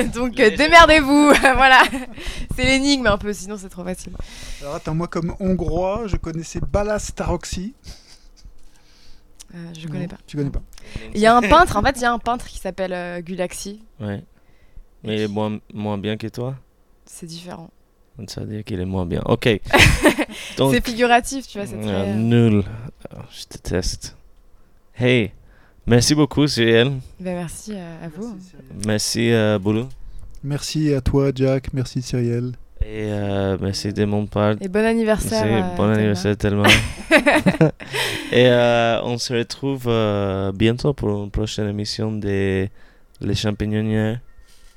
Donc 0.14 0.38
euh, 0.40 0.56
démerdez-vous, 0.56 1.32
voilà. 1.40 1.82
C'est 2.56 2.64
l'énigme 2.64 3.06
un 3.06 3.18
peu, 3.18 3.32
sinon 3.32 3.56
c'est 3.56 3.68
trop 3.68 3.84
facile. 3.84 4.12
Alors 4.60 4.74
attends, 4.74 4.94
moi 4.94 5.06
comme 5.08 5.34
hongrois, 5.40 6.04
je 6.06 6.16
connaissais 6.16 6.60
Balas 6.60 7.12
Taroxy. 7.14 7.74
Euh, 9.54 9.70
je 9.78 9.86
connais 9.86 10.02
Non, 10.02 10.08
pas. 10.08 10.16
Tu 10.26 10.36
connais 10.36 10.50
pas 10.50 10.62
Il 11.14 11.20
y 11.20 11.26
a 11.26 11.36
un 11.36 11.42
peintre, 11.42 11.76
en 11.76 11.82
fait, 11.82 11.96
il 11.96 12.02
y 12.02 12.06
a 12.06 12.12
un 12.12 12.18
peintre 12.18 12.46
qui 12.46 12.58
s'appelle 12.58 12.92
euh, 12.92 13.20
Gulaxy. 13.20 13.82
Ouais. 14.00 14.24
Mais 15.04 15.16
il 15.16 15.20
est 15.22 15.28
moins, 15.28 15.58
moins 15.74 15.98
bien 15.98 16.16
que 16.16 16.26
toi? 16.26 16.56
C'est 17.04 17.26
différent. 17.26 17.70
Ça 18.28 18.42
veut 18.42 18.46
dire 18.46 18.64
qu'il 18.64 18.80
est 18.80 18.86
moins 18.86 19.04
bien. 19.04 19.22
Ok. 19.26 19.48
C'est 20.56 20.84
figuratif, 20.84 21.48
tu 21.48 21.58
vois. 21.58 21.66
C'est 21.66 21.76
euh, 21.76 22.04
très... 22.04 22.14
nul. 22.14 22.64
Oh, 23.14 23.18
je 23.30 23.44
déteste. 23.50 24.16
Hey, 24.94 25.32
merci 25.86 26.14
beaucoup, 26.14 26.46
Cyril. 26.46 26.98
ben, 27.18 27.36
merci 27.36 27.72
euh, 27.74 28.04
à 28.04 28.08
vous. 28.08 28.36
Merci, 28.86 29.32
euh, 29.32 29.58
Boulou. 29.58 29.88
Merci 30.44 30.92
à 30.94 31.00
toi, 31.00 31.30
Jack. 31.34 31.72
Merci, 31.72 32.02
Cyrielle. 32.02 32.52
Et 32.84 33.06
euh, 33.10 33.56
merci 33.60 33.92
de 33.92 34.04
mon 34.04 34.26
part. 34.26 34.56
Et 34.60 34.68
bon 34.68 34.84
anniversaire. 34.84 35.44
Merci, 35.46 35.70
euh, 35.72 35.76
bon 35.76 35.88
anniversaire 35.90 36.36
tellement. 36.36 36.64
Et 38.32 38.46
euh, 38.48 39.00
on 39.04 39.18
se 39.18 39.34
retrouve 39.34 39.84
euh, 39.86 40.50
bientôt 40.52 40.92
pour 40.92 41.22
une 41.22 41.30
prochaine 41.30 41.68
émission 41.68 42.10
des 42.10 42.70
Les 43.20 43.34
Champignonnières. 43.34 44.18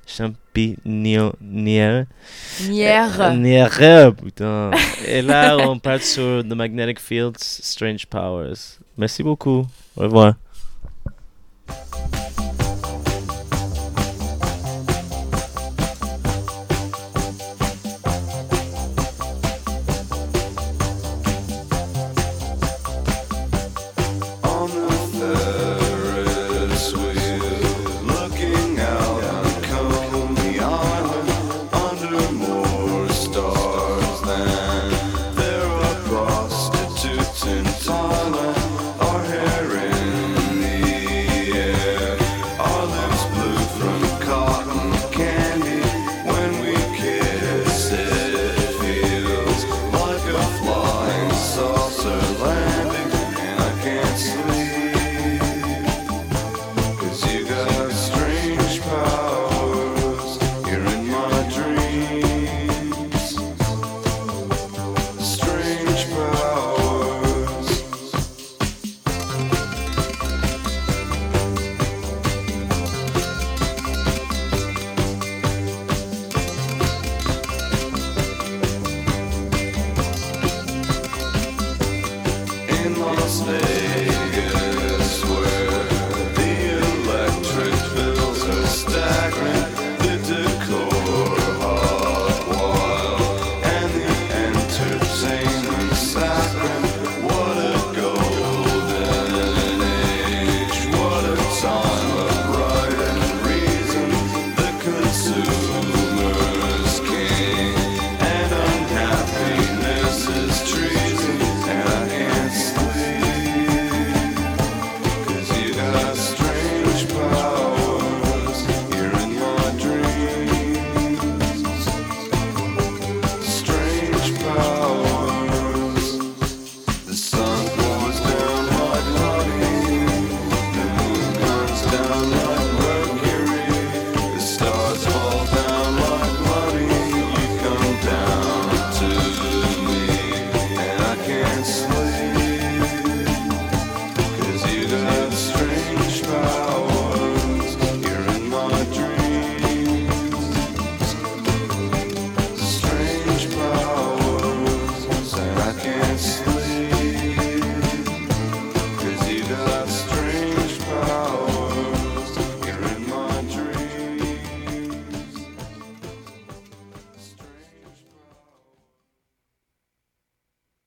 Champignonnières. 0.06 1.34
Nière. 1.42 3.34
Nière, 3.34 4.14
putain. 4.14 4.72
Et 5.08 5.24
là, 5.24 5.58
on 5.68 5.80
part 5.80 6.02
sur 6.02 6.44
The 6.44 6.54
Magnetic 6.54 7.00
Fields, 7.00 7.40
Strange 7.40 8.06
Powers. 8.06 8.78
Merci 8.98 9.24
beaucoup. 9.24 9.66
Revoir. 9.98 10.36